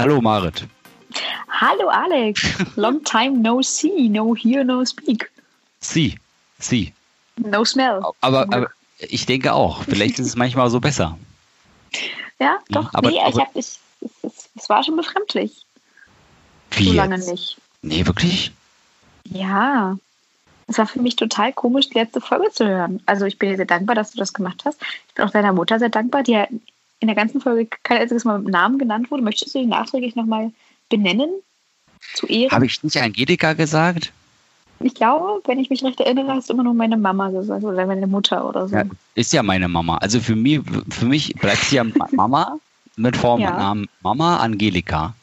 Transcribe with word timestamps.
Hallo 0.00 0.18
Marit. 0.22 0.66
Hallo 1.50 1.88
Alex. 1.90 2.42
Long 2.76 3.04
time 3.04 3.42
no 3.42 3.60
see, 3.60 4.08
no 4.08 4.34
hear, 4.34 4.64
no 4.64 4.82
speak. 4.82 5.30
Sie, 5.80 6.18
sie. 6.58 6.94
No 7.36 7.64
smell. 7.66 8.00
Aber, 8.22 8.44
aber 8.44 8.70
ich 8.98 9.26
denke 9.26 9.52
auch, 9.52 9.82
vielleicht 9.84 10.18
ist 10.18 10.26
es 10.28 10.36
manchmal 10.36 10.70
so 10.70 10.80
besser. 10.80 11.18
Ja, 12.38 12.56
doch. 12.70 12.94
aber- 12.94 13.10
nee, 13.10 13.16
ich 13.16 13.34
aber- 13.34 13.40
hab, 13.42 13.50
ich, 13.54 13.66
es, 13.66 13.80
es, 14.22 14.48
es 14.56 14.68
war 14.70 14.82
schon 14.82 14.96
befremdlich. 14.96 15.66
Wie 16.70 16.84
so 16.86 16.92
lange 16.94 17.16
jetzt? 17.16 17.28
nicht. 17.28 17.58
Nee, 17.82 18.06
wirklich? 18.06 18.52
Ja. 19.24 19.98
Es 20.66 20.78
war 20.78 20.86
für 20.86 21.02
mich 21.02 21.16
total 21.16 21.52
komisch, 21.52 21.90
die 21.90 21.98
letzte 21.98 22.22
Folge 22.22 22.50
zu 22.52 22.66
hören. 22.66 23.02
Also 23.04 23.26
ich 23.26 23.38
bin 23.38 23.50
dir 23.50 23.56
sehr 23.56 23.66
dankbar, 23.66 23.96
dass 23.96 24.12
du 24.12 24.18
das 24.18 24.32
gemacht 24.32 24.62
hast. 24.64 24.80
Ich 25.08 25.14
bin 25.14 25.26
auch 25.26 25.30
deiner 25.30 25.52
Mutter 25.52 25.78
sehr 25.78 25.90
dankbar, 25.90 26.22
die 26.22 26.32
ja 26.32 26.46
in 27.00 27.08
der 27.08 27.16
ganzen 27.16 27.40
Folge 27.40 27.68
kein 27.82 27.98
einziges 28.02 28.24
Mal 28.24 28.38
mit 28.38 28.52
Namen 28.52 28.78
genannt 28.78 29.10
wurde. 29.10 29.22
Möchtest 29.22 29.54
du 29.54 29.58
die 29.58 29.66
nachträglich 29.66 30.14
nochmal 30.16 30.52
benennen? 30.88 31.30
Zu 32.14 32.26
Ehren? 32.26 32.50
Habe 32.50 32.66
ich 32.66 32.82
nicht 32.82 32.96
Angelika 33.00 33.52
gesagt? 33.54 34.12
Ich 34.82 34.94
glaube, 34.94 35.42
wenn 35.46 35.58
ich 35.58 35.68
mich 35.68 35.84
recht 35.84 36.00
erinnere, 36.00 36.32
hast 36.34 36.48
du 36.48 36.54
immer 36.54 36.62
nur 36.62 36.72
meine 36.74 36.96
Mama 36.96 37.28
gesagt 37.30 37.64
oder 37.64 37.84
meine 37.86 38.06
Mutter 38.06 38.48
oder 38.48 38.66
so. 38.68 38.76
Ja, 38.76 38.84
ist 39.14 39.32
ja 39.32 39.42
meine 39.42 39.68
Mama. 39.68 39.98
Also 39.98 40.20
für 40.20 40.34
mich, 40.36 40.60
für 40.88 41.04
mich 41.04 41.34
bleibt 41.34 41.62
sie 41.64 41.76
ja 41.76 41.84
Ma- 41.84 42.08
Mama 42.12 42.58
mit 42.96 43.16
Vornamen 43.16 43.88
Mama 44.02 44.38
Angelika. 44.38 45.14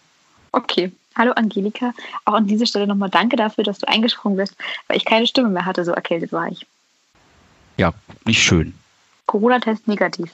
Okay. 0.51 0.91
Hallo 1.15 1.31
Angelika. 1.31 1.93
Auch 2.25 2.33
an 2.33 2.45
dieser 2.45 2.67
Stelle 2.67 2.85
nochmal 2.85 3.09
danke 3.09 3.35
dafür, 3.35 3.63
dass 3.63 3.79
du 3.79 3.87
eingesprungen 3.87 4.37
bist, 4.37 4.55
weil 4.87 4.97
ich 4.97 5.05
keine 5.05 5.25
Stimme 5.25 5.49
mehr 5.49 5.65
hatte, 5.65 5.83
so 5.83 5.91
erkältet 5.91 6.31
war 6.31 6.47
ich. 6.47 6.65
Ja, 7.77 7.93
nicht 8.25 8.41
schön. 8.43 8.75
Corona-Test 9.25 9.87
negativ. 9.87 10.31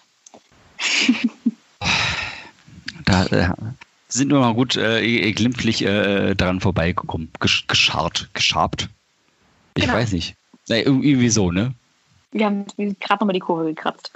Da 3.06 3.26
äh, 3.26 3.50
sind 4.08 4.32
wir 4.32 4.40
mal 4.40 4.54
gut 4.54 4.78
äh, 4.78 5.32
glimpflich 5.34 5.84
äh, 5.84 6.36
daran 6.36 6.62
vorbeigekommen. 6.62 7.30
Gesch 7.40 7.68
gescharrt, 7.68 8.30
geschabt. 8.34 8.88
Ich 9.76 9.84
Genau. 9.84 9.96
weiß 9.96 10.14
nicht. 10.14 10.36
Na, 10.70 10.78
irgendwie 10.78 11.30
so, 11.30 11.52
ne? 11.52 11.74
Wir 12.32 12.46
haben 12.46 12.66
gerade 12.78 13.20
nochmal 13.20 13.34
die 13.34 13.40
Kurve 13.40 13.66
gekratzt. 13.66 14.12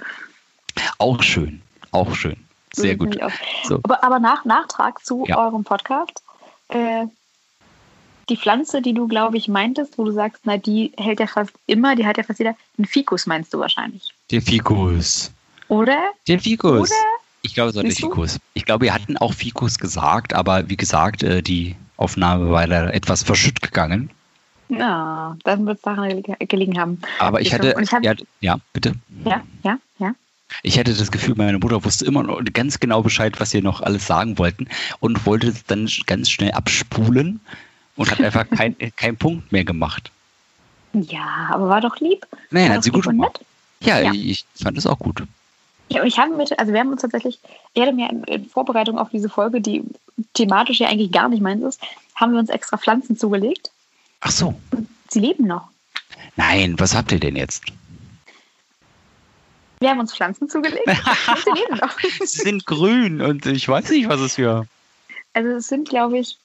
Auch 0.98 1.22
schön. 1.22 1.60
Auch 1.90 2.14
schön. 2.14 2.36
Sehr 2.72 2.96
gut. 2.96 3.18
So. 3.64 3.80
Aber, 3.82 4.02
aber 4.02 4.18
nach 4.18 4.44
Nachtrag 4.44 5.04
zu 5.04 5.24
Ja. 5.28 5.38
eurem 5.38 5.64
Podcast. 5.64 6.22
Äh, 6.68 7.06
die 8.28 8.36
Pflanze, 8.36 8.82
die 8.82 8.92
du, 8.94 9.08
glaube 9.08 9.36
ich, 9.36 9.48
meintest, 9.48 9.98
wo 9.98 10.04
du 10.04 10.12
sagst, 10.12 10.42
na, 10.44 10.58
die 10.58 10.92
hält 10.98 11.18
ja 11.20 11.26
fast 11.26 11.52
immer, 11.66 11.96
die 11.96 12.06
hat 12.06 12.16
ja 12.18 12.22
fast 12.22 12.38
jeder. 12.38 12.56
Ein 12.78 12.84
Fikus 12.84 13.26
meinst 13.26 13.52
du 13.54 13.58
wahrscheinlich. 13.58 14.12
Der 14.30 14.42
Fikus. 14.42 15.32
Oder? 15.68 16.10
Der 16.26 16.40
Fikus. 16.40 16.90
Oder? 16.90 16.94
Ich 17.42 17.54
glaube, 17.54 17.70
es 17.70 17.76
war 17.76 17.82
der? 17.82 17.92
Fikus. 17.92 18.38
Ich 18.54 18.64
glaube, 18.64 18.86
wir 18.86 18.94
hatten 18.94 19.16
auch 19.16 19.32
Fikus 19.32 19.78
gesagt, 19.78 20.34
aber 20.34 20.68
wie 20.68 20.76
gesagt, 20.76 21.22
äh, 21.22 21.42
die 21.42 21.76
Aufnahme 21.96 22.50
war 22.50 22.66
leider 22.66 22.92
etwas 22.94 23.22
verschütt 23.22 23.62
gegangen. 23.62 24.10
Ja, 24.68 25.36
dann 25.44 25.64
wird 25.66 25.78
es 25.78 25.82
daran 25.82 26.22
gelegen- 26.40 26.78
haben. 26.78 27.00
Aber 27.18 27.40
ich 27.40 27.54
hatte, 27.54 27.74
hab- 27.74 28.04
ja, 28.04 28.14
ja, 28.40 28.58
bitte. 28.72 28.94
Ja, 29.24 29.42
ja, 29.62 29.78
ja. 29.98 30.12
Ich 30.62 30.78
hatte 30.78 30.92
das 30.94 31.10
Gefühl, 31.10 31.34
meine 31.36 31.58
Mutter 31.58 31.84
wusste 31.84 32.04
immer 32.04 32.22
noch 32.22 32.40
ganz 32.52 32.78
genau 32.80 33.02
Bescheid, 33.02 33.38
was 33.40 33.52
wir 33.54 33.62
noch 33.62 33.80
alles 33.80 34.06
sagen 34.06 34.36
wollten 34.38 34.68
und 35.00 35.24
wollte 35.26 35.48
es 35.48 35.64
dann 35.64 35.88
ganz 36.06 36.30
schnell 36.30 36.52
abspulen 36.52 37.40
und 37.96 38.10
hat 38.10 38.20
einfach 38.20 38.48
kein, 38.50 38.76
keinen 38.96 39.16
Punkt 39.16 39.52
mehr 39.52 39.64
gemacht. 39.64 40.10
Ja, 40.92 41.48
aber 41.50 41.68
war 41.68 41.80
doch 41.80 41.98
lieb. 42.00 42.26
Nein, 42.50 42.68
War 42.68 42.76
hat 42.76 42.84
sie 42.84 42.90
gut 42.90 43.04
gemacht. 43.04 43.40
Ja, 43.80 44.00
Ja. 44.00 44.12
ich 44.12 44.44
fand 44.60 44.76
es 44.76 44.86
auch 44.86 44.98
gut. 44.98 45.22
Ja, 45.90 46.02
und 46.02 46.06
ich 46.06 46.18
habe 46.18 46.36
mit, 46.36 46.58
also 46.58 46.72
wir 46.72 46.80
haben 46.80 46.90
uns 46.90 47.02
tatsächlich, 47.02 47.38
ich 47.72 47.82
hatte 47.82 47.92
mir 47.92 48.10
in, 48.10 48.24
in 48.24 48.46
Vorbereitung 48.46 48.98
auf 48.98 49.08
diese 49.10 49.28
Folge, 49.28 49.60
die 49.60 49.82
thematisch 50.34 50.80
ja 50.80 50.88
eigentlich 50.88 51.12
gar 51.12 51.28
nicht 51.28 51.40
meins 51.40 51.62
ist, 51.62 51.80
haben 52.14 52.32
wir 52.32 52.38
uns 52.38 52.50
extra 52.50 52.76
Pflanzen 52.76 53.16
zugelegt. 53.16 53.70
Ach 54.20 54.30
so. 54.30 54.54
Sie 55.08 55.20
leben 55.20 55.46
noch. 55.46 55.68
Nein, 56.36 56.78
was 56.78 56.94
habt 56.94 57.12
ihr 57.12 57.20
denn 57.20 57.36
jetzt? 57.36 57.64
Wir 59.80 59.90
haben 59.90 60.00
uns 60.00 60.14
Pflanzen 60.14 60.48
zugelegt 60.48 60.86
und 60.86 61.38
sie 61.44 61.60
leben 61.60 61.76
noch. 61.76 61.98
Sie 62.00 62.42
sind 62.42 62.66
grün 62.66 63.20
und 63.20 63.46
ich 63.46 63.68
weiß 63.68 63.90
nicht, 63.90 64.08
was 64.08 64.20
es 64.20 64.34
für. 64.34 64.66
Also 65.34 65.50
es 65.50 65.68
sind, 65.68 65.88
glaube 65.88 66.18
ich, 66.18 66.36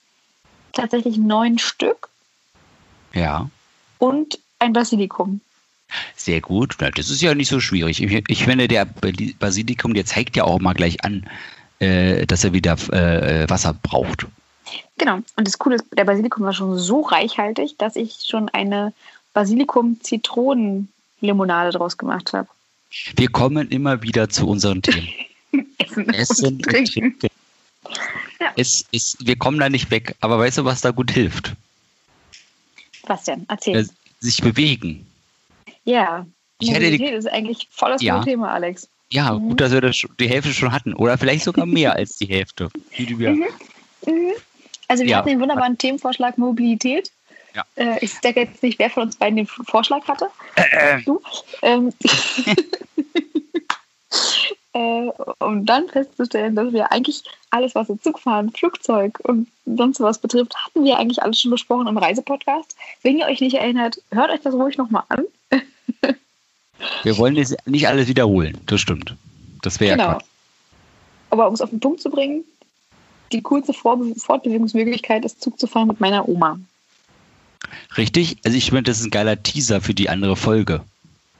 tatsächlich 0.72 1.16
neun 1.16 1.58
Stück 1.58 2.08
Ja, 3.12 3.50
und 3.98 4.38
ein 4.58 4.72
Basilikum. 4.72 5.40
Sehr 6.16 6.40
gut. 6.40 6.76
Das 6.78 7.10
ist 7.10 7.22
ja 7.22 7.34
nicht 7.34 7.48
so 7.48 7.60
schwierig. 7.60 8.02
Ich, 8.02 8.24
ich 8.28 8.44
finde, 8.44 8.68
der 8.68 8.86
Basilikum, 9.38 9.94
der 9.94 10.06
zeigt 10.06 10.36
ja 10.36 10.44
auch 10.44 10.60
mal 10.60 10.74
gleich 10.74 11.04
an, 11.04 11.26
äh, 11.78 12.26
dass 12.26 12.44
er 12.44 12.52
wieder 12.52 12.72
äh, 12.92 13.48
Wasser 13.48 13.74
braucht. 13.74 14.26
Genau. 14.98 15.20
Und 15.36 15.46
das 15.46 15.58
Coole 15.58 15.76
ist, 15.76 15.84
der 15.96 16.04
Basilikum 16.04 16.44
war 16.44 16.52
schon 16.52 16.76
so 16.78 17.02
reichhaltig, 17.02 17.76
dass 17.78 17.96
ich 17.96 18.24
schon 18.26 18.50
eine 18.50 18.92
Basilikum-Zitronen-Limonade 19.34 21.70
draus 21.72 21.98
gemacht 21.98 22.32
habe. 22.32 22.48
Wir 23.16 23.28
kommen 23.28 23.68
immer 23.70 24.02
wieder 24.02 24.28
zu 24.28 24.46
unseren 24.46 24.82
Themen. 24.82 25.08
Essen, 25.78 26.14
Essen 26.14 26.46
und 26.46 26.62
trinken. 26.62 27.04
und 27.04 27.20
trinken. 27.20 27.36
Ja. 28.40 28.52
Es, 28.56 28.84
es, 28.92 29.16
wir 29.20 29.36
kommen 29.36 29.58
da 29.58 29.68
nicht 29.68 29.90
weg. 29.90 30.16
Aber 30.20 30.38
weißt 30.38 30.58
du, 30.58 30.64
was 30.64 30.80
da 30.80 30.90
gut 30.90 31.10
hilft? 31.10 31.54
Was 33.06 33.24
denn? 33.24 33.44
Erzähl. 33.48 33.76
Äh, 33.76 33.86
sich 34.20 34.40
bewegen. 34.40 35.06
Ja. 35.84 36.26
Ich 36.60 36.70
hätte 36.70 36.80
die- 36.90 36.92
Mobilität 36.92 37.18
ist 37.18 37.26
eigentlich 37.26 37.68
voll 37.70 37.90
das 37.92 38.02
Ja. 38.02 38.22
Thema, 38.22 38.52
Alex. 38.52 38.88
Ja, 39.10 39.32
Mhm. 39.34 39.50
gut, 39.50 39.60
dass 39.60 39.72
wir 39.72 39.80
das, 39.80 40.02
die 40.18 40.28
Hälfte 40.28 40.52
schon 40.52 40.72
hatten. 40.72 40.94
Oder 40.94 41.18
vielleicht 41.18 41.44
sogar 41.44 41.66
mehr 41.66 41.94
als 41.94 42.16
die 42.16 42.26
Hälfte. 42.26 42.68
Wir, 42.96 43.30
Mhm. 43.30 43.44
Also 44.88 45.02
wir 45.04 45.10
Ja. 45.10 45.18
hatten 45.18 45.28
den 45.30 45.40
wunderbaren 45.40 45.78
Themenvorschlag 45.78 46.36
Mobilität. 46.38 47.10
Ja. 47.54 47.64
Äh, 47.76 48.04
ich 48.04 48.12
sage 48.12 48.40
jetzt 48.40 48.62
nicht, 48.62 48.78
wer 48.78 48.90
von 48.90 49.04
uns 49.04 49.16
beiden 49.16 49.36
den 49.36 49.46
Vorschlag 49.46 50.06
hatte. 50.08 50.28
Äh, 50.56 51.02
Du. 51.02 51.20
Ähm, 51.62 51.92
äh, 54.72 55.08
um 55.38 55.64
dann 55.64 55.88
festzustellen, 55.88 56.56
dass 56.56 56.72
wir 56.72 56.90
eigentlich 56.92 57.22
alles, 57.50 57.74
was 57.74 57.86
so 57.86 57.96
Zugfahren, 57.96 58.50
Flugzeug 58.50 59.20
und 59.22 59.48
sonst 59.64 60.00
was 60.00 60.18
betrifft, 60.18 60.54
hatten 60.56 60.84
wir 60.84 60.98
eigentlich 60.98 61.22
alles 61.22 61.40
schon 61.40 61.50
besprochen 61.52 61.86
im 61.86 61.96
Reisepodcast. 61.98 62.76
Wenn 63.02 63.18
ihr 63.18 63.26
euch 63.26 63.40
nicht 63.40 63.54
erinnert, 63.54 63.98
hört 64.10 64.30
euch 64.30 64.40
das 64.40 64.54
ruhig 64.54 64.76
nochmal 64.76 65.04
an. 65.08 65.24
Wir 67.02 67.18
wollen 67.18 67.34
das 67.36 67.54
nicht 67.66 67.88
alles 67.88 68.08
wiederholen. 68.08 68.58
Das 68.66 68.80
stimmt. 68.80 69.14
Das 69.62 69.80
wäre 69.80 69.90
ja 69.90 69.96
Genau. 69.96 70.18
Quatsch. 70.18 70.26
Aber 71.30 71.48
um 71.48 71.54
es 71.54 71.60
auf 71.60 71.70
den 71.70 71.80
Punkt 71.80 72.00
zu 72.00 72.10
bringen, 72.10 72.44
die 73.32 73.40
Vor 73.42 73.98
Fortbewegungsmöglichkeit 74.16 75.24
ist 75.24 75.40
Zug 75.42 75.58
zu 75.58 75.66
fahren 75.66 75.88
mit 75.88 76.00
meiner 76.00 76.28
Oma. 76.28 76.58
Richtig? 77.96 78.36
Also 78.44 78.56
ich 78.56 78.66
finde, 78.66 78.84
das 78.84 79.00
ist 79.00 79.06
ein 79.06 79.10
geiler 79.10 79.42
Teaser 79.42 79.80
für 79.80 79.94
die 79.94 80.08
andere 80.08 80.36
Folge. 80.36 80.82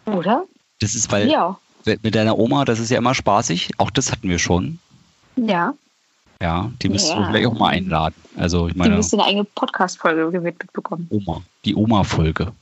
Oder? 0.06 0.44
Das 0.80 0.94
ist, 0.94 1.12
weil 1.12 1.30
Ja. 1.30 1.58
mit 1.84 2.14
deiner 2.14 2.38
Oma, 2.38 2.64
das 2.64 2.78
ist 2.80 2.90
ja 2.90 2.98
immer 2.98 3.14
spaßig. 3.14 3.72
Auch 3.78 3.90
das 3.90 4.10
hatten 4.10 4.28
wir 4.28 4.38
schon. 4.38 4.78
Ja. 5.36 5.74
Ja, 6.40 6.70
die 6.82 6.88
müsst 6.88 7.08
Ja. 7.10 7.16
du 7.20 7.26
vielleicht 7.26 7.46
auch 7.46 7.58
mal 7.58 7.68
einladen. 7.68 8.14
Also 8.36 8.66
ich 8.66 8.72
Die 8.72 8.78
meine, 8.78 8.96
müsste 8.96 9.16
eine 9.16 9.26
eigene 9.26 9.44
Podcast-Folge 9.44 10.30
gewidmet 10.30 10.72
bekommen. 10.72 11.06
Oma. 11.10 11.42
Die 11.64 11.74
Oma-Folge. 11.74 12.52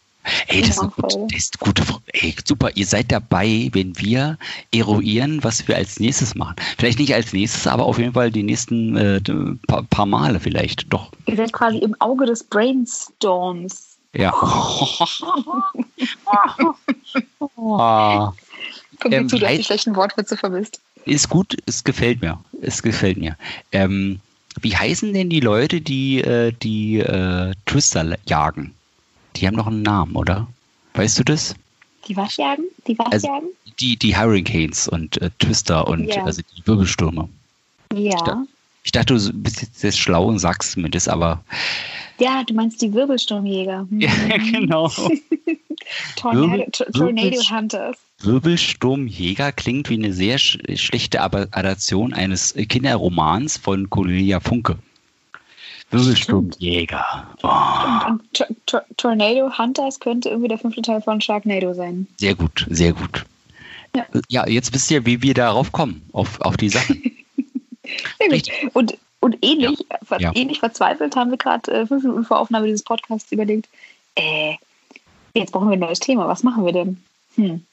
Ey, 0.46 0.60
das 0.60 0.70
ist, 0.70 0.78
eine 0.80 0.90
gute, 0.90 1.02
Oma-Folge. 1.16 1.34
das 1.34 1.42
ist 1.44 1.58
gute. 1.58 1.82
Ey, 2.12 2.34
super. 2.44 2.70
Ihr 2.76 2.86
seid 2.86 3.10
dabei, 3.10 3.68
wenn 3.72 3.98
wir 3.98 4.38
eruieren, 4.72 5.42
was 5.42 5.66
wir 5.66 5.76
als 5.76 5.98
nächstes 6.00 6.34
machen. 6.34 6.56
Vielleicht 6.78 6.98
nicht 6.98 7.14
als 7.14 7.32
nächstes, 7.32 7.66
aber 7.66 7.84
auf 7.86 7.98
jeden 7.98 8.12
Fall 8.12 8.30
die 8.30 8.42
nächsten 8.44 8.96
äh, 8.96 9.20
paar, 9.66 9.82
paar 9.84 10.06
Male 10.06 10.38
vielleicht. 10.40 10.92
Doch. 10.92 11.10
Ihr 11.26 11.36
seid 11.36 11.52
quasi 11.52 11.78
im 11.78 11.94
Auge 12.00 12.26
des 12.26 12.44
Brainstorms. 12.44 13.96
Ja. 14.14 14.32
Ah, 17.56 18.32
Kommt 19.00 19.14
Ähm, 19.14 19.22
mir 19.24 19.28
zu, 19.28 19.38
dass 19.38 19.56
die 19.56 19.64
schlechten 19.64 19.96
Wortwitze 19.96 20.36
vermisst. 20.36 20.80
ist 21.04 21.28
gut, 21.28 21.56
es 21.66 21.82
gefällt 21.84 22.20
mir. 22.22 22.38
Es 22.60 22.82
gefällt 22.82 23.16
mir. 23.18 23.36
Ähm, 23.72 24.20
wie 24.60 24.76
heißen 24.76 25.12
denn 25.12 25.30
die 25.30 25.40
Leute, 25.40 25.80
die 25.80 26.20
äh, 26.20 26.52
die 26.52 26.98
äh, 27.00 27.52
Twister 27.66 28.16
jagen? 28.26 28.74
Die 29.36 29.46
haben 29.46 29.56
noch 29.56 29.66
einen 29.66 29.82
Namen, 29.82 30.14
oder? 30.16 30.46
Weißt 30.94 31.18
du 31.18 31.24
das? 31.24 31.54
Die 32.08 32.16
Waschjagen? 32.16 32.64
Die 32.86 32.98
Also- 32.98 33.28
Waschjagen? 33.28 33.48
Die, 33.80 33.96
die 33.96 34.14
Hurricanes 34.16 34.86
und 34.88 35.20
äh, 35.22 35.30
Twister 35.38 35.88
und 35.88 36.04
Ja. 36.08 36.24
also 36.24 36.42
die 36.56 36.66
Wirbelstürme. 36.66 37.28
ja. 37.94 38.44
Ich 38.84 38.90
dachte, 38.90 39.14
du 39.16 39.32
bist 39.32 39.64
jetzt 39.80 39.96
schlau 39.98 40.26
und 40.26 40.40
sagst 40.40 40.76
mir 40.76 40.90
das, 40.90 41.06
aber. 41.06 41.44
Ja, 42.18 42.42
du 42.42 42.52
meinst 42.52 42.82
die 42.82 42.92
Wirbelsturmjäger. 42.92 43.86
Hm. 43.88 44.00
Ja, 44.00 44.10
genau. 44.52 44.88
Tornado, 46.16 46.64
Wirbel- 46.64 46.92
Tornado 46.92 47.40
Hunters. 47.50 47.96
Wirbelsturmjäger 48.22 49.52
klingt 49.52 49.88
wie 49.88 49.94
eine 49.94 50.12
sehr 50.12 50.38
sch 50.38 50.58
schlechte 50.74 51.20
Adaption 51.20 52.12
eines 52.12 52.54
Kinderromans 52.54 53.56
von 53.56 53.88
Cornelia 53.88 54.40
Funke. 54.40 54.78
Wirbelsturmjäger. 55.92 57.26
Oh, 57.42 58.08
Und 58.08 58.44
Tor 58.66 58.84
Tornado 58.96 59.56
Hunters 59.56 60.00
könnte 60.00 60.30
irgendwie 60.30 60.48
der 60.48 60.58
fünfte 60.58 60.82
Teil 60.82 61.02
von 61.02 61.20
Sharknado 61.20 61.74
sein. 61.74 62.06
sehr 62.18 62.34
gut, 62.34 62.66
sehr 62.70 62.92
gut. 62.92 63.24
Ja. 63.94 64.06
Ja, 64.28 64.48
jetzt 64.48 64.72
wisst 64.74 64.90
ihr, 64.90 65.04
wie 65.04 65.22
wir 65.22 65.34
darauf 65.34 65.70
kommen, 65.70 66.02
auf, 66.12 66.40
auf 66.40 66.56
die 66.56 66.70
Sachen. 66.70 67.02
Und 68.72 68.96
Und 69.20 69.38
ähnlich, 69.42 69.78
ja. 69.88 69.98
Ver 70.02 70.20
ja. 70.20 70.32
ähnlich 70.34 70.58
verzweifelt 70.58 71.14
haben 71.14 71.30
wir 71.30 71.38
gerade 71.38 71.70
äh, 71.70 71.86
fünf 71.86 72.02
Minuten 72.02 72.24
vor 72.24 72.40
Aufnahme 72.40 72.66
dieses 72.66 72.82
Podcasts 72.82 73.30
überlegt, 73.30 73.68
äh, 74.16 74.54
jetzt 75.34 75.52
brauchen 75.52 75.68
wir 75.68 75.74
ein 75.74 75.80
neues 75.80 76.00
Thema. 76.00 76.26
Was 76.26 76.42
machen 76.42 76.64
wir 76.64 76.72
denn? 76.72 77.02
Hm. 77.36 77.64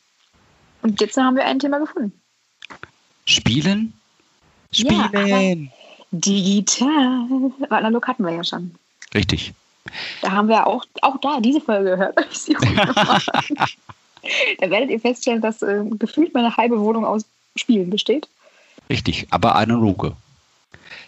Und 0.82 1.02
jetzt 1.02 1.18
haben 1.18 1.36
wir 1.36 1.46
ein 1.46 1.60
Thema 1.60 1.80
gefunden. 1.80 2.14
Spielen? 3.26 3.94
Spielen! 4.72 5.72
Digital. 6.12 7.28
Analog 7.70 8.08
hatten 8.08 8.26
wir 8.26 8.34
ja 8.34 8.44
schon. 8.44 8.76
Richtig. 9.14 9.54
Da 10.22 10.32
haben 10.32 10.48
wir 10.48 10.68
auch, 10.68 10.86
auch 11.02 11.18
da 11.20 11.40
diese 11.40 11.62
Folge 11.62 11.92
gehört. 11.92 12.18
da 14.60 14.70
werdet 14.70 14.90
ihr 14.90 15.00
feststellen, 15.00 15.42
dass 15.42 15.62
äh, 15.62 15.84
gefühlt 15.98 16.34
meine 16.34 16.56
halbe 16.58 16.80
Wohnung 16.80 17.06
aus 17.06 17.26
Spielen 17.56 17.90
besteht. 17.90 18.28
Richtig, 18.90 19.28
aber 19.32 19.56
analoge. 19.56 20.16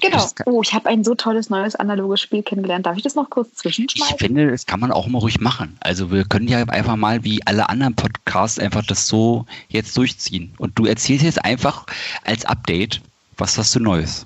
Genau. 0.01 0.27
Oh, 0.45 0.61
ich 0.63 0.73
habe 0.73 0.89
ein 0.89 1.03
so 1.03 1.13
tolles 1.13 1.51
neues 1.51 1.75
analoges 1.75 2.21
Spiel 2.21 2.41
kennengelernt. 2.41 2.87
Darf 2.87 2.97
ich 2.97 3.03
das 3.03 3.13
noch 3.13 3.29
kurz 3.29 3.53
zwischenschmeißen? 3.53 4.15
Ich 4.15 4.19
finde, 4.19 4.49
das 4.49 4.65
kann 4.65 4.79
man 4.79 4.91
auch 4.91 5.07
mal 5.07 5.19
ruhig 5.19 5.39
machen. 5.39 5.77
Also 5.79 6.11
wir 6.11 6.25
können 6.25 6.47
ja 6.47 6.63
einfach 6.63 6.95
mal 6.95 7.23
wie 7.23 7.45
alle 7.45 7.69
anderen 7.69 7.95
Podcasts 7.95 8.57
einfach 8.57 8.83
das 8.83 9.07
so 9.07 9.45
jetzt 9.69 9.95
durchziehen. 9.95 10.53
Und 10.57 10.77
du 10.77 10.85
erzählst 10.85 11.23
jetzt 11.23 11.45
einfach 11.45 11.85
als 12.23 12.45
Update, 12.45 13.01
was 13.37 13.57
hast 13.59 13.75
du 13.75 13.79
Neues? 13.79 14.25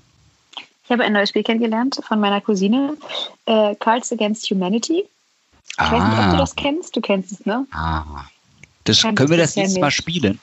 Ich 0.86 0.92
habe 0.92 1.04
ein 1.04 1.14
neues 1.14 1.30
Spiel 1.30 1.44
kennengelernt 1.44 2.00
von 2.08 2.20
meiner 2.20 2.42
Cousine, 2.42 2.96
äh, 3.48 3.76
Cards 3.76 4.12
Against 4.12 4.50
Humanity. 4.52 5.00
Ich 5.00 5.08
ah. 5.78 5.92
weiß 5.92 6.04
nicht, 6.04 6.20
ob 6.20 6.30
du 6.30 6.36
ah. 6.36 6.38
das 6.38 6.56
kennst. 6.56 6.96
Du 6.96 7.02
kennst 7.02 7.32
es, 7.32 7.46
ne? 7.46 7.66
Ah. 7.72 8.26
Das, 8.84 9.02
können 9.02 9.30
wir 9.30 9.38
das 9.38 9.56
jetzt 9.56 9.80
mal 9.80 9.90
spielen? 9.90 10.40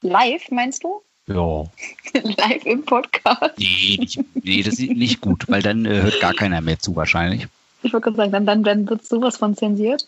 Live, 0.00 0.50
meinst 0.50 0.82
du? 0.82 1.00
Ja. 1.28 1.64
Live 2.22 2.66
im 2.66 2.84
Podcast. 2.84 3.56
Nee, 3.56 3.98
nicht, 4.00 4.18
nee, 4.34 4.62
das 4.64 4.74
ist 4.74 4.90
nicht 4.90 5.20
gut, 5.20 5.44
weil 5.48 5.62
dann 5.62 5.86
äh, 5.86 6.02
hört 6.02 6.20
gar 6.20 6.34
keiner 6.34 6.60
mehr 6.60 6.80
zu 6.80 6.96
wahrscheinlich. 6.96 7.46
Ich 7.84 7.92
wollte 7.92 8.06
gerade 8.06 8.16
sagen, 8.16 8.32
dann, 8.32 8.46
dann, 8.46 8.64
dann 8.64 8.88
wird 8.88 9.06
sowas 9.06 9.36
von 9.36 9.56
zensiert. 9.56 10.06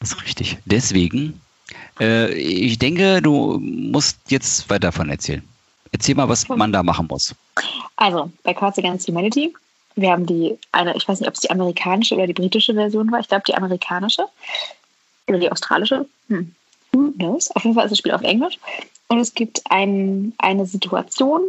Das 0.00 0.12
ist 0.12 0.22
richtig. 0.24 0.58
Deswegen, 0.64 1.40
äh, 2.00 2.32
ich 2.34 2.80
denke, 2.80 3.22
du 3.22 3.58
musst 3.60 4.18
jetzt 4.28 4.68
weiter 4.68 4.88
davon 4.88 5.10
erzählen. 5.10 5.42
Erzähl 5.92 6.14
mal, 6.14 6.28
was 6.28 6.48
man 6.48 6.72
da 6.72 6.82
machen 6.82 7.06
muss. 7.08 7.34
Also, 7.96 8.30
bei 8.42 8.54
Cards 8.54 8.78
Against 8.78 9.08
Humanity, 9.08 9.54
wir 9.96 10.10
haben 10.10 10.26
die, 10.26 10.58
eine, 10.72 10.94
ich 10.96 11.08
weiß 11.08 11.20
nicht, 11.20 11.28
ob 11.28 11.34
es 11.34 11.40
die 11.40 11.50
amerikanische 11.50 12.14
oder 12.14 12.26
die 12.26 12.34
britische 12.34 12.74
Version 12.74 13.10
war. 13.10 13.20
Ich 13.20 13.28
glaube, 13.28 13.44
die 13.46 13.54
amerikanische. 13.54 14.26
Oder 15.26 15.38
die 15.38 15.50
australische. 15.50 16.06
Hm. 16.28 16.54
Who 16.92 17.12
knows? 17.16 17.50
Auf 17.52 17.64
jeden 17.64 17.74
Fall 17.74 17.84
ist 17.84 17.92
das 17.92 17.98
Spiel 17.98 18.12
auf 18.12 18.22
Englisch. 18.22 18.58
Und 19.08 19.18
es 19.18 19.34
gibt 19.34 19.62
ein, 19.70 20.34
eine 20.38 20.66
Situation, 20.66 21.42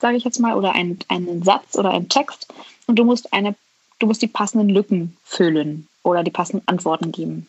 sage 0.00 0.16
ich 0.16 0.24
jetzt 0.24 0.40
mal, 0.40 0.54
oder 0.54 0.74
ein, 0.74 0.98
einen 1.08 1.42
Satz 1.42 1.76
oder 1.76 1.90
einen 1.90 2.08
Text. 2.08 2.52
Und 2.86 2.96
du 2.98 3.04
musst, 3.04 3.32
eine, 3.32 3.54
du 3.98 4.06
musst 4.06 4.22
die 4.22 4.28
passenden 4.28 4.68
Lücken 4.68 5.16
füllen 5.24 5.88
oder 6.02 6.22
die 6.22 6.30
passenden 6.30 6.66
Antworten 6.66 7.12
geben. 7.12 7.48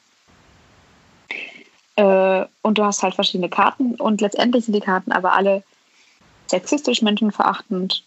Äh, 1.96 2.46
und 2.62 2.78
du 2.78 2.84
hast 2.84 3.04
halt 3.04 3.16
verschiedene 3.16 3.50
Karten 3.50 3.96
und 3.96 4.22
letztendlich 4.22 4.66
sind 4.66 4.74
die 4.74 4.80
Karten 4.80 5.12
aber 5.12 5.34
alle 5.34 5.64
sexistisch, 6.50 7.02
menschenverachtend, 7.02 8.04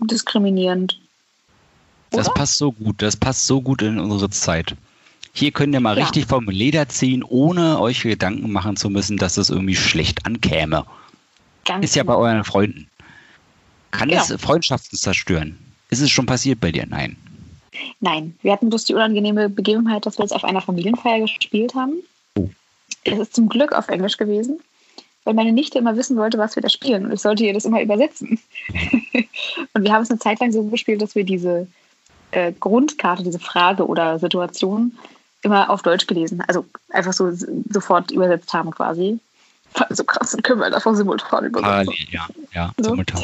diskriminierend. 0.00 0.98
Oder? 2.12 2.22
Das 2.22 2.34
passt 2.34 2.58
so 2.58 2.72
gut, 2.72 3.02
das 3.02 3.16
passt 3.16 3.46
so 3.46 3.60
gut 3.60 3.82
in 3.82 3.98
unsere 3.98 4.30
Zeit. 4.30 4.76
Hier 5.32 5.52
könnt 5.52 5.74
ihr 5.74 5.80
mal 5.80 5.96
ja. 5.96 6.04
richtig 6.04 6.26
vom 6.26 6.48
Leder 6.48 6.88
ziehen, 6.88 7.22
ohne 7.22 7.80
euch 7.80 8.02
Gedanken 8.02 8.50
machen 8.50 8.76
zu 8.76 8.90
müssen, 8.90 9.16
dass 9.16 9.36
es 9.36 9.50
irgendwie 9.50 9.76
schlecht 9.76 10.26
ankäme. 10.26 10.84
Ganz 11.64 11.84
ist 11.84 11.94
ja 11.94 12.02
genau. 12.02 12.16
bei 12.16 12.22
euren 12.22 12.44
Freunden. 12.44 12.88
Kann 13.92 14.08
ja. 14.08 14.22
es 14.22 14.34
Freundschaften 14.40 14.98
zerstören? 14.98 15.58
Ist 15.90 16.00
es 16.00 16.10
schon 16.10 16.26
passiert 16.26 16.60
bei 16.60 16.72
dir? 16.72 16.86
Nein. 16.88 17.16
Nein, 18.00 18.36
wir 18.42 18.52
hatten 18.52 18.68
bloß 18.68 18.84
die 18.84 18.94
unangenehme 18.94 19.48
Begebenheit, 19.48 20.06
dass 20.06 20.18
wir 20.18 20.24
jetzt 20.24 20.32
auf 20.32 20.44
einer 20.44 20.60
Familienfeier 20.60 21.20
gespielt 21.20 21.74
haben. 21.74 21.94
Oh. 22.36 22.48
Es 23.04 23.18
ist 23.18 23.34
zum 23.34 23.48
Glück 23.48 23.72
auf 23.72 23.88
Englisch 23.88 24.16
gewesen, 24.16 24.60
weil 25.24 25.34
meine 25.34 25.52
Nichte 25.52 25.78
immer 25.78 25.96
wissen 25.96 26.16
wollte, 26.16 26.38
was 26.38 26.56
wir 26.56 26.62
da 26.62 26.68
spielen. 26.68 27.04
Und 27.04 27.12
ich 27.12 27.20
sollte 27.20 27.44
ihr 27.44 27.54
das 27.54 27.64
immer 27.64 27.82
übersetzen. 27.82 28.40
und 29.74 29.84
wir 29.84 29.92
haben 29.92 30.02
es 30.02 30.10
eine 30.10 30.18
Zeit 30.18 30.40
lang 30.40 30.52
so 30.52 30.62
gespielt, 30.64 31.02
dass 31.02 31.14
wir 31.14 31.24
diese 31.24 31.66
äh, 32.30 32.52
Grundkarte, 32.58 33.22
diese 33.22 33.38
Frage 33.38 33.86
oder 33.86 34.18
Situation 34.18 34.96
immer 35.42 35.70
auf 35.70 35.82
Deutsch 35.82 36.06
gelesen. 36.06 36.42
Also 36.46 36.64
einfach 36.90 37.12
so 37.12 37.30
sofort 37.70 38.10
übersetzt 38.10 38.52
haben 38.52 38.70
quasi. 38.70 39.18
So 39.90 40.04
krass, 40.04 40.32
dann 40.32 40.42
können 40.42 40.60
wir 40.60 40.66
einfach 40.66 40.94
simultan 40.94 41.44
übersetzen. 41.44 41.94
ja, 42.10 42.26
ja, 42.52 42.72
so. 42.78 42.90
simultan. 42.90 43.22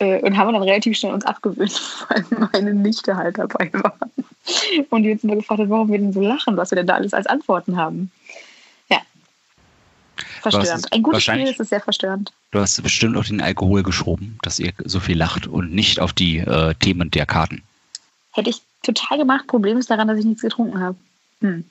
Äh, 0.00 0.20
und 0.22 0.36
haben 0.36 0.52
dann 0.52 0.62
relativ 0.62 0.96
schnell 0.96 1.12
uns 1.12 1.24
abgewöhnt, 1.24 1.80
weil 2.08 2.24
meine 2.52 2.74
Nichte 2.74 3.16
halt 3.16 3.38
dabei 3.38 3.70
war. 3.74 3.96
Und 4.90 5.04
die 5.04 5.10
jetzt 5.10 5.24
immer 5.24 5.36
gefragt 5.36 5.60
hat, 5.60 5.70
warum 5.70 5.90
wir 5.90 5.98
denn 5.98 6.12
so 6.12 6.20
lachen, 6.20 6.56
was 6.56 6.70
wir 6.70 6.76
denn 6.76 6.86
da 6.86 6.94
alles 6.94 7.14
als 7.14 7.26
Antworten 7.26 7.76
haben. 7.76 8.10
Verstörend. 10.50 10.92
Ein 10.92 11.02
gutes 11.02 11.22
Spiel 11.22 11.48
ist 11.48 11.58
es 11.58 11.70
sehr 11.70 11.80
verstörend. 11.80 12.32
Du 12.50 12.60
hast 12.60 12.82
bestimmt 12.82 13.16
auf 13.16 13.28
den 13.28 13.40
Alkohol 13.40 13.82
geschoben, 13.82 14.38
dass 14.42 14.58
ihr 14.58 14.72
so 14.84 15.00
viel 15.00 15.16
lacht 15.16 15.46
und 15.46 15.72
nicht 15.72 16.00
auf 16.00 16.12
die 16.12 16.38
äh, 16.38 16.74
Themen 16.74 17.10
der 17.10 17.24
Karten. 17.24 17.62
Hätte 18.32 18.50
ich 18.50 18.60
total 18.82 19.18
gemacht. 19.18 19.46
Problem 19.46 19.78
ist 19.78 19.90
daran, 19.90 20.06
dass 20.06 20.18
ich 20.18 20.26
nichts 20.26 20.42
getrunken 20.42 20.80
habe. 20.80 20.96
Hm. 21.40 21.64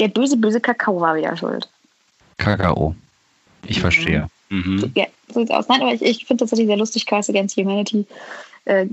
Der 0.00 0.08
böse, 0.08 0.36
böse 0.36 0.60
Kakao 0.60 1.00
war 1.00 1.14
wieder 1.14 1.36
schuld. 1.36 1.68
Kakao. 2.38 2.96
Ich 3.64 3.76
mhm. 3.76 3.80
verstehe. 3.80 4.28
Mhm. 4.48 4.90
Ja, 4.96 5.06
so 5.28 5.40
sieht's 5.40 5.52
aus. 5.52 5.68
Nein, 5.68 5.82
aber 5.82 5.94
ich, 5.94 6.02
ich 6.02 6.26
finde 6.26 6.42
tatsächlich 6.42 6.66
sehr 6.66 6.76
lustig, 6.76 7.06
Cards 7.06 7.28
Against 7.28 7.56
Humanity. 7.56 8.04
Äh, 8.64 8.86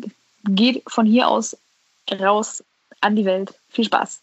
geht 0.45 0.83
von 0.87 1.07
hier 1.07 1.27
aus 1.27 1.57
raus 2.11 2.63
an 3.01 3.15
die 3.15 3.25
Welt. 3.25 3.53
Viel 3.69 3.85
Spaß. 3.85 4.19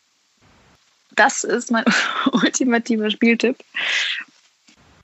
Das 1.16 1.44
ist 1.44 1.70
mein 1.70 1.84
ultimativer 2.32 3.10
Spieltipp 3.10 3.56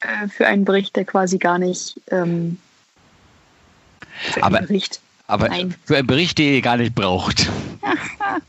äh, 0.01 0.29
für 0.29 0.47
einen 0.47 0.65
Bericht, 0.65 0.97
der 0.97 1.05
quasi 1.05 1.39
gar 1.39 1.59
nicht. 1.59 2.01
Ähm, 2.11 2.59
aber, 4.41 4.61
Bericht. 4.61 5.01
aber 5.27 5.49
Nein. 5.49 5.75
für 5.85 5.97
einen 5.97 6.07
Bericht, 6.07 6.39
den 6.39 6.55
ihr 6.55 6.63
gar 6.63 6.77
nicht 6.77 6.95
braucht. 6.95 7.51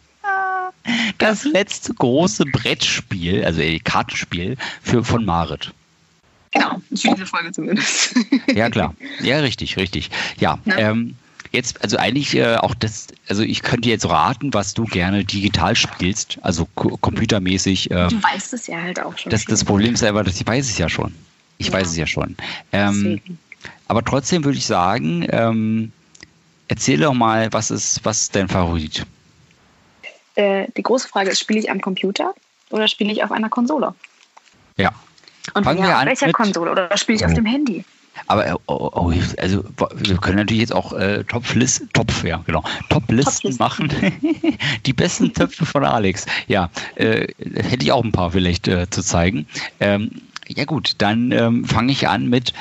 das 1.17 1.43
letzte 1.43 1.93
große 1.93 2.45
Brettspiel, 2.45 3.43
also 3.43 3.61
äh, 3.61 3.79
Kartenspiel 3.79 4.57
für, 4.81 5.03
von 5.03 5.25
Marit. 5.25 5.73
Genau, 6.51 6.81
für 6.89 7.13
diese 7.13 7.25
Folge 7.25 7.51
zumindest. 7.51 8.15
ja, 8.47 8.69
klar. 8.69 8.95
Ja, 9.21 9.39
richtig, 9.39 9.77
richtig. 9.77 10.09
Ja, 10.39 10.59
ähm, 10.65 11.15
jetzt, 11.51 11.81
also 11.83 11.97
eigentlich 11.97 12.35
äh, 12.35 12.55
auch 12.55 12.75
das, 12.75 13.07
also 13.27 13.43
ich 13.43 13.63
könnte 13.63 13.89
jetzt 13.89 14.07
raten, 14.07 14.53
was 14.53 14.73
du 14.73 14.85
gerne 14.85 15.25
digital 15.25 15.75
spielst, 15.75 16.37
also 16.41 16.67
computermäßig. 16.75 17.91
Äh, 17.91 18.07
du 18.07 18.23
weißt 18.23 18.53
es 18.53 18.67
ja 18.67 18.81
halt 18.81 18.99
auch 18.99 19.17
schon. 19.17 19.29
Das, 19.29 19.45
das 19.45 19.63
Problem 19.63 19.93
ist 19.93 20.03
einfach, 20.03 20.23
dass 20.23 20.39
ich 20.39 20.47
weiß 20.47 20.69
es 20.69 20.77
ja 20.77 20.89
schon. 20.89 21.13
Ich 21.57 21.67
ja. 21.67 21.73
weiß 21.73 21.89
es 21.89 21.97
ja 21.97 22.07
schon. 22.07 22.35
Ähm, 22.71 23.21
aber 23.87 24.03
trotzdem 24.03 24.43
würde 24.43 24.57
ich 24.57 24.65
sagen, 24.65 25.25
ähm, 25.29 25.91
erzähl 26.67 26.99
doch 26.99 27.13
mal, 27.13 27.51
was 27.53 27.71
ist, 27.71 28.03
was 28.03 28.21
ist 28.21 28.35
dein 28.35 28.47
Favorit? 28.47 29.05
Äh, 30.35 30.67
die 30.75 30.83
große 30.83 31.07
Frage 31.07 31.31
ist, 31.31 31.39
spiele 31.39 31.59
ich 31.59 31.71
am 31.71 31.81
Computer 31.81 32.33
oder 32.69 32.87
spiele 32.87 33.11
ich 33.11 33.23
auf 33.23 33.31
einer 33.31 33.49
Konsole? 33.49 33.95
Ja. 34.77 34.91
Und 35.53 35.63
Fangen 35.63 35.83
ja, 35.83 35.99
auf 35.99 36.05
welcher 36.05 36.31
Konsole 36.31 36.71
oder 36.71 36.95
spiele 36.97 37.17
ich 37.17 37.23
oh. 37.23 37.27
auf 37.27 37.33
dem 37.33 37.45
Handy? 37.45 37.85
Aber 38.25 38.47
äh, 38.47 38.53
oh, 38.67 38.89
oh, 38.93 39.13
also 39.37 39.63
wir 39.95 40.17
können 40.17 40.37
natürlich 40.37 40.61
jetzt 40.61 40.73
auch 40.73 40.93
äh, 40.93 41.23
Top-List, 41.23 41.85
Topf, 41.93 42.23
ja, 42.23 42.37
genau, 42.45 42.63
Top-Listen 42.89 43.51
Top 43.51 43.59
machen. 43.59 43.91
die 44.85 44.93
besten 44.93 45.33
Töpfe 45.33 45.65
von 45.65 45.85
Alex. 45.85 46.25
Ja, 46.47 46.69
äh, 46.95 47.27
hätte 47.37 47.83
ich 47.83 47.91
auch 47.91 48.03
ein 48.03 48.11
paar 48.11 48.31
vielleicht 48.31 48.67
äh, 48.67 48.89
zu 48.89 49.01
zeigen. 49.03 49.47
Ähm, 49.79 50.11
ja 50.47 50.65
gut, 50.65 50.95
dann 50.97 51.31
ähm, 51.31 51.65
fange 51.65 51.91
ich 51.91 52.07
an 52.07 52.27
mit, 52.27 52.53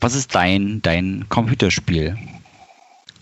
was 0.00 0.14
ist 0.14 0.34
dein, 0.34 0.80
dein 0.82 1.26
Computerspiel? 1.28 2.16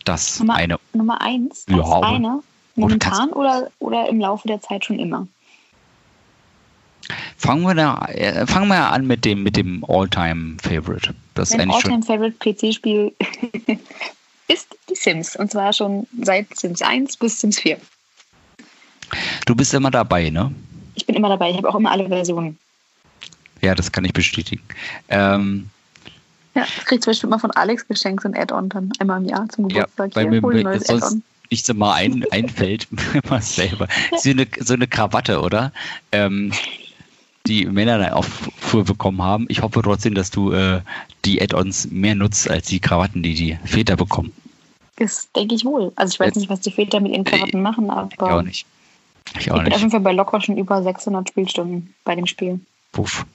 Das 0.05 0.39
Nummer, 0.41 0.55
eine. 0.55 0.79
Nummer 0.93 1.21
eins? 1.23 1.65
Das 1.67 1.77
ja, 1.77 2.01
eine? 2.03 2.41
Momentan 2.77 3.31
oder, 3.31 3.69
oder 3.79 4.09
im 4.09 4.21
Laufe 4.21 4.49
der 4.49 4.61
Zeit 4.61 4.85
schon 4.85 4.99
immer? 4.99 5.27
Fangen 7.37 7.63
wir, 7.63 7.75
da, 7.75 8.07
äh, 8.07 8.47
fangen 8.47 8.69
wir 8.69 8.91
an 8.91 9.07
mit 9.07 9.25
dem, 9.25 9.43
mit 9.43 9.57
dem 9.57 9.85
All-Time-Favorite. 9.87 11.15
Das 11.35 11.57
mein 11.57 11.71
All-Time-Favorite 11.71 12.37
PC-Spiel 12.39 13.13
ist 14.49 14.69
die 14.89 14.95
Sims. 14.95 15.37
Und 15.37 15.51
zwar 15.51 15.73
schon 15.73 16.07
seit 16.23 16.57
Sims 16.57 16.81
1 16.81 17.17
bis 17.17 17.41
Sims 17.41 17.59
4. 17.61 17.79
Du 19.47 19.55
bist 19.55 19.75
immer 19.75 19.91
dabei, 19.91 20.31
ne? 20.31 20.53
Ich 20.95 21.07
bin 21.07 21.17
immer 21.17 21.29
dabei. 21.29 21.51
Ich 21.51 21.57
habe 21.57 21.69
auch 21.69 21.75
immer 21.75 21.91
alle 21.91 22.09
Versionen. 22.09 22.59
Ja, 23.61 23.75
das 23.75 23.91
kann 23.91 24.05
ich 24.05 24.13
bestätigen. 24.13 24.63
Ähm, 25.09 25.71
ja, 26.55 26.65
ich 26.65 26.85
kriege 26.85 27.01
zum 27.01 27.11
Beispiel 27.11 27.29
immer 27.29 27.39
von 27.39 27.51
Alex 27.53 27.87
geschenkt 27.87 28.23
so 28.23 28.29
ein 28.29 28.37
Add-on 28.37 28.69
dann 28.69 28.93
einmal 28.99 29.21
im 29.21 29.29
Jahr 29.29 29.49
zum 29.49 29.69
Geburtstag. 29.69 30.15
Ja, 30.15 30.23
Hier, 30.23 30.41
mir, 30.41 30.63
neues 30.63 30.85
sonst, 30.85 31.19
nichts 31.51 31.69
immer 31.69 31.95
ein, 31.95 32.25
einfällt, 32.31 32.87
immer 33.25 33.41
selber. 33.41 33.89
So 34.17 34.31
eine, 34.31 34.47
so 34.61 34.75
eine 34.75 34.87
Krawatte, 34.87 35.41
oder? 35.41 35.73
Ähm, 36.13 36.53
die 37.47 37.67
Männer 37.67 37.95
eine 37.95 38.17
Auffuhr 38.17 38.85
bekommen 38.85 39.23
haben. 39.23 39.47
Ich 39.49 39.63
hoffe 39.63 39.83
trotzdem, 39.83 40.15
dass 40.15 40.31
du 40.31 40.53
äh, 40.53 40.81
die 41.25 41.43
Add-ons 41.43 41.91
mehr 41.91 42.15
nutzt 42.15 42.49
als 42.51 42.69
die 42.69 42.81
Krawatten, 42.81 43.23
die 43.23 43.35
die 43.35 43.59
Väter 43.65 43.97
bekommen. 43.97 44.33
Das 44.97 45.31
denke 45.33 45.55
ich 45.55 45.65
wohl. 45.65 45.93
Also 45.97 46.15
ich 46.15 46.21
weiß 46.21 46.37
nicht, 46.37 46.49
was 46.49 46.61
die 46.61 46.71
Väter 46.71 47.01
mit 47.01 47.13
ihren 47.13 47.25
Krawatten 47.25 47.61
machen, 47.61 47.91
aber 47.91 48.09
ich 48.11 48.21
auch 48.21 48.43
nicht. 48.43 48.67
Ich, 49.39 49.51
auch 49.51 49.57
ich 49.57 49.63
bin 49.63 49.65
nicht. 49.65 49.75
auf 49.75 49.81
jeden 49.81 49.91
Fall 49.91 50.01
bei 50.01 50.13
locker 50.13 50.41
schon 50.41 50.57
über 50.57 50.83
600 50.83 51.29
Spielstunden 51.29 51.95
bei 52.05 52.15
dem 52.15 52.27
Spiel. 52.27 52.61
Puff. 52.93 53.27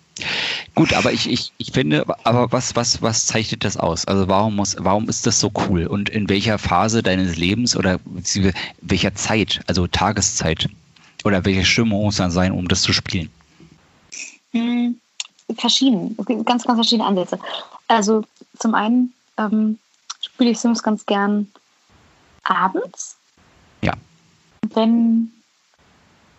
Gut, 0.76 0.94
aber 0.94 1.12
ich, 1.14 1.30
ich, 1.30 1.52
ich 1.58 1.72
finde, 1.72 2.06
aber 2.24 2.52
was, 2.52 2.76
was, 2.76 3.02
was 3.02 3.26
zeichnet 3.26 3.64
das 3.64 3.78
aus? 3.78 4.06
Also 4.06 4.28
warum 4.28 4.56
muss, 4.56 4.76
warum 4.80 5.08
ist 5.10 5.28
das 5.28 5.40
so 5.40 5.52
cool? 5.68 5.88
Und 5.88 6.10
in 6.10 6.30
welcher 6.30 6.58
Phase 6.58 7.04
deines 7.04 7.38
Lebens 7.38 7.76
oder 7.76 8.00
welcher 8.82 9.14
Zeit, 9.16 9.62
also 9.68 9.88
Tageszeit 9.88 10.70
oder 11.24 11.46
welche 11.46 11.66
Stimmung 11.66 12.04
muss 12.04 12.18
dann 12.18 12.32
sein, 12.32 12.52
um 12.52 12.68
das 12.68 12.82
zu 12.82 12.94
spielen? 12.94 13.30
Hm, 14.52 15.00
verschieden. 15.58 16.16
Es 16.18 16.26
gibt 16.26 16.46
ganz, 16.46 16.64
ganz 16.64 16.78
verschiedene 16.78 17.08
Ansätze. 17.08 17.40
Also 17.88 18.24
zum 18.58 18.76
einen 18.76 19.14
ähm, 19.38 19.80
spiele 20.22 20.52
ich 20.52 20.60
Sims 20.60 20.84
ganz 20.84 21.06
gern 21.06 21.48
abends. 22.44 23.18
Ja. 23.82 23.94
Wenn, 24.74 25.32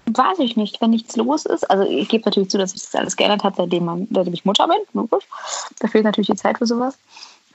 weiß 0.06 0.38
ich 0.40 0.56
nicht, 0.56 0.80
wenn 0.80 0.90
nichts 0.90 1.16
los 1.16 1.46
ist. 1.46 1.68
Also 1.70 1.84
ich 1.84 2.08
gebe 2.08 2.24
natürlich 2.24 2.50
zu, 2.50 2.58
dass 2.58 2.72
sich 2.72 2.82
das 2.82 2.94
alles 2.94 3.16
geändert 3.16 3.44
hat, 3.44 3.56
seitdem, 3.56 3.84
man, 3.84 4.08
seitdem 4.10 4.34
ich 4.34 4.44
Mutter 4.44 4.66
bin. 4.68 4.78
Logisch. 4.92 5.24
Da 5.78 5.88
fehlt 5.88 6.04
natürlich 6.04 6.28
die 6.28 6.36
Zeit 6.36 6.58
für 6.58 6.66
sowas. 6.66 6.96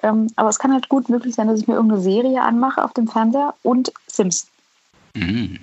Ähm, 0.04 0.28
aber 0.36 0.50
es 0.50 0.60
kann 0.60 0.74
halt 0.74 0.90
gut 0.90 1.10
möglich 1.10 1.36
sein, 1.36 1.48
dass 1.48 1.60
ich 1.60 1.68
mir 1.68 1.76
irgendeine 1.76 2.02
Serie 2.02 2.42
anmache 2.42 2.84
auf 2.84 2.94
dem 2.94 3.08
Fernseher 3.08 3.54
und 3.64 3.92
Sims. 4.08 4.48
Mhm. 5.16 5.60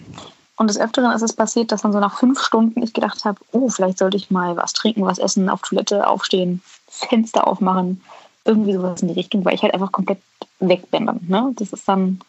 Und 0.63 0.69
des 0.69 0.79
Öfteren 0.79 1.11
ist 1.11 1.23
es 1.23 1.33
passiert, 1.33 1.73
dass 1.73 1.83
dann 1.83 1.93
so 1.93 1.99
nach 1.99 2.21
fünf 2.21 2.41
Stunden 2.41 2.85
ich 2.85 2.93
gedacht 2.93 3.25
habe, 3.25 3.41
oh, 3.51 3.69
vielleicht 3.69 3.99
sollte 3.99 4.17
ich 4.17 4.31
mal 4.31 4.57
was 4.57 4.73
trinken, 4.73 5.05
was 5.05 5.19
essen, 5.19 5.49
auf 5.49 5.61
Toilette 5.61 6.07
aufstehen, 6.07 6.63
Fenster 6.87 7.49
aufmachen, 7.49 8.01
irgendwie 8.45 8.75
sowas 8.75 9.03
in 9.03 9.09
die 9.09 9.15
Richtung, 9.15 9.45
weil 9.45 9.57
ich 9.57 9.63
halt 9.65 9.75
einfach 9.75 9.91
komplett 9.91 10.21
weg 10.61 10.89
bin 10.93 11.07
dann. 11.07 11.19
Ne? 11.27 11.53
Das 11.57 11.73
ist 11.73 11.89
dann 11.89 12.21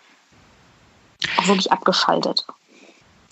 auch 1.37 1.47
wirklich 1.47 1.71
abgeschaltet. 1.71 2.47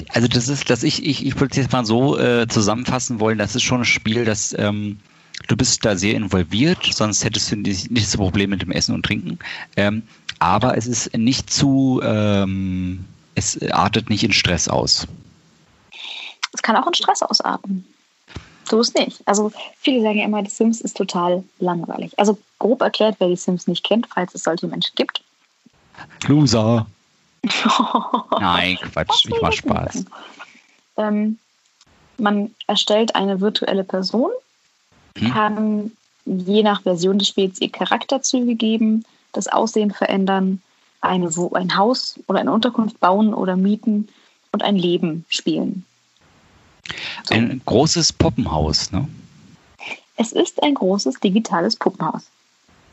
Also 0.09 0.27
das 0.27 0.47
ist, 0.47 0.69
dass 0.69 0.83
ich, 0.83 1.03
ich, 1.03 1.25
ich 1.25 1.33
würde 1.39 1.49
es 1.49 1.57
jetzt 1.57 1.71
mal 1.71 1.83
so 1.83 2.19
äh, 2.19 2.47
zusammenfassen 2.47 3.19
wollen, 3.19 3.39
das 3.39 3.55
ist 3.55 3.63
schon 3.63 3.81
ein 3.81 3.85
Spiel, 3.85 4.23
das 4.23 4.55
ähm, 4.55 4.99
du 5.47 5.57
bist 5.57 5.83
da 5.83 5.97
sehr 5.97 6.13
involviert, 6.13 6.77
sonst 6.93 7.23
hättest 7.23 7.51
du 7.51 7.55
nicht, 7.55 7.89
nicht 7.89 8.05
das 8.05 8.17
Problem 8.17 8.51
mit 8.51 8.61
dem 8.61 8.69
Essen 8.69 8.93
und 8.93 9.03
Trinken. 9.03 9.39
Ähm, 9.75 10.03
aber 10.37 10.77
es 10.77 10.85
ist 10.85 11.17
nicht 11.17 11.49
zu 11.49 12.01
ähm, 12.03 13.05
es 13.35 13.59
artet 13.71 14.09
nicht 14.09 14.23
in 14.23 14.33
Stress 14.33 14.67
aus. 14.67 15.07
Es 16.53 16.61
kann 16.61 16.75
auch 16.75 16.87
in 16.87 16.93
Stress 16.93 17.21
ausarten. 17.21 17.85
So 18.69 18.79
ist 18.79 18.95
nicht. 18.95 19.21
Also 19.25 19.51
viele 19.79 20.01
sagen 20.01 20.19
ja 20.19 20.25
immer, 20.25 20.43
die 20.43 20.49
Sims 20.49 20.81
ist 20.81 20.97
total 20.97 21.43
langweilig. 21.59 22.17
Also 22.17 22.37
grob 22.59 22.81
erklärt, 22.81 23.15
wer 23.19 23.27
die 23.27 23.35
Sims 23.35 23.67
nicht 23.67 23.83
kennt, 23.83 24.07
falls 24.07 24.33
es 24.35 24.43
solche 24.43 24.67
Menschen 24.67 24.93
gibt. 24.95 25.21
Loser. 26.27 26.85
Nein, 28.39 28.77
Quatsch, 28.77 29.25
ich 29.27 29.41
mach 29.41 29.51
Spaß. 29.51 30.05
Ähm, 30.97 31.39
man 32.17 32.53
erstellt 32.67 33.15
eine 33.15 33.41
virtuelle 33.41 33.83
Person, 33.83 34.31
hm? 35.17 35.33
kann 35.33 35.91
je 36.25 36.63
nach 36.63 36.83
Version 36.83 37.17
des 37.17 37.27
Spiels 37.27 37.59
ihr 37.59 37.71
Charakterzüge 37.71 38.55
geben, 38.55 39.05
das 39.33 39.47
Aussehen 39.47 39.91
verändern, 39.91 40.61
eine, 41.01 41.29
ein 41.53 41.75
Haus 41.75 42.19
oder 42.27 42.39
eine 42.39 42.51
Unterkunft 42.51 42.99
bauen 42.99 43.33
oder 43.33 43.55
mieten 43.55 44.07
und 44.51 44.63
ein 44.63 44.75
Leben 44.75 45.25
spielen. 45.29 45.85
So. 47.23 47.35
Ein 47.35 47.61
großes 47.65 48.13
Puppenhaus, 48.13 48.91
ne? 48.91 49.07
Es 50.17 50.31
ist 50.31 50.61
ein 50.61 50.75
großes 50.75 51.19
digitales 51.19 51.75
Puppenhaus. 51.75 52.23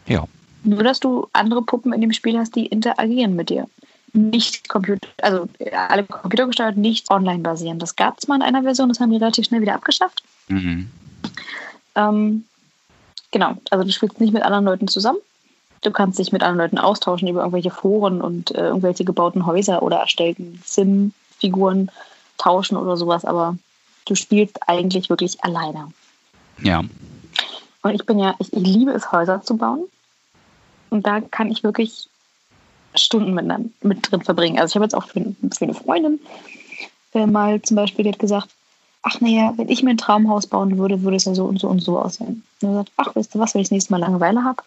Ja. 0.06 0.24
Nur, 0.64 0.82
dass 0.82 1.00
du 1.00 1.28
andere 1.32 1.62
Puppen 1.62 1.92
in 1.92 2.00
dem 2.00 2.12
Spiel 2.12 2.38
hast, 2.38 2.56
die 2.56 2.66
interagieren 2.66 3.36
mit 3.36 3.50
dir. 3.50 3.68
Nicht 4.14 4.68
Computer, 4.68 5.06
also 5.20 5.48
alle 5.88 6.04
computergesteuert, 6.04 6.76
nicht 6.76 7.10
online 7.10 7.40
basieren. 7.40 7.78
Das 7.78 7.94
gab 7.94 8.18
es 8.18 8.26
mal 8.26 8.36
in 8.36 8.42
einer 8.42 8.62
Version, 8.62 8.88
das 8.88 9.00
haben 9.00 9.10
die 9.10 9.18
relativ 9.18 9.46
schnell 9.46 9.60
wieder 9.60 9.74
abgeschafft. 9.74 10.22
Mhm. 10.48 10.90
Ähm, 11.94 12.44
genau, 13.30 13.56
also 13.70 13.84
du 13.84 13.92
spielst 13.92 14.20
nicht 14.20 14.32
mit 14.32 14.42
anderen 14.42 14.64
Leuten 14.64 14.88
zusammen, 14.88 15.18
Du 15.82 15.90
kannst 15.90 16.18
dich 16.18 16.32
mit 16.32 16.42
anderen 16.42 16.58
Leuten 16.58 16.78
austauschen 16.78 17.28
über 17.28 17.40
irgendwelche 17.40 17.70
Foren 17.70 18.20
und 18.20 18.50
äh, 18.54 18.66
irgendwelche 18.66 19.04
gebauten 19.04 19.46
Häuser 19.46 19.82
oder 19.82 19.98
erstellten 19.98 20.60
Sim-Figuren 20.64 21.90
tauschen 22.36 22.76
oder 22.76 22.96
sowas, 22.96 23.24
aber 23.24 23.56
du 24.06 24.14
spielst 24.14 24.68
eigentlich 24.68 25.10
wirklich 25.10 25.42
alleine. 25.44 25.92
Ja. 26.62 26.82
Und 27.82 27.94
ich 27.94 28.04
bin 28.06 28.18
ja, 28.18 28.34
ich, 28.38 28.52
ich 28.52 28.66
liebe 28.66 28.90
es, 28.92 29.12
Häuser 29.12 29.42
zu 29.42 29.56
bauen. 29.56 29.84
Und 30.90 31.06
da 31.06 31.20
kann 31.20 31.50
ich 31.50 31.62
wirklich 31.62 32.08
Stunden 32.94 33.34
mit, 33.34 33.46
mit 33.84 34.10
drin 34.10 34.22
verbringen. 34.22 34.58
Also 34.58 34.72
ich 34.72 34.74
habe 34.76 34.84
jetzt 34.84 34.94
auch 34.94 35.06
für, 35.06 35.20
für 35.56 35.64
eine 35.64 35.74
Freundin 35.74 36.20
äh, 37.14 37.26
mal 37.26 37.60
zum 37.62 37.76
Beispiel, 37.76 38.04
die 38.04 38.10
hat 38.10 38.18
gesagt, 38.18 38.48
ach 39.02 39.20
naja, 39.20 39.52
wenn 39.56 39.68
ich 39.68 39.82
mir 39.82 39.90
ein 39.90 39.98
Traumhaus 39.98 40.46
bauen 40.46 40.78
würde, 40.78 41.02
würde 41.02 41.16
es 41.16 41.24
ja 41.24 41.34
so 41.34 41.44
und 41.44 41.60
so 41.60 41.68
und 41.68 41.80
so 41.80 41.98
aussehen. 41.98 42.42
Und 42.60 42.68
er 42.68 42.74
sagt, 42.74 42.92
ach, 42.96 43.14
weißt 43.14 43.34
du 43.34 43.38
was, 43.38 43.54
wenn 43.54 43.62
ich 43.62 43.68
das 43.68 43.72
nächste 43.72 43.92
Mal 43.92 44.00
Langeweile 44.00 44.44
habe, 44.44 44.62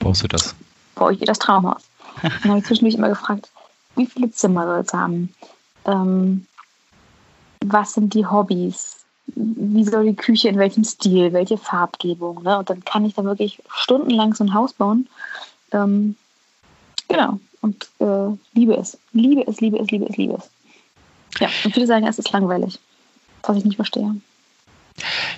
Baust 0.00 0.22
du 0.22 0.28
das? 0.28 0.54
Baue 0.96 1.14
ich 1.14 1.20
das 1.20 1.38
Traumhaus. 1.38 1.82
Dann 2.22 2.50
habe 2.50 2.58
ich 2.58 2.64
zwischendurch 2.64 2.96
immer 2.96 3.08
gefragt, 3.08 3.48
wie 3.96 4.06
viele 4.06 4.30
Zimmer 4.30 4.66
soll 4.66 4.80
es 4.80 4.92
haben? 4.92 5.32
Ähm, 5.84 6.46
was 7.64 7.92
sind 7.92 8.14
die 8.14 8.26
Hobbys? 8.26 8.96
Wie 9.26 9.84
soll 9.84 10.06
die 10.06 10.16
Küche, 10.16 10.48
in 10.48 10.58
welchem 10.58 10.84
Stil, 10.84 11.32
welche 11.32 11.58
Farbgebung? 11.58 12.42
Ne? 12.42 12.58
Und 12.58 12.70
dann 12.70 12.84
kann 12.84 13.04
ich 13.04 13.14
da 13.14 13.22
wirklich 13.24 13.62
stundenlang 13.74 14.34
so 14.34 14.44
ein 14.44 14.54
Haus 14.54 14.72
bauen. 14.72 15.08
Ähm, 15.72 16.16
genau. 17.08 17.38
Und 17.60 17.88
äh, 18.00 18.36
liebe 18.54 18.74
es. 18.74 18.98
Liebe 19.12 19.46
es, 19.46 19.60
liebe 19.60 19.78
es, 19.78 19.90
liebe 19.90 20.06
es, 20.06 20.16
liebe 20.16 20.34
es. 20.34 20.50
Ja, 21.38 21.48
und 21.64 21.72
viele 21.74 21.86
sagen, 21.86 22.06
es 22.06 22.18
ist 22.18 22.32
langweilig. 22.32 22.78
Was 23.42 23.56
ich 23.56 23.64
nicht 23.64 23.76
verstehe. 23.76 24.16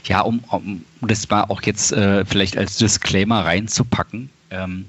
Ja, 0.04 0.22
um, 0.22 0.42
um 0.50 0.84
das 1.00 1.28
mal 1.28 1.44
auch 1.44 1.62
jetzt 1.62 1.92
äh, 1.92 2.24
vielleicht 2.24 2.56
als 2.56 2.76
Disclaimer 2.76 3.44
reinzupacken. 3.44 4.30
Ähm, 4.52 4.86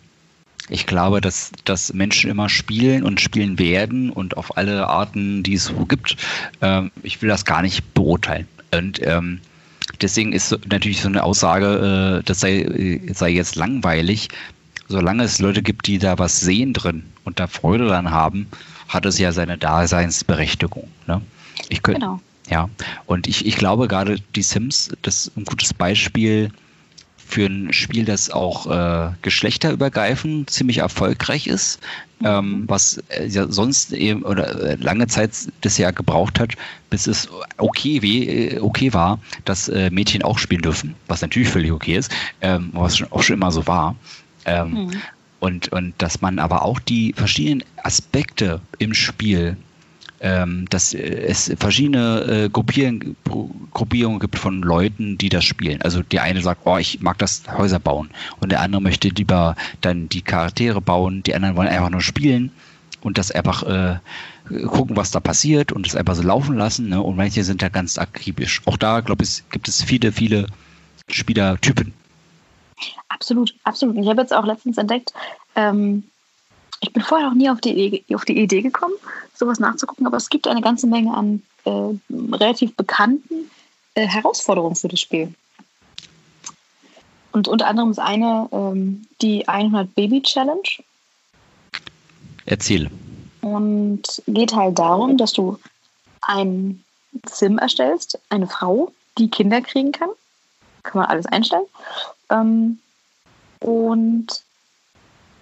ich 0.70 0.86
glaube, 0.86 1.20
dass, 1.20 1.52
dass 1.66 1.94
Menschen 1.94 2.30
immer 2.30 2.48
spielen 2.48 3.04
und 3.04 3.20
spielen 3.20 3.60
werden 3.60 4.10
und 4.10 4.38
auf 4.38 4.58
alle 4.58 4.88
Arten, 4.88 5.44
die 5.44 5.56
es 5.56 5.66
so 5.66 5.86
gibt. 5.86 6.16
Ähm, 6.62 6.92
ich 7.04 7.22
will 7.22 7.30
das 7.30 7.46
gar 7.46 7.62
nicht 7.62 7.94
beurteilen. 7.94 8.48
Und 8.72 9.02
ähm, 9.04 9.42
deswegen 10.02 10.32
ist 10.32 10.58
natürlich 10.70 11.02
so 11.02 11.10
eine 11.10 11.24
Aussage, 11.24 12.22
äh, 12.22 12.24
das 12.24 12.40
sei, 12.40 13.02
sei 13.14 13.30
jetzt 13.32 13.56
langweilig. 13.56 14.30
Solange 14.88 15.24
es 15.24 15.40
Leute 15.40 15.64
gibt, 15.64 15.88
die 15.88 15.98
da 15.98 16.18
was 16.18 16.40
sehen 16.40 16.74
drin 16.74 17.04
und 17.26 17.40
da 17.40 17.48
Freude 17.48 17.88
dran 17.88 18.12
haben, 18.12 18.48
hat 18.88 19.06
es 19.06 19.18
ja 19.18 19.32
seine 19.32 19.58
Daseinsberechtigung. 19.58 20.88
Ne? 21.08 21.22
Ich 21.70 21.84
könnte. 21.84 22.02
Genau. 22.02 22.22
Ja, 22.50 22.70
und 23.06 23.28
ich, 23.28 23.46
ich 23.46 23.56
glaube 23.56 23.88
gerade 23.88 24.18
die 24.36 24.42
Sims, 24.42 24.92
das 25.02 25.28
ist 25.28 25.38
ein 25.38 25.46
gutes 25.46 25.74
Beispiel 25.74 26.52
für 27.26 27.46
ein 27.46 27.74
Spiel, 27.74 28.06
das 28.06 28.30
auch 28.30 28.68
äh, 28.70 29.12
geschlechterübergreifend 29.22 30.50
ziemlich 30.50 30.80
erfolgreich 30.80 31.48
ist, 31.48 31.80
mhm. 32.20 32.28
ähm, 32.28 32.64
was 32.68 33.02
äh, 33.10 33.26
ja 33.28 33.48
sonst 33.48 33.94
eben 33.94 34.24
oder 34.24 34.72
äh, 34.72 34.76
lange 34.76 35.08
Zeit 35.08 35.32
das 35.62 35.78
Jahr 35.78 35.94
gebraucht 35.94 36.40
hat, 36.40 36.54
bis 36.90 37.08
es 37.08 37.30
okay, 37.58 38.02
wie, 38.02 38.28
äh, 38.28 38.60
okay 38.60 38.94
war, 38.94 39.20
dass 39.46 39.70
äh, 39.70 39.90
Mädchen 39.90 40.22
auch 40.24 40.38
spielen 40.38 40.62
dürfen, 40.62 40.96
was 41.08 41.22
natürlich 41.22 41.50
völlig 41.50 41.72
okay 41.72 41.96
ist, 41.96 42.12
ähm, 42.42 42.70
was 42.74 42.98
schon, 42.98 43.12
auch 43.12 43.24
schon 43.24 43.36
immer 43.36 43.52
so 43.52 43.66
war. 43.68 43.96
Ähm, 44.46 44.72
mhm. 44.72 44.92
und, 45.40 45.72
und 45.72 45.94
dass 46.00 46.22
man 46.22 46.38
aber 46.38 46.64
auch 46.64 46.80
die 46.80 47.14
verschiedenen 47.14 47.64
Aspekte 47.82 48.60
im 48.80 48.94
Spiel 48.94 49.56
ähm, 50.24 50.66
dass 50.70 50.94
es 50.94 51.54
verschiedene 51.60 52.46
äh, 52.46 52.50
Gruppieren, 52.50 53.18
Gruppierungen 53.74 54.20
gibt 54.20 54.38
von 54.38 54.62
Leuten, 54.62 55.18
die 55.18 55.28
das 55.28 55.44
spielen. 55.44 55.82
Also 55.82 56.02
der 56.02 56.24
eine 56.24 56.42
sagt, 56.42 56.62
oh, 56.64 56.78
ich 56.78 57.02
mag 57.02 57.18
das 57.18 57.44
Häuser 57.52 57.80
bauen 57.80 58.10
und 58.40 58.52
der 58.52 58.62
andere 58.62 58.82
möchte 58.82 59.10
lieber 59.10 59.56
dann 59.82 60.08
die 60.08 60.22
Charaktere 60.22 60.80
bauen, 60.80 61.24
die 61.24 61.36
anderen 61.36 61.58
wollen 61.58 61.68
einfach 61.68 61.90
nur 61.90 62.02
spielen 62.02 62.52
und 63.02 63.18
das 63.18 63.32
einfach 63.32 63.64
äh, 63.64 63.98
gucken, 64.68 64.96
was 64.96 65.12
da 65.12 65.20
passiert 65.20 65.74
und 65.74 65.86
es 65.86 65.96
einfach 65.96 66.16
so 66.16 66.24
laufen 66.24 66.58
lassen. 66.58 66.88
Ne? 66.88 67.02
Und 67.02 67.18
manche 67.18 67.44
sind 67.44 67.62
da 67.62 67.68
ganz 67.68 67.98
akribisch. 67.98 68.62
Auch 68.64 68.78
da, 68.78 69.02
glaube 69.02 69.26
ich, 69.26 69.44
gibt 69.52 69.68
es 69.68 69.84
viele, 69.84 70.14
viele 70.14 70.48
Spielertypen. 71.10 71.94
Absolut, 73.10 73.54
absolut. 73.66 73.98
Ich 73.98 74.08
habe 74.08 74.22
jetzt 74.22 74.34
auch 74.34 74.46
letztens 74.46 74.78
entdeckt, 74.78 75.14
ähm, 75.56 76.04
ich 76.84 76.92
bin 76.92 77.02
vorher 77.02 77.30
noch 77.30 77.36
nie 77.36 77.50
auf 77.50 77.62
die, 77.62 77.72
Idee, 77.72 78.04
auf 78.14 78.26
die 78.26 78.38
Idee 78.38 78.62
gekommen, 78.62 78.94
sowas 79.34 79.60
nachzugucken, 79.60 80.06
aber 80.06 80.18
es 80.18 80.30
gibt 80.30 80.48
eine 80.48 80.62
ganze 80.62 80.86
Menge 80.86 81.14
an 81.14 81.42
äh, 81.64 81.94
relativ 82.12 82.76
bekannten 82.76 83.50
äh, 83.96 84.06
Herausforderungen 84.06 84.76
für 84.76 84.90
das 84.90 85.00
Spiel. 85.00 85.34
Und 87.32 87.48
unter 87.48 87.68
anderem 87.68 87.90
ist 87.90 88.00
eine 88.00 88.50
ähm, 88.52 89.08
die 89.22 89.48
100 89.48 89.96
Baby 89.96 90.22
Challenge. 90.22 90.62
Erzähl. 92.46 92.92
Und 93.42 94.22
geht 94.28 94.54
halt 94.54 94.78
darum, 94.78 95.18
dass 95.18 95.32
du 95.32 95.58
ein 96.22 96.84
Sim 97.30 97.58
erstellst, 97.58 98.20
eine 98.30 98.48
Frau, 98.48 98.92
die 99.18 99.30
Kinder 99.30 99.62
kriegen 99.62 99.94
kann. 99.94 100.10
Kann 100.84 101.02
man 101.02 101.10
alles 101.10 101.26
einstellen. 101.28 101.66
Ähm, 102.30 102.80
und 103.62 104.43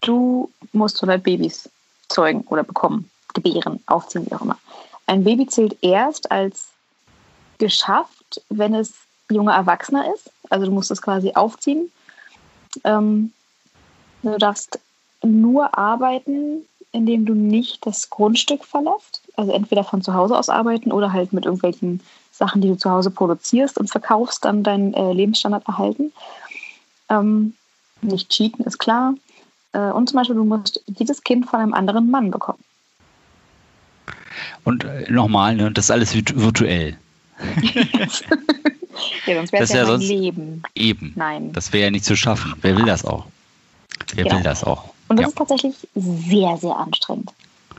du 0.02 0.52
musst 0.74 0.98
100 0.98 1.24
Babys 1.24 1.70
zeugen 2.10 2.42
oder 2.48 2.64
bekommen, 2.64 3.10
gebären, 3.34 3.80
aufziehen, 3.86 4.26
wie 4.26 4.36
auch 4.36 4.42
immer. 4.42 4.58
Ein 5.08 5.24
Baby 5.24 5.48
zählt 5.48 5.78
erst 5.82 6.32
als 6.32 6.68
geschafft, 7.58 8.42
wenn 8.50 8.74
es 8.76 8.94
junger 9.30 9.54
Erwachsener 9.54 10.14
ist. 10.14 10.32
Also 10.50 10.66
du 10.66 10.72
musst 10.72 10.92
es 10.92 11.02
quasi 11.02 11.32
aufziehen. 11.34 11.92
Ähm, 12.84 13.32
du 14.24 14.38
darfst 14.38 14.80
nur 15.24 15.78
arbeiten, 15.78 16.66
indem 16.92 17.26
du 17.26 17.34
nicht 17.34 17.86
das 17.86 18.10
Grundstück 18.10 18.66
verlässt. 18.66 19.22
Also 19.36 19.52
entweder 19.52 19.84
von 19.84 20.02
zu 20.02 20.14
Hause 20.14 20.38
aus 20.38 20.50
arbeiten 20.50 20.92
oder 20.92 21.14
halt 21.14 21.34
mit 21.34 21.46
irgendwelchen 21.46 22.02
Sachen, 22.32 22.62
die 22.62 22.68
du 22.68 22.78
zu 22.78 22.90
Hause 22.90 23.12
produzierst 23.12 23.78
und 23.78 23.90
verkaufst, 23.90 24.46
dann 24.46 24.64
deinen 24.64 24.94
äh, 24.94 25.14
Lebensstandard 25.14 25.68
erhalten. 25.68 26.12
Ähm, 27.10 27.56
nicht 28.02 28.30
cheaten, 28.30 28.66
ist 28.66 28.80
klar. 28.80 29.14
Äh, 29.74 29.92
und 29.92 30.10
zum 30.10 30.18
Beispiel, 30.18 30.36
du 30.36 30.44
musst 30.44 30.84
jedes 30.88 31.24
Kind 31.24 31.48
von 31.48 31.60
einem 31.60 31.74
anderen 31.74 32.10
Mann 32.12 32.32
bekommen. 32.32 32.64
Und 34.64 34.84
äh, 34.84 35.12
nochmal, 35.12 35.56
ne, 35.56 35.72
das 35.72 35.86
ist 35.86 35.92
alles 35.92 36.14
virtuell. 36.16 36.98
ja, 39.26 39.36
sonst 39.36 39.52
wäre 39.52 39.64
es 39.64 39.70
ja, 39.72 39.78
ja 39.78 39.86
sonst 39.86 40.08
Leben. 40.08 40.64
Eben. 40.76 41.14
Nein. 41.16 41.52
Das 41.54 41.74
wäre 41.74 41.86
ja 41.86 41.92
nicht 41.92 42.06
zu 42.06 42.16
schaffen. 42.16 42.54
Wer 42.62 42.78
will 42.78 42.86
das 42.86 43.04
auch? 43.04 43.26
Wer 44.14 44.26
genau. 44.26 44.38
will 44.38 44.44
das 44.44 44.64
auch? 44.64 44.94
Und 45.08 45.18
das 45.18 45.24
ja. 45.24 45.28
ist 45.30 45.38
tatsächlich 45.38 45.76
sehr, 45.96 46.58
sehr 46.58 46.76
anstrengend. 46.76 47.34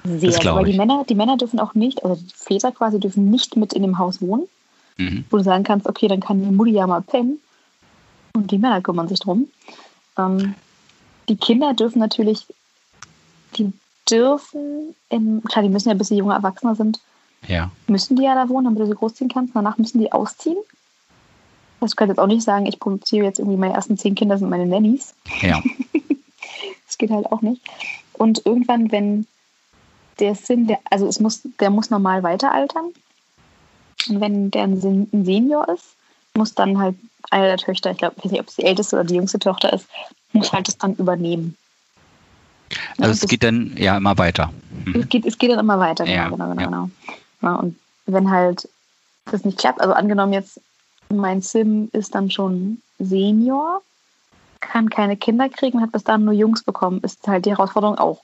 Sehr, 0.05 0.31
das 0.31 0.45
weil 0.45 0.65
die 0.65 0.77
Männer, 0.77 1.05
die 1.09 1.15
Männer 1.15 1.37
dürfen 1.37 1.61
auch 1.61 1.75
nicht, 1.75 2.05
also 2.05 2.21
die 2.21 2.35
Väter 2.35 2.73
quasi 2.73 2.99
dürfen 2.99 3.31
nicht 3.31 3.57
mit 3.57 3.73
in 3.73 3.83
dem 3.83 3.99
Haus 3.99 4.21
wohnen, 4.21 4.49
mhm. 4.99 5.25
wo 5.31 5.37
du 5.37 5.45
sagen 5.45 5.63
kannst, 5.63 5.87
okay, 5.87 6.09
dann 6.09 6.19
kann 6.19 6.43
die 6.43 6.51
Mutti 6.51 6.73
ja 6.73 6.89
mal 6.89 7.03
pennen 7.03 7.39
und 8.35 8.51
die 8.51 8.59
Männer 8.59 8.81
kümmern 8.81 9.07
sich 9.07 9.21
drum. 9.21 9.47
Ähm, 10.19 10.55
die 11.33 11.39
Kinder 11.39 11.73
dürfen 11.73 11.99
natürlich, 11.99 12.47
die 13.57 13.73
dürfen, 14.11 14.95
in, 15.09 15.43
klar, 15.43 15.63
die 15.63 15.71
müssen 15.71 15.89
ja, 15.89 15.95
bis 15.95 16.09
sie 16.09 16.17
junge 16.17 16.35
Erwachsene 16.35 16.75
sind, 16.75 17.01
ja. 17.49 17.71
müssen 17.87 18.17
die 18.17 18.25
ja 18.25 18.35
da 18.35 18.51
wohnen, 18.51 18.67
damit 18.67 18.81
du 18.81 18.87
sie 18.87 18.95
großziehen 18.95 19.31
kannst. 19.31 19.57
Danach 19.57 19.79
müssen 19.79 19.99
die 19.99 20.13
ausziehen. 20.13 20.59
Also 21.81 21.93
du 21.93 21.97
kannst 21.97 22.11
jetzt 22.11 22.19
auch 22.19 22.27
nicht 22.27 22.43
sagen, 22.43 22.67
ich 22.67 22.79
produziere 22.79 23.25
jetzt 23.25 23.39
irgendwie 23.39 23.57
meine 23.57 23.73
ersten 23.73 23.97
zehn 23.97 24.15
Kinder 24.15 24.37
sind 24.37 24.51
meine 24.51 24.67
Nannies. 24.67 25.15
Ja. 25.41 25.63
das 26.87 26.99
geht 26.99 27.11
halt 27.11 27.33
auch 27.33 27.41
nicht. 27.41 27.63
Und 28.13 28.45
irgendwann, 28.45 28.93
wenn 28.93 29.27
der 30.19 30.35
Sinn, 30.35 30.67
der, 30.67 30.81
also 30.91 31.07
es 31.07 31.19
muss, 31.19 31.41
der 31.61 31.71
muss 31.71 31.89
normal 31.89 32.23
weiteraltern. 32.23 32.93
Und 34.11 34.21
wenn 34.21 34.51
der 34.51 34.65
ein 34.65 35.09
Senior 35.25 35.67
ist, 35.71 35.97
muss 36.37 36.55
dann 36.55 36.79
halt 36.79 36.97
eine 37.31 37.47
der 37.47 37.59
Töchter, 37.59 37.91
ich 37.91 37.99
glaube, 37.99 38.15
ich 38.19 38.25
weiß 38.25 38.33
nicht, 38.33 38.41
ob 38.41 38.49
es 38.49 38.57
die 38.57 38.65
älteste 38.65 38.97
oder 38.97 39.05
die 39.05 39.15
jüngste 39.15 39.39
Tochter 39.39 39.73
ist, 39.73 39.87
muss 40.33 40.53
halt 40.53 40.69
das 40.69 40.79
dann 40.79 40.95
übernehmen. 40.95 41.57
Also 42.99 43.03
ja, 43.03 43.11
es 43.11 43.29
geht 43.29 43.43
dann 43.43 43.77
ja 43.77 43.97
immer 43.97 44.17
weiter. 44.19 44.53
Mhm. 44.85 45.01
Es, 45.01 45.09
geht, 45.09 45.27
es 45.27 45.39
geht 45.39 45.51
dann 45.51 45.59
immer 45.59 45.79
weiter, 45.79 46.05
genau, 46.05 46.17
ja, 46.17 46.29
genau, 46.29 46.49
genau, 46.49 46.61
ja. 46.61 46.67
genau. 46.67 46.91
Ja, 47.43 47.55
und 47.57 47.77
wenn 48.07 48.31
halt 48.31 48.69
das 49.27 49.45
nicht 49.45 49.59
klappt, 49.59 49.81
also 49.81 49.93
angenommen 49.93 50.33
jetzt, 50.33 50.61
mein 51.11 51.43
Sim 51.43 51.91
ist 51.93 52.15
dann 52.15 52.31
schon 52.31 52.81
Senior, 52.99 53.83
kann 54.61 54.89
keine 54.89 55.17
Kinder 55.17 55.49
kriegen, 55.49 55.81
hat 55.81 55.93
bis 55.93 56.05
dann 56.05 56.25
nur 56.25 56.35
Jungs 56.35 56.63
bekommen, 56.63 57.01
ist 57.03 57.27
halt 57.27 57.45
die 57.45 57.51
Herausforderung 57.51 57.99
auch. 57.99 58.23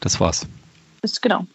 Das 0.00 0.20
war's. 0.20 0.46
Ist 1.02 1.22
genau. 1.22 1.46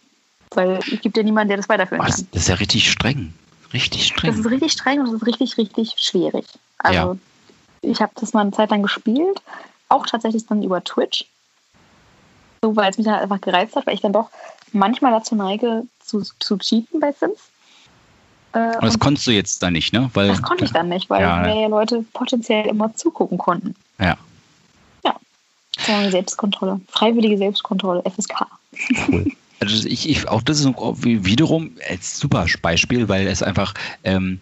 Weil 0.50 0.78
es 0.78 1.00
gibt 1.00 1.16
ja 1.16 1.22
niemanden, 1.22 1.48
der 1.48 1.56
das 1.58 1.68
weiterführen 1.68 2.02
kann. 2.02 2.10
Das 2.10 2.24
ist 2.32 2.48
ja 2.48 2.56
richtig 2.56 2.90
streng. 2.90 3.34
Richtig 3.74 4.06
streng. 4.06 4.30
Das 4.30 4.38
ist 4.38 4.50
richtig 4.50 4.72
streng 4.72 5.00
und 5.00 5.06
das 5.06 5.14
ist 5.14 5.26
richtig, 5.26 5.58
richtig 5.58 5.94
schwierig. 5.98 6.46
Also 6.78 7.14
ja. 7.14 7.16
ich 7.90 8.00
habe 8.00 8.12
das 8.14 8.32
mal 8.32 8.42
eine 8.42 8.52
Zeit 8.52 8.70
lang 8.70 8.82
gespielt, 8.82 9.42
auch 9.88 10.06
tatsächlich 10.06 10.46
dann 10.46 10.62
über 10.62 10.82
Twitch. 10.82 11.24
So, 12.62 12.74
weil 12.76 12.90
es 12.90 12.96
mich 12.96 13.04
dann 13.06 13.18
einfach 13.18 13.40
gereizt 13.40 13.74
hat, 13.74 13.86
weil 13.86 13.94
ich 13.94 14.00
dann 14.00 14.12
doch 14.12 14.30
manchmal 14.72 15.12
dazu 15.12 15.34
neige, 15.34 15.82
zu, 16.00 16.22
zu 16.38 16.56
cheaten 16.56 17.00
bei 17.00 17.12
Sims. 17.12 17.40
Äh, 18.52 18.80
das 18.80 18.98
konntest 18.98 19.26
du 19.26 19.32
jetzt 19.32 19.62
dann 19.62 19.72
nicht, 19.72 19.92
ne? 19.92 20.08
Weil, 20.14 20.28
das 20.28 20.40
konnte 20.40 20.64
ich 20.64 20.72
dann 20.72 20.88
nicht, 20.88 21.10
weil 21.10 21.22
ja, 21.22 21.40
mehr 21.40 21.68
Leute 21.68 22.04
potenziell 22.12 22.66
immer 22.66 22.94
zugucken 22.94 23.38
konnten. 23.38 23.74
Ja. 23.98 24.16
Ja. 25.04 26.10
Selbstkontrolle. 26.10 26.80
Freiwillige 26.88 27.36
Selbstkontrolle, 27.36 28.02
FSK. 28.08 28.46
Cool. 29.08 29.32
Also 29.64 29.88
ich, 29.88 30.08
ich, 30.08 30.28
auch 30.28 30.42
das 30.42 30.60
ist 30.60 30.66
wiederum 30.66 31.70
ein 31.88 31.98
super 32.00 32.46
Beispiel, 32.62 33.08
weil 33.08 33.26
es 33.26 33.42
einfach, 33.42 33.74
ähm, 34.04 34.40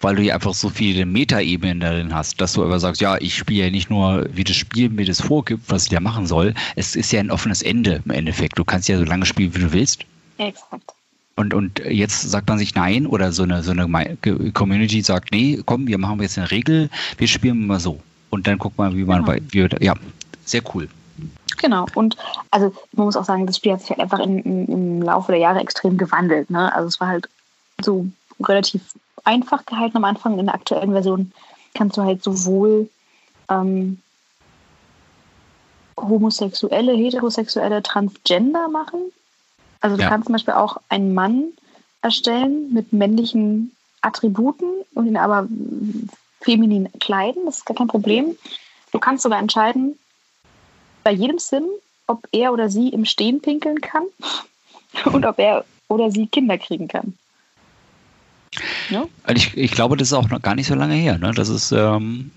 weil 0.00 0.16
du 0.16 0.22
ja 0.22 0.34
einfach 0.34 0.54
so 0.54 0.68
viele 0.68 1.06
Metaebenen 1.06 1.80
darin 1.80 2.14
hast, 2.14 2.40
dass 2.40 2.54
du 2.54 2.64
aber 2.64 2.80
sagst, 2.80 3.00
ja, 3.00 3.18
ich 3.18 3.36
spiele 3.36 3.64
ja 3.64 3.70
nicht 3.70 3.90
nur, 3.90 4.26
wie 4.32 4.44
das 4.44 4.56
Spiel 4.56 4.88
mir 4.88 5.04
das 5.04 5.20
vorgibt, 5.20 5.64
was 5.68 5.84
ich 5.84 5.90
da 5.90 6.00
machen 6.00 6.26
soll. 6.26 6.54
Es 6.76 6.96
ist 6.96 7.12
ja 7.12 7.20
ein 7.20 7.30
offenes 7.30 7.62
Ende 7.62 8.02
im 8.04 8.10
Endeffekt. 8.10 8.58
Du 8.58 8.64
kannst 8.64 8.88
ja 8.88 8.98
so 8.98 9.04
lange 9.04 9.26
spielen, 9.26 9.54
wie 9.54 9.60
du 9.60 9.72
willst. 9.72 10.04
Exakt. 10.38 10.94
Und, 11.36 11.54
und 11.54 11.80
jetzt 11.88 12.22
sagt 12.22 12.48
man 12.48 12.58
sich 12.58 12.74
nein 12.74 13.06
oder 13.06 13.32
so 13.32 13.44
eine, 13.44 13.62
so 13.62 13.70
eine 13.72 14.16
Community 14.52 15.00
sagt, 15.00 15.32
nee, 15.32 15.58
komm, 15.64 15.86
wir 15.86 15.96
machen 15.96 16.20
jetzt 16.20 16.36
eine 16.36 16.50
Regel, 16.50 16.90
wir 17.16 17.28
spielen 17.28 17.66
mal 17.66 17.80
so. 17.80 18.00
Und 18.28 18.46
dann 18.46 18.58
guck 18.58 18.76
mal, 18.76 18.94
wie 18.94 19.04
man 19.04 19.24
genau. 19.24 19.38
bei, 19.38 19.42
wie, 19.50 19.84
ja, 19.84 19.94
sehr 20.44 20.62
cool. 20.74 20.88
Genau. 21.60 21.86
Und 21.94 22.16
also 22.50 22.72
man 22.92 23.06
muss 23.06 23.16
auch 23.16 23.24
sagen, 23.24 23.46
das 23.46 23.56
Spiel 23.56 23.72
hat 23.72 23.80
sich 23.80 23.90
halt 23.90 24.00
einfach 24.00 24.18
in, 24.18 24.38
in, 24.38 24.66
im 24.66 25.02
Laufe 25.02 25.32
der 25.32 25.40
Jahre 25.40 25.60
extrem 25.60 25.98
gewandelt. 25.98 26.50
Ne? 26.50 26.74
Also 26.74 26.88
es 26.88 27.00
war 27.00 27.08
halt 27.08 27.28
so 27.82 28.06
relativ 28.42 28.94
einfach 29.24 29.66
gehalten 29.66 29.98
am 29.98 30.04
Anfang. 30.04 30.38
In 30.38 30.46
der 30.46 30.54
aktuellen 30.54 30.92
Version 30.92 31.32
kannst 31.74 31.98
du 31.98 32.02
halt 32.02 32.24
sowohl 32.24 32.88
ähm, 33.50 34.00
homosexuelle, 35.98 36.94
heterosexuelle, 36.94 37.82
transgender 37.82 38.68
machen. 38.68 39.00
Also 39.82 39.96
du 39.96 40.02
ja. 40.02 40.08
kannst 40.08 40.26
zum 40.26 40.32
Beispiel 40.32 40.54
auch 40.54 40.78
einen 40.88 41.12
Mann 41.12 41.44
erstellen 42.00 42.72
mit 42.72 42.94
männlichen 42.94 43.76
Attributen 44.00 44.70
und 44.94 45.06
ihn 45.06 45.18
aber 45.18 45.46
feminin 46.40 46.88
kleiden. 47.00 47.44
Das 47.44 47.58
ist 47.58 47.66
gar 47.66 47.76
kein 47.76 47.88
Problem. 47.88 48.36
Du 48.92 48.98
kannst 48.98 49.22
sogar 49.22 49.38
entscheiden, 49.38 49.98
bei 51.02 51.12
jedem 51.12 51.38
Sim, 51.38 51.64
ob 52.06 52.26
er 52.32 52.52
oder 52.52 52.68
sie 52.68 52.88
im 52.88 53.04
Stehen 53.04 53.40
pinkeln 53.40 53.80
kann 53.80 54.04
und 55.12 55.24
ob 55.24 55.38
er 55.38 55.64
oder 55.88 56.10
sie 56.10 56.26
Kinder 56.26 56.58
kriegen 56.58 56.88
kann. 56.88 57.16
Ja? 58.88 59.04
Also 59.24 59.36
ich, 59.36 59.56
ich 59.56 59.70
glaube, 59.70 59.96
das 59.96 60.08
ist 60.08 60.12
auch 60.12 60.28
noch 60.28 60.42
gar 60.42 60.54
nicht 60.54 60.66
so 60.66 60.74
lange 60.74 60.94
her. 60.94 61.18
Ne? 61.18 61.32
Das 61.34 61.48
ist. 61.48 61.72
Ähm 61.72 62.30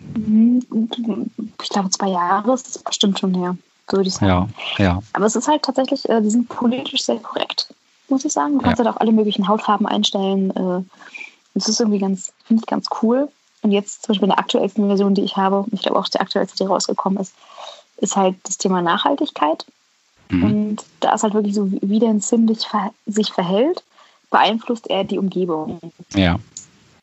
ich 1.62 1.70
glaube, 1.70 1.90
zwei 1.90 2.10
Jahre 2.10 2.54
ist 2.54 2.84
bestimmt 2.84 3.20
schon 3.20 3.34
her, 3.34 3.58
würde 3.90 4.08
ich 4.08 4.14
sagen. 4.14 4.54
Ja, 4.78 4.84
ja. 4.84 5.04
Aber 5.14 5.26
es 5.26 5.36
ist 5.36 5.48
halt 5.48 5.64
tatsächlich, 5.64 6.08
äh, 6.10 6.22
die 6.22 6.30
sind 6.30 6.50
politisch 6.50 7.04
sehr 7.04 7.18
korrekt, 7.18 7.74
muss 8.10 8.26
ich 8.26 8.34
sagen. 8.34 8.54
Du 8.54 8.60
kannst 8.60 8.80
ja. 8.80 8.86
halt 8.86 8.96
auch 8.96 9.02
alle 9.02 9.12
möglichen 9.12 9.48
Hautfarben 9.48 9.88
einstellen. 9.88 10.52
Äh, 10.52 10.84
das 11.56 11.68
ist 11.68 11.80
irgendwie 11.80 12.00
ganz, 12.00 12.32
finde 12.46 12.62
ich 12.62 12.68
ganz 12.68 12.88
cool. 13.02 13.30
Und 13.64 13.72
jetzt 13.72 14.04
zum 14.04 14.14
Beispiel 14.14 14.26
in 14.26 14.32
der 14.32 14.40
aktuellsten 14.40 14.88
Version, 14.88 15.16
die 15.16 15.24
ich 15.24 15.38
habe, 15.38 15.66
ich 15.72 15.82
glaube 15.82 15.98
auch 15.98 16.08
die 16.08 16.20
aktuellste, 16.20 16.58
die 16.58 16.68
rausgekommen 16.68 17.20
ist, 17.20 17.34
ist 18.04 18.16
halt 18.18 18.36
das 18.44 18.58
Thema 18.58 18.82
Nachhaltigkeit. 18.82 19.66
Mhm. 20.30 20.44
Und 20.44 20.84
da 21.00 21.14
ist 21.14 21.24
halt 21.24 21.34
wirklich 21.34 21.56
so, 21.56 21.72
wie 21.72 22.00
der 22.00 22.20
Sim 22.20 22.54
sich 23.06 23.34
verhält, 23.34 23.84
beeinflusst 24.30 24.90
er 24.90 25.04
die 25.06 25.18
Umgebung. 25.18 25.80
Ja. 26.14 26.40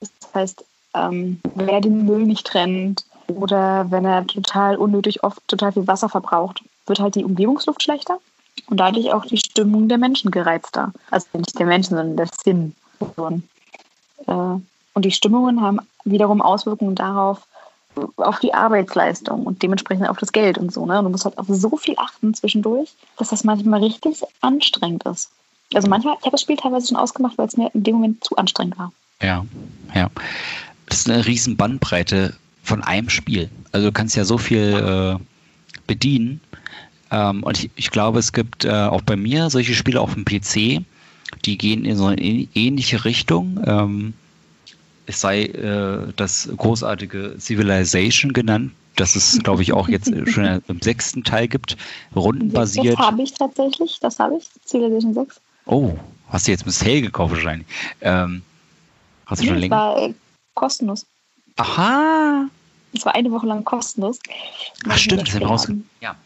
Das 0.00 0.10
heißt, 0.34 0.64
ähm, 0.94 1.40
wer 1.54 1.80
den 1.80 2.04
Müll 2.04 2.26
nicht 2.26 2.46
trennt 2.46 3.04
oder 3.28 3.90
wenn 3.90 4.04
er 4.04 4.26
total 4.26 4.76
unnötig 4.76 5.22
oft 5.22 5.40
total 5.48 5.72
viel 5.72 5.86
Wasser 5.86 6.08
verbraucht, 6.08 6.62
wird 6.86 7.00
halt 7.00 7.14
die 7.14 7.24
Umgebungsluft 7.24 7.82
schlechter 7.82 8.18
und 8.66 8.78
dadurch 8.78 9.12
auch 9.12 9.24
die 9.24 9.38
Stimmung 9.38 9.88
der 9.88 9.98
Menschen 9.98 10.30
gereizter. 10.30 10.92
Also 11.10 11.26
nicht 11.34 11.58
der 11.58 11.66
Menschen, 11.66 11.96
sondern 11.96 12.16
der 12.16 12.28
Sim. 12.44 12.74
Äh, 14.26 14.32
und 14.32 15.04
die 15.04 15.12
Stimmungen 15.12 15.62
haben 15.62 15.78
wiederum 16.04 16.42
Auswirkungen 16.42 16.96
darauf, 16.96 17.46
auf 18.16 18.38
die 18.38 18.55
Arbeitsleistung 18.55 19.44
und 19.44 19.62
dementsprechend 19.62 20.09
auf 20.09 20.18
das 20.18 20.33
Geld 20.33 20.59
und 20.59 20.72
so. 20.72 20.87
Ne? 20.87 20.98
Und 20.98 21.05
du 21.05 21.11
musst 21.11 21.24
halt 21.24 21.38
auf 21.38 21.46
so 21.48 21.76
viel 21.76 21.94
achten 21.96 22.35
zwischendurch, 22.35 22.94
dass 23.18 23.31
das 23.31 23.44
manchmal 23.44 23.83
richtig 23.83 24.22
anstrengend 24.40 25.05
ist. 25.05 25.31
Also 25.74 25.88
manchmal, 25.88 26.16
ich 26.18 26.22
habe 26.22 26.33
das 26.33 26.40
Spiel 26.40 26.57
teilweise 26.57 26.88
schon 26.88 26.96
ausgemacht, 26.96 27.38
weil 27.38 27.46
es 27.46 27.57
mir 27.57 27.70
in 27.74 27.83
dem 27.83 27.96
Moment 27.96 28.24
zu 28.24 28.37
anstrengend 28.37 28.79
war. 28.79 28.92
Ja, 29.22 29.44
ja. 29.94 30.11
Das 30.87 31.00
ist 31.00 31.11
eine 31.11 31.24
riesen 31.26 31.57
Bandbreite 31.57 32.35
von 32.62 32.83
einem 32.83 33.09
Spiel. 33.09 33.50
Also 33.72 33.88
du 33.88 33.92
kannst 33.92 34.16
ja 34.16 34.24
so 34.24 34.38
viel 34.38 35.18
äh, 35.18 35.24
bedienen. 35.87 36.40
Ähm, 37.11 37.42
und 37.42 37.59
ich, 37.59 37.70
ich, 37.76 37.90
glaube, 37.90 38.18
es 38.18 38.33
gibt 38.33 38.64
äh, 38.64 38.70
auch 38.70 39.03
bei 39.03 39.16
mir 39.16 39.50
solche 39.50 39.74
Spiele 39.74 40.00
auf 40.00 40.14
dem 40.14 40.24
PC, 40.24 40.85
die 41.44 41.59
gehen 41.59 41.85
in 41.85 41.96
so 41.96 42.07
eine 42.07 42.20
ähnliche 42.20 43.05
Richtung. 43.05 43.62
Ähm, 43.64 44.14
es 45.10 45.20
sei 45.20 45.44
äh, 45.44 46.12
das 46.16 46.48
großartige 46.56 47.36
Civilization 47.38 48.32
genannt, 48.32 48.72
das 48.96 49.16
es, 49.16 49.38
glaube 49.42 49.62
ich, 49.62 49.72
auch 49.72 49.88
jetzt 49.88 50.12
schon 50.30 50.62
im 50.66 50.80
sechsten 50.80 51.24
Teil 51.24 51.48
gibt, 51.48 51.76
rundenbasiert. 52.14 52.98
Das 52.98 53.06
habe 53.06 53.22
ich 53.22 53.34
tatsächlich, 53.34 53.98
das 54.00 54.18
habe 54.18 54.36
ich, 54.36 54.48
Civilization 54.64 55.14
6. 55.14 55.40
Oh, 55.66 55.94
hast 56.28 56.46
du 56.46 56.52
jetzt 56.52 56.64
mit 56.64 56.74
Sale 56.74 57.02
gekauft 57.02 57.34
wahrscheinlich. 57.34 57.66
Ähm, 58.00 58.42
hast 59.26 59.42
du 59.42 59.46
schon 59.46 59.58
länger? 59.58 59.76
War, 59.76 60.02
äh, 60.02 60.14
kostenlos. 60.54 61.06
Aha. 61.56 62.46
Es 62.92 63.04
war 63.04 63.14
eine 63.14 63.30
Woche 63.30 63.46
lang 63.46 63.64
kostenlos. 63.64 64.18
Ach 64.88 64.96
stimmt, 64.96 65.22
das 65.22 65.34
haben 65.34 65.40
wir 65.40 65.46
raus. 65.46 65.68
Ja. 66.00 66.16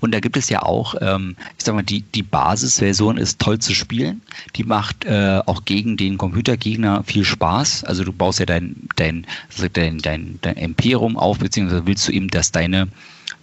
Und 0.00 0.12
da 0.12 0.20
gibt 0.20 0.36
es 0.36 0.48
ja 0.48 0.62
auch, 0.62 0.94
ähm, 1.00 1.36
ich 1.58 1.64
sag 1.64 1.74
mal, 1.74 1.82
die, 1.82 2.02
die 2.02 2.22
Basisversion 2.22 3.16
ist 3.16 3.40
toll 3.40 3.58
zu 3.58 3.74
spielen. 3.74 4.22
Die 4.56 4.64
macht 4.64 5.04
äh, 5.04 5.40
auch 5.46 5.64
gegen 5.64 5.96
den 5.96 6.18
Computergegner 6.18 7.02
viel 7.04 7.24
Spaß. 7.24 7.84
Also 7.84 8.04
du 8.04 8.12
baust 8.12 8.40
ja 8.40 8.46
dein, 8.46 8.76
dein, 8.96 9.26
dein, 9.72 9.98
dein, 9.98 10.38
dein 10.42 10.56
Imperium 10.56 11.16
auf, 11.16 11.38
beziehungsweise 11.38 11.86
willst 11.86 12.08
du 12.08 12.12
eben, 12.12 12.28
dass 12.28 12.52
deine 12.52 12.88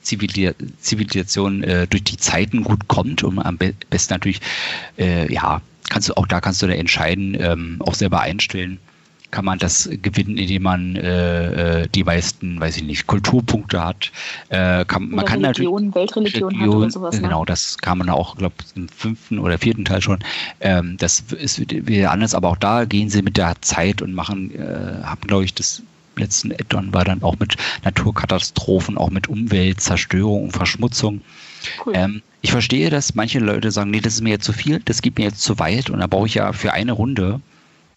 Zivilisation 0.01 1.63
äh, 1.63 1.87
durch 1.87 2.03
die 2.03 2.17
Zeiten 2.17 2.63
gut 2.63 2.87
kommt 2.87 3.23
und 3.23 3.39
am 3.39 3.57
besten 3.57 4.13
natürlich, 4.13 4.41
äh, 4.97 5.31
ja, 5.31 5.61
kannst 5.89 6.09
du 6.09 6.17
auch 6.17 6.27
da 6.27 6.41
kannst 6.41 6.61
du 6.61 6.67
da 6.67 6.73
entscheiden, 6.73 7.37
ähm, 7.39 7.77
auch 7.79 7.93
selber 7.93 8.21
einstellen 8.21 8.79
kann 9.31 9.45
man 9.45 9.59
das 9.59 9.89
gewinnen, 10.01 10.37
indem 10.37 10.63
man 10.63 10.95
äh, 10.95 11.81
äh, 11.81 11.87
die 11.87 12.03
meisten, 12.03 12.59
weiß 12.59 12.77
ich 12.77 12.83
nicht, 12.83 13.07
Kulturpunkte 13.07 13.83
hat. 13.83 14.11
Äh, 14.49 14.85
kann, 14.85 15.09
man 15.09 15.25
kann 15.25 15.43
Religion, 15.43 15.85
natürlich 15.85 15.95
Weltreligion 15.95 16.49
Religion, 16.49 16.69
hat 16.69 16.75
oder 16.75 16.91
sowas. 16.91 17.15
Ne? 17.15 17.21
Genau, 17.21 17.45
das 17.45 17.77
kann 17.77 17.97
man 17.97 18.09
auch, 18.09 18.35
glaube 18.35 18.55
ich, 18.59 18.75
im 18.75 18.89
fünften 18.89 19.39
oder 19.39 19.57
vierten 19.57 19.85
Teil 19.85 20.01
schon. 20.01 20.19
Ähm, 20.59 20.97
das 20.97 21.21
ist 21.31 21.59
wieder 21.59 22.11
anders, 22.11 22.35
aber 22.35 22.49
auch 22.49 22.57
da 22.57 22.85
gehen 22.85 23.09
sie 23.09 23.21
mit 23.21 23.37
der 23.37 23.55
Zeit 23.61 24.01
und 24.01 24.13
machen, 24.13 24.51
äh, 24.53 25.03
haben, 25.03 25.21
glaube 25.21 25.45
ich, 25.45 25.53
das 25.53 25.81
letzten 26.17 26.51
Addon 26.51 26.93
war 26.93 27.05
dann 27.05 27.23
auch 27.23 27.39
mit 27.39 27.55
Naturkatastrophen, 27.83 28.97
auch 28.97 29.09
mit 29.09 29.29
Umweltzerstörung 29.29 30.43
und 30.43 30.51
Verschmutzung. 30.51 31.21
Cool. 31.85 31.93
Ähm, 31.95 32.21
ich 32.41 32.51
verstehe, 32.51 32.89
dass 32.89 33.15
manche 33.15 33.39
Leute 33.39 33.71
sagen, 33.71 33.91
nee, 33.91 34.01
das 34.01 34.15
ist 34.15 34.21
mir 34.21 34.31
jetzt 34.31 34.45
zu 34.45 34.53
viel, 34.53 34.79
das 34.79 35.01
geht 35.01 35.17
mir 35.17 35.25
jetzt 35.25 35.41
zu 35.41 35.59
weit 35.59 35.89
und 35.89 35.99
da 35.99 36.07
brauche 36.07 36.27
ich 36.27 36.35
ja 36.35 36.53
für 36.53 36.73
eine 36.73 36.91
Runde 36.91 37.39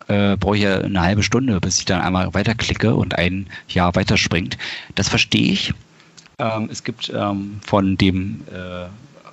äh, 0.08 0.36
brauche 0.36 0.56
ich 0.56 0.62
ja 0.62 0.80
eine 0.80 1.00
halbe 1.00 1.22
Stunde, 1.22 1.60
bis 1.60 1.78
ich 1.78 1.84
dann 1.84 2.00
einmal 2.00 2.32
weiterklicke 2.34 2.94
und 2.94 3.16
ein 3.16 3.46
Jahr 3.68 3.94
weiterspringt. 3.94 4.58
Das 4.94 5.08
verstehe 5.08 5.52
ich. 5.52 5.72
Ähm, 6.38 6.68
es 6.70 6.82
gibt 6.82 7.12
ähm, 7.14 7.60
von 7.64 7.96
dem 7.96 8.42
äh, 8.52 8.86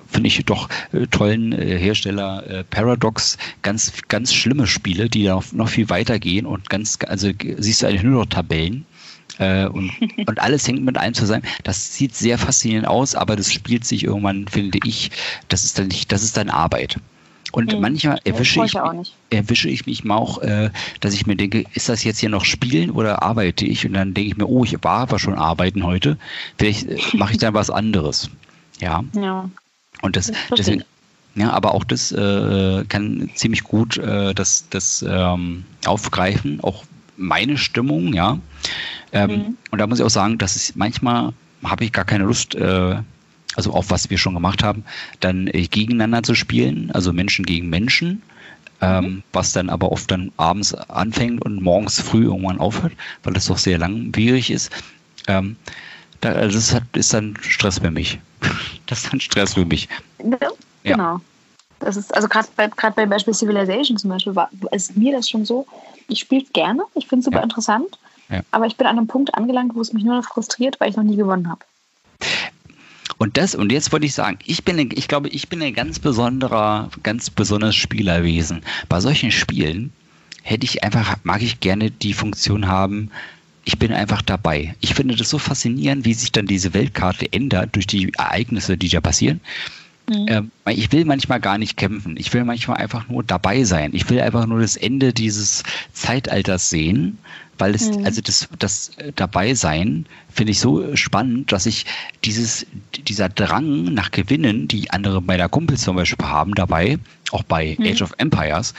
finde 0.08 0.28
ich 0.28 0.44
doch 0.44 0.68
äh, 0.92 1.06
tollen 1.06 1.52
äh, 1.52 1.78
Hersteller 1.78 2.46
äh, 2.46 2.64
Paradox 2.64 3.38
ganz 3.62 3.92
ganz 4.08 4.32
schlimme 4.32 4.66
Spiele, 4.66 5.08
die 5.08 5.26
noch, 5.26 5.52
noch 5.52 5.68
viel 5.68 5.88
weiter 5.88 6.18
gehen 6.18 6.46
und 6.46 6.70
ganz 6.70 6.98
also 7.06 7.30
siehst 7.58 7.82
du 7.82 7.86
eigentlich 7.86 8.02
nur 8.02 8.20
noch 8.20 8.26
Tabellen 8.26 8.84
äh, 9.38 9.66
und, 9.66 9.90
und 10.26 10.40
alles 10.40 10.66
hängt 10.68 10.84
mit 10.84 10.96
allem 10.96 11.14
zusammen. 11.14 11.44
Das 11.64 11.94
sieht 11.94 12.14
sehr 12.14 12.38
faszinierend 12.38 12.86
aus, 12.86 13.14
aber 13.14 13.36
das 13.36 13.52
spielt 13.52 13.84
sich 13.84 14.04
irgendwann, 14.04 14.46
finde 14.48 14.78
ich, 14.84 15.10
das 15.48 15.64
ist 15.64 15.78
dann 15.78 15.88
nicht, 15.88 16.12
das 16.12 16.22
ist 16.22 16.36
dann 16.36 16.50
Arbeit. 16.50 16.98
Und 17.52 17.72
hm. 17.72 17.80
manchmal 17.80 18.18
erwische 18.24 18.64
ich, 18.64 18.74
erwische 19.30 19.68
ich 19.68 19.86
mich 19.86 20.04
mal 20.04 20.16
auch, 20.16 20.40
äh, 20.40 20.70
dass 21.00 21.12
ich 21.12 21.26
mir 21.26 21.36
denke, 21.36 21.64
ist 21.74 21.88
das 21.88 22.02
jetzt 22.02 22.18
hier 22.18 22.30
noch 22.30 22.46
Spielen 22.46 22.90
oder 22.90 23.22
arbeite 23.22 23.66
ich? 23.66 23.86
Und 23.86 23.92
dann 23.92 24.14
denke 24.14 24.30
ich 24.30 24.36
mir, 24.38 24.48
oh, 24.48 24.64
ich 24.64 24.82
war 24.82 25.00
aber 25.00 25.18
schon 25.18 25.34
arbeiten 25.34 25.84
heute. 25.84 26.16
Vielleicht 26.58 26.88
äh, 26.88 26.98
mache 27.12 27.32
ich 27.32 27.38
dann 27.38 27.52
was 27.52 27.68
anderes. 27.68 28.30
Ja. 28.80 29.04
ja. 29.14 29.48
Und 30.00 30.16
das, 30.16 30.28
das 30.28 30.36
deswegen, 30.56 30.82
ja, 31.34 31.50
aber 31.52 31.74
auch 31.74 31.84
das 31.84 32.10
äh, 32.10 32.84
kann 32.88 33.30
ziemlich 33.34 33.64
gut 33.64 33.98
äh, 33.98 34.34
das, 34.34 34.66
das 34.70 35.04
ähm, 35.06 35.64
aufgreifen, 35.84 36.60
auch 36.62 36.84
meine 37.18 37.58
Stimmung, 37.58 38.14
ja. 38.14 38.38
Ähm, 39.12 39.30
mhm. 39.30 39.56
Und 39.70 39.78
da 39.78 39.86
muss 39.86 39.98
ich 39.98 40.04
auch 40.04 40.10
sagen, 40.10 40.38
dass 40.38 40.56
es 40.56 40.74
manchmal 40.74 41.32
habe 41.62 41.84
ich 41.84 41.92
gar 41.92 42.04
keine 42.06 42.24
Lust, 42.24 42.54
äh, 42.54 42.96
also 43.56 43.72
auch 43.72 43.84
was 43.88 44.10
wir 44.10 44.18
schon 44.18 44.34
gemacht 44.34 44.62
haben, 44.62 44.84
dann 45.20 45.46
äh, 45.48 45.66
gegeneinander 45.66 46.22
zu 46.22 46.34
spielen, 46.34 46.90
also 46.92 47.12
Menschen 47.12 47.44
gegen 47.44 47.68
Menschen, 47.68 48.22
ähm, 48.80 49.04
mhm. 49.04 49.22
was 49.32 49.52
dann 49.52 49.70
aber 49.70 49.92
oft 49.92 50.10
dann 50.10 50.32
abends 50.36 50.74
anfängt 50.74 51.44
und 51.44 51.62
morgens 51.62 52.00
früh 52.00 52.24
irgendwann 52.24 52.58
aufhört, 52.58 52.92
weil 53.22 53.32
das 53.32 53.46
doch 53.46 53.58
sehr 53.58 53.78
langwierig 53.78 54.50
ist. 54.50 54.70
Ähm, 55.28 55.56
da, 56.20 56.32
also 56.32 56.56
das 56.56 56.74
hat, 56.74 56.84
ist 56.94 57.14
dann 57.14 57.36
Stress 57.40 57.78
für 57.78 57.90
mich. 57.90 58.18
Das 58.86 59.04
ist 59.04 59.12
dann 59.12 59.20
Stress 59.20 59.54
für 59.54 59.64
mich. 59.64 59.88
Ja, 60.18 60.50
genau. 60.82 61.20
Das 61.78 61.96
ist, 61.96 62.14
also 62.14 62.28
gerade 62.28 62.48
bei, 62.56 62.68
grad 62.68 62.94
beim 62.94 63.08
Beispiel 63.08 63.32
Civilization 63.32 63.96
zum 63.96 64.10
Beispiel, 64.10 64.34
war, 64.34 64.50
ist 64.70 64.96
mir 64.96 65.12
das 65.12 65.30
schon 65.30 65.44
so, 65.44 65.66
ich 66.08 66.20
spiele 66.20 66.44
es 66.44 66.52
gerne, 66.52 66.82
ich 66.94 67.06
finde 67.06 67.20
es 67.20 67.24
super 67.24 67.38
ja. 67.38 67.44
interessant, 67.44 67.98
ja. 68.28 68.40
aber 68.50 68.66
ich 68.66 68.76
bin 68.76 68.86
an 68.86 68.98
einem 68.98 69.06
Punkt 69.06 69.34
angelangt, 69.34 69.74
wo 69.74 69.80
es 69.80 69.92
mich 69.92 70.04
nur 70.04 70.16
noch 70.16 70.24
frustriert, 70.24 70.78
weil 70.80 70.90
ich 70.90 70.96
noch 70.96 71.04
nie 71.04 71.16
gewonnen 71.16 71.48
habe. 71.48 71.64
Und 73.18 73.36
das, 73.36 73.54
und 73.54 73.72
jetzt 73.72 73.92
wollte 73.92 74.06
ich 74.06 74.14
sagen, 74.14 74.38
ich 74.44 74.64
bin, 74.64 74.90
ich 74.94 75.08
glaube, 75.08 75.28
ich 75.28 75.48
bin 75.48 75.62
ein 75.62 75.74
ganz 75.74 75.98
besonderer, 75.98 76.90
ganz 77.02 77.30
besonderes 77.30 77.76
Spielerwesen. 77.76 78.62
Bei 78.88 79.00
solchen 79.00 79.30
Spielen 79.30 79.92
hätte 80.42 80.64
ich 80.64 80.82
einfach, 80.82 81.16
mag 81.22 81.42
ich 81.42 81.60
gerne 81.60 81.90
die 81.90 82.14
Funktion 82.14 82.66
haben, 82.66 83.10
ich 83.64 83.78
bin 83.78 83.92
einfach 83.92 84.22
dabei. 84.22 84.74
Ich 84.80 84.94
finde 84.94 85.14
das 85.14 85.30
so 85.30 85.38
faszinierend, 85.38 86.04
wie 86.04 86.14
sich 86.14 86.32
dann 86.32 86.46
diese 86.46 86.74
Weltkarte 86.74 87.32
ändert 87.32 87.76
durch 87.76 87.86
die 87.86 88.12
Ereignisse, 88.14 88.76
die 88.76 88.88
da 88.88 89.00
passieren. 89.00 89.40
Mhm. 90.08 90.26
Ähm, 90.28 90.50
ich 90.66 90.92
will 90.92 91.04
manchmal 91.04 91.40
gar 91.40 91.58
nicht 91.58 91.76
kämpfen. 91.76 92.16
Ich 92.16 92.32
will 92.32 92.44
manchmal 92.44 92.78
einfach 92.78 93.08
nur 93.08 93.22
dabei 93.22 93.64
sein. 93.64 93.90
Ich 93.94 94.08
will 94.10 94.20
einfach 94.20 94.46
nur 94.46 94.60
das 94.60 94.76
Ende 94.76 95.12
dieses 95.12 95.62
Zeitalters 95.92 96.70
sehen 96.70 97.18
weil 97.62 97.76
es, 97.76 97.90
mhm. 97.90 98.04
also 98.04 98.20
das, 98.20 98.48
das 98.58 98.90
äh, 98.96 99.12
Dabeisein 99.14 100.06
finde 100.28 100.50
ich 100.50 100.58
so 100.58 100.96
spannend, 100.96 101.52
dass 101.52 101.66
ich 101.66 101.86
dieses, 102.24 102.66
dieser 103.06 103.28
Drang 103.28 103.84
nach 103.84 104.10
Gewinnen, 104.10 104.66
die 104.66 104.90
andere 104.90 105.22
meiner 105.22 105.48
Kumpels 105.48 105.82
zum 105.82 105.94
Beispiel 105.94 106.26
haben 106.26 106.56
dabei, 106.56 106.98
auch 107.30 107.44
bei 107.44 107.76
mhm. 107.78 107.86
Age 107.86 108.02
of 108.02 108.14
Empires, 108.18 108.74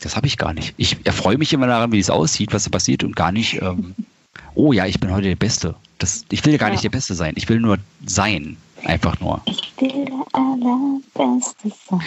das 0.00 0.14
habe 0.14 0.28
ich 0.28 0.38
gar 0.38 0.52
nicht. 0.52 0.74
Ich 0.76 0.98
erfreue 1.04 1.36
mich 1.38 1.52
immer 1.52 1.66
daran, 1.66 1.90
wie 1.90 1.98
es 1.98 2.10
aussieht, 2.10 2.52
was 2.52 2.62
da 2.62 2.70
passiert 2.70 3.02
und 3.02 3.16
gar 3.16 3.32
nicht, 3.32 3.60
ähm, 3.60 3.94
oh 4.54 4.72
ja, 4.72 4.86
ich 4.86 5.00
bin 5.00 5.10
heute 5.10 5.26
der 5.26 5.36
Beste. 5.36 5.74
Das, 5.98 6.24
ich 6.30 6.44
will 6.44 6.58
gar 6.58 6.68
ja. 6.68 6.74
nicht 6.74 6.84
der 6.84 6.90
Beste 6.90 7.14
sein. 7.14 7.34
Ich 7.36 7.48
will 7.48 7.58
nur 7.60 7.78
sein. 8.06 8.56
Einfach 8.84 9.18
nur. 9.20 9.40
Ich 9.46 9.72
will 9.78 10.04
der 10.04 10.24
Allerbeste 10.32 11.72
sein. 11.88 12.00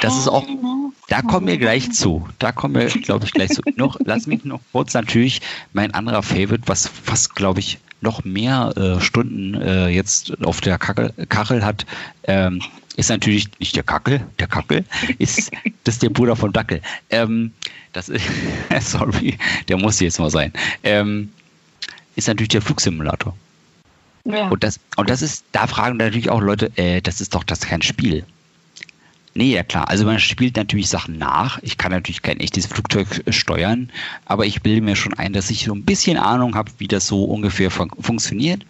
Das 0.00 0.16
ist 0.16 0.28
auch, 0.28 0.46
da 1.08 1.20
kommen 1.20 1.46
wir 1.46 1.58
gleich 1.58 1.92
zu. 1.92 2.26
Da 2.38 2.52
kommen 2.52 2.74
wir, 2.74 2.86
glaube 2.86 3.26
ich, 3.26 3.32
gleich 3.32 3.50
zu. 3.50 3.60
noch, 3.76 3.98
lass 4.04 4.26
mich 4.26 4.44
noch 4.44 4.60
kurz 4.72 4.94
natürlich 4.94 5.42
mein 5.72 5.92
anderer 5.92 6.22
Favorite, 6.22 6.62
was 6.66 6.86
fast, 6.86 7.34
glaube 7.34 7.60
ich, 7.60 7.78
noch 8.00 8.24
mehr 8.24 8.72
äh, 8.76 9.00
Stunden 9.00 9.54
äh, 9.54 9.88
jetzt 9.88 10.42
auf 10.42 10.62
der 10.62 10.78
Kachel, 10.78 11.12
Kachel 11.28 11.64
hat, 11.64 11.84
ähm, 12.24 12.62
ist 12.96 13.10
natürlich 13.10 13.48
nicht 13.58 13.76
der 13.76 13.82
Kackel, 13.82 14.26
der 14.38 14.46
Kackel 14.46 14.84
ist 15.18 15.50
das 15.84 15.96
ist 15.96 16.02
der 16.02 16.10
Bruder 16.10 16.36
von 16.36 16.52
Dackel. 16.52 16.80
Ähm, 17.10 17.52
das 17.92 18.08
ist, 18.08 18.24
sorry, 18.80 19.36
der 19.68 19.76
muss 19.76 20.00
jetzt 20.00 20.18
mal 20.18 20.30
sein. 20.30 20.52
Ähm, 20.82 21.30
ist 22.16 22.28
natürlich 22.28 22.48
der 22.48 22.62
Flugsimulator. 22.62 23.34
Ja. 24.24 24.48
Und 24.48 24.62
das, 24.62 24.80
und 24.96 25.08
das 25.10 25.22
ist, 25.22 25.44
da 25.52 25.66
fragen 25.66 25.96
natürlich 25.96 26.30
auch 26.30 26.40
Leute, 26.40 26.70
äh, 26.76 27.00
das 27.00 27.20
ist 27.20 27.34
doch 27.34 27.44
das 27.44 27.60
kein 27.60 27.82
Spiel. 27.82 28.24
Nee, 29.34 29.54
ja 29.54 29.62
klar. 29.62 29.88
Also 29.88 30.04
man 30.04 30.18
spielt 30.18 30.56
natürlich 30.56 30.88
Sachen 30.88 31.16
nach. 31.16 31.60
Ich 31.62 31.78
kann 31.78 31.92
natürlich 31.92 32.22
kein 32.22 32.40
echtes 32.40 32.66
Flugzeug 32.66 33.22
steuern, 33.28 33.90
aber 34.26 34.44
ich 34.44 34.60
bilde 34.62 34.80
mir 34.80 34.96
schon 34.96 35.14
ein, 35.14 35.32
dass 35.32 35.50
ich 35.50 35.64
so 35.64 35.74
ein 35.74 35.84
bisschen 35.84 36.16
Ahnung 36.16 36.56
habe, 36.56 36.72
wie 36.78 36.88
das 36.88 37.06
so 37.06 37.24
ungefähr 37.24 37.70
fun 37.70 37.90
funktioniert. 38.00 38.62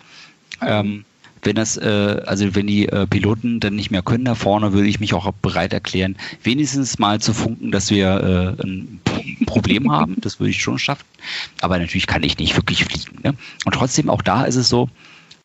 Ähm, 0.61 1.05
wenn 1.43 1.57
das, 1.57 1.79
äh, 1.79 2.23
also 2.27 2.55
wenn 2.55 2.67
die 2.67 2.87
äh, 2.89 3.07
Piloten 3.07 3.61
dann 3.61 3.75
nicht 3.75 3.91
mehr 3.91 4.03
können 4.03 4.27
da 4.27 4.35
vorne, 4.35 4.75
würde 4.75 4.89
ich 4.89 5.01
mich 5.01 5.15
auch 5.15 5.33
bereit 5.33 5.73
erklären, 5.73 6.17
wenigstens 6.43 6.99
mal 6.99 7.21
zu 7.21 7.33
funken, 7.33 7.71
dass 7.71 7.91
wir 7.91 8.57
äh, 8.59 8.63
ein 8.63 9.01
Problem 9.47 9.91
haben. 9.91 10.17
Das 10.21 10.39
würde 10.39 10.51
ich 10.51 10.63
schon 10.63 10.79
schaffen. 10.79 11.07
Aber 11.63 11.79
natürlich 11.79 12.07
kann 12.07 12.23
ich 12.23 12.37
nicht 12.39 12.57
wirklich 12.57 12.85
fliegen. 12.85 13.19
Ne? 13.23 13.35
Und 13.65 13.73
trotzdem, 13.73 14.11
auch 14.11 14.23
da 14.23 14.45
ist 14.45 14.57
es 14.57 14.69
so, 14.69 14.91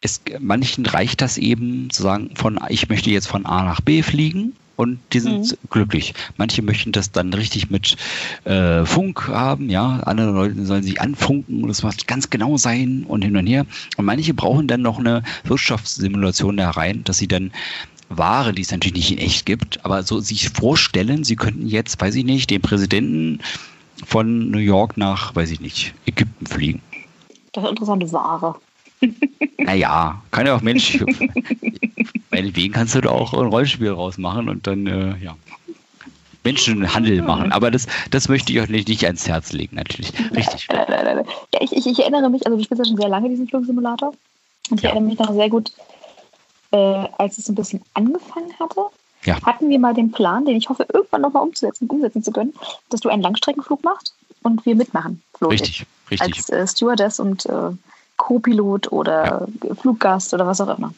es, 0.06 0.22
manchen 0.40 0.86
reicht 0.86 1.22
das 1.22 1.38
eben 1.38 1.90
zu 1.90 2.04
sagen, 2.04 2.32
von 2.36 2.60
ich 2.70 2.88
möchte 2.90 3.10
jetzt 3.10 3.28
von 3.28 3.46
A 3.46 3.64
nach 3.64 3.82
B 3.82 4.02
fliegen 4.02 4.54
und 4.76 5.00
die 5.14 5.20
sind 5.20 5.52
mhm. 5.52 5.70
glücklich. 5.70 6.14
Manche 6.38 6.62
möchten 6.62 6.92
das 6.92 7.12
dann 7.12 7.34
richtig 7.34 7.70
mit 7.70 7.96
äh, 8.46 8.86
Funk 8.86 9.28
haben, 9.28 9.70
ja, 9.70 10.02
andere 10.06 10.32
Leute 10.32 10.66
sollen 10.66 10.84
sich 10.84 11.02
anfunken 11.02 11.64
und 11.64 11.70
es 11.70 11.84
muss 11.84 11.98
ganz 12.08 12.30
genau 12.30 12.58
sein 12.58 13.06
und 13.08 13.24
hin 13.24 13.38
und 13.38 13.48
her. 13.48 13.66
Und 13.98 14.06
manche 14.06 14.34
brauchen 14.34 14.68
dann 14.68 14.82
noch 14.82 15.00
eine 15.00 15.24
Wirtschaftssimulation 15.44 16.58
da 16.58 16.72
rein, 16.72 17.04
dass 17.04 17.18
sie 17.18 17.28
dann 17.28 17.52
Ware, 18.10 18.54
die 18.54 18.62
es 18.62 18.72
natürlich 18.72 18.94
nicht 18.94 19.12
in 19.12 19.18
echt 19.18 19.46
gibt, 19.46 19.84
aber 19.84 20.04
so 20.04 20.20
sich 20.20 20.50
vorstellen, 20.50 21.24
sie 21.24 21.36
könnten 21.36 21.68
jetzt, 21.68 22.00
weiß 22.00 22.16
ich 22.16 22.24
nicht, 22.24 22.50
den 22.52 22.62
Präsidenten 22.62 23.40
von 24.06 24.52
New 24.52 24.60
York 24.60 24.98
nach, 24.98 25.36
weiß 25.36 25.52
ich 25.52 25.60
nicht, 25.60 25.94
Ägypten 26.06 26.46
fliegen. 26.46 26.82
Das 27.54 27.64
ist 27.64 27.70
interessante 27.70 28.12
Ware. 28.12 28.56
Naja, 29.58 30.22
kann 30.32 30.48
ja 30.48 30.56
auch 30.56 30.62
Mensch. 30.62 31.04
meinetwegen 32.32 32.74
kannst 32.74 32.96
du 32.96 33.02
da 33.02 33.10
auch 33.10 33.34
ein 33.34 33.48
Rollenspiel 33.48 33.92
rausmachen 33.92 34.50
und 34.50 34.68
dann, 34.68 34.88
äh, 34.88 35.16
ja. 35.18 35.36
Menschenhandel 36.44 37.24
machen. 37.24 37.52
Aber 37.52 37.72
das, 37.72 37.88
das 38.12 38.30
möchte 38.30 38.54
ich 38.54 38.60
euch 38.60 38.70
nicht 38.70 39.04
ans 39.04 39.28
Herz 39.28 39.52
legen, 39.52 39.76
natürlich. 39.76 40.14
Richtig. 40.36 40.68
Ja, 40.72 41.60
ich, 41.60 41.74
ich, 41.74 41.88
ich 41.88 42.00
erinnere 42.00 42.30
mich, 42.30 42.46
also 42.46 42.58
ich 42.58 42.66
spiele 42.66 42.84
ja 42.84 42.86
schon 42.86 42.98
sehr 42.98 43.10
lange 43.10 43.30
diesen 43.30 43.48
Flugsimulator. 43.48 44.14
Und 44.70 44.78
ich 44.78 44.84
ja. 44.84 44.92
erinnere 44.92 45.10
mich 45.10 45.20
noch 45.20 45.34
sehr 45.34 45.50
gut, 45.50 45.72
äh, 46.72 46.78
als 47.18 47.40
es 47.40 47.50
ein 47.50 47.56
bisschen 47.56 47.82
angefangen 47.96 48.54
hatte, 48.60 48.82
ja. 49.26 49.42
hatten 49.42 49.70
wir 49.70 49.80
mal 49.80 49.94
den 49.94 50.12
Plan, 50.12 50.46
den 50.46 50.56
ich 50.56 50.70
hoffe, 50.70 50.86
irgendwann 50.94 51.22
nochmal 51.22 51.44
umzusetzen, 51.44 51.88
umsetzen 51.88 52.24
zu 52.24 52.32
können, 52.32 52.54
dass 52.90 53.00
du 53.02 53.10
einen 53.10 53.22
Langstreckenflug 53.22 53.84
machst 53.84 54.14
und 54.44 54.66
wir 54.66 54.76
mitmachen. 54.76 55.22
Richtig, 55.42 55.86
richtig. 56.12 56.38
Als 56.38 56.50
äh, 56.50 56.68
Stewardess 56.68 57.20
und 57.20 57.46
äh, 57.48 57.72
Co-Pilot 58.18 58.92
oder. 58.92 59.48
Fluggast 59.82 60.34
oder 60.34 60.48
was 60.48 60.62
auch 60.62 60.78
immer. 60.78 60.94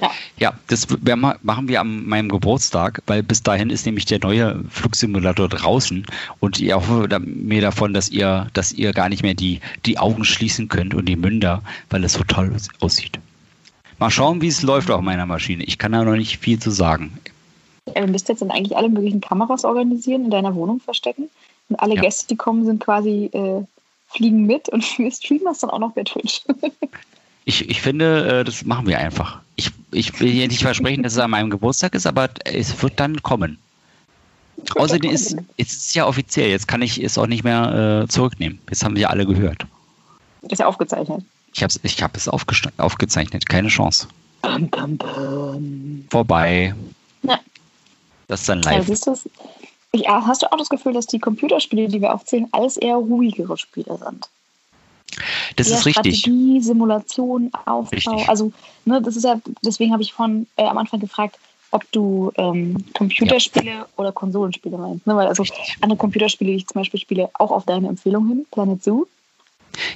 Ja, 0.00 0.10
ja 0.38 0.52
das 0.68 0.86
machen 1.00 1.68
wir 1.68 1.80
an 1.80 2.06
meinem 2.06 2.28
Geburtstag, 2.28 3.02
weil 3.06 3.22
bis 3.22 3.42
dahin 3.42 3.70
ist 3.70 3.86
nämlich 3.86 4.04
der 4.04 4.18
neue 4.20 4.62
Flugsimulator 4.68 5.48
draußen 5.48 6.04
und 6.40 6.60
ich 6.60 6.72
hoffe 6.72 7.08
mir 7.20 7.62
davon, 7.62 7.94
dass 7.94 8.10
ihr, 8.10 8.46
dass 8.52 8.72
ihr 8.72 8.92
gar 8.92 9.08
nicht 9.08 9.22
mehr 9.22 9.34
die, 9.34 9.60
die 9.86 9.98
Augen 9.98 10.24
schließen 10.24 10.68
könnt 10.68 10.94
und 10.94 11.06
die 11.06 11.16
Münder, 11.16 11.62
weil 11.90 12.04
es 12.04 12.12
so 12.12 12.22
toll 12.24 12.54
aussieht. 12.80 13.18
Mal 13.98 14.10
schauen, 14.10 14.42
wie 14.42 14.48
es 14.48 14.62
läuft 14.62 14.90
auf 14.90 15.00
meiner 15.00 15.24
Maschine. 15.24 15.64
Ich 15.64 15.78
kann 15.78 15.92
da 15.92 16.04
noch 16.04 16.16
nicht 16.16 16.38
viel 16.38 16.58
zu 16.58 16.70
sagen. 16.70 17.18
Ja, 17.94 18.02
du 18.02 18.08
müsst 18.08 18.28
jetzt 18.28 18.42
dann 18.42 18.50
eigentlich 18.50 18.76
alle 18.76 18.90
möglichen 18.90 19.22
Kameras 19.22 19.64
organisieren, 19.64 20.24
in 20.26 20.30
deiner 20.30 20.54
Wohnung 20.54 20.80
verstecken. 20.80 21.30
Und 21.68 21.76
alle 21.76 21.94
ja. 21.94 22.02
Gäste, 22.02 22.26
die 22.28 22.36
kommen, 22.36 22.66
sind 22.66 22.82
quasi 22.82 23.30
äh, 23.32 23.64
fliegen 24.16 24.46
mit 24.46 24.68
und 24.68 24.82
wir 24.98 25.10
streamen 25.10 25.44
das 25.44 25.60
dann 25.60 25.70
auch 25.70 25.78
noch 25.78 25.92
bei 25.92 26.04
Twitch. 26.04 26.42
Ich, 27.44 27.68
ich 27.70 27.80
finde, 27.80 28.40
äh, 28.40 28.44
das 28.44 28.64
machen 28.64 28.86
wir 28.86 28.98
einfach. 28.98 29.40
Ich, 29.54 29.70
ich 29.92 30.18
will 30.18 30.30
hier 30.30 30.48
nicht 30.48 30.62
versprechen, 30.62 31.02
dass 31.02 31.12
es 31.12 31.18
an 31.18 31.30
meinem 31.30 31.50
Geburtstag 31.50 31.94
ist, 31.94 32.06
aber 32.06 32.28
es 32.44 32.82
wird 32.82 32.98
dann 32.98 33.22
kommen. 33.22 33.58
Außerdem 34.74 35.10
ist 35.10 35.36
es 35.56 35.94
ja 35.94 36.06
offiziell. 36.06 36.50
Jetzt 36.50 36.66
kann 36.66 36.82
ich 36.82 37.02
es 37.02 37.18
auch 37.18 37.26
nicht 37.26 37.44
mehr 37.44 38.02
äh, 38.04 38.08
zurücknehmen. 38.08 38.58
Jetzt 38.68 38.84
haben 38.84 38.96
wir 38.96 39.10
alle 39.10 39.26
gehört. 39.26 39.66
Ist 40.48 40.58
ja 40.58 40.66
aufgezeichnet. 40.66 41.24
Ich 41.54 41.62
habe 41.62 41.72
ich 41.82 42.02
hab 42.02 42.16
es 42.16 42.28
aufgezeichnet. 42.28 43.48
Keine 43.48 43.68
Chance. 43.68 44.08
Bum, 44.42 44.68
bum, 44.68 44.96
bum. 44.96 46.04
Vorbei. 46.10 46.74
Ja. 47.22 47.38
Das 48.28 48.40
ist 48.40 48.48
dann 48.48 48.62
live. 48.62 48.88
Ja, 48.88 49.14
ja, 49.96 50.26
hast 50.26 50.42
du 50.42 50.52
auch 50.52 50.56
das 50.56 50.68
Gefühl, 50.68 50.92
dass 50.92 51.06
die 51.06 51.18
Computerspiele, 51.18 51.88
die 51.88 52.00
wir 52.00 52.14
aufzählen, 52.14 52.48
alles 52.52 52.76
eher 52.76 52.96
ruhigere 52.96 53.56
Spiele 53.56 53.98
sind? 53.98 54.28
Das 55.56 55.68
ist 55.68 55.86
richtig. 55.86 56.18
Strategie, 56.18 56.60
Simulation, 56.60 57.50
Aufbau. 57.64 57.88
Richtig. 57.90 58.28
Also, 58.28 58.52
ne, 58.84 59.00
das 59.00 59.16
ist 59.16 59.24
ja, 59.24 59.40
deswegen 59.64 59.92
habe 59.92 60.02
ich 60.02 60.12
von 60.12 60.46
äh, 60.56 60.64
am 60.64 60.78
Anfang 60.78 61.00
gefragt, 61.00 61.38
ob 61.70 61.90
du 61.92 62.32
ähm, 62.36 62.76
Computerspiele 62.94 63.70
ja. 63.70 63.86
oder 63.96 64.12
Konsolenspiele 64.12 64.78
meinst. 64.78 65.06
Ne? 65.06 65.16
Weil 65.16 65.26
also 65.26 65.42
richtig. 65.42 65.76
andere 65.80 65.98
Computerspiele, 65.98 66.50
die 66.50 66.56
ich 66.58 66.66
zum 66.66 66.80
Beispiel 66.80 67.00
spiele, 67.00 67.30
auch 67.34 67.50
auf 67.50 67.64
deine 67.64 67.88
Empfehlung 67.88 68.28
hin, 68.28 68.46
Planet 68.50 68.82
Zoo. 68.82 69.06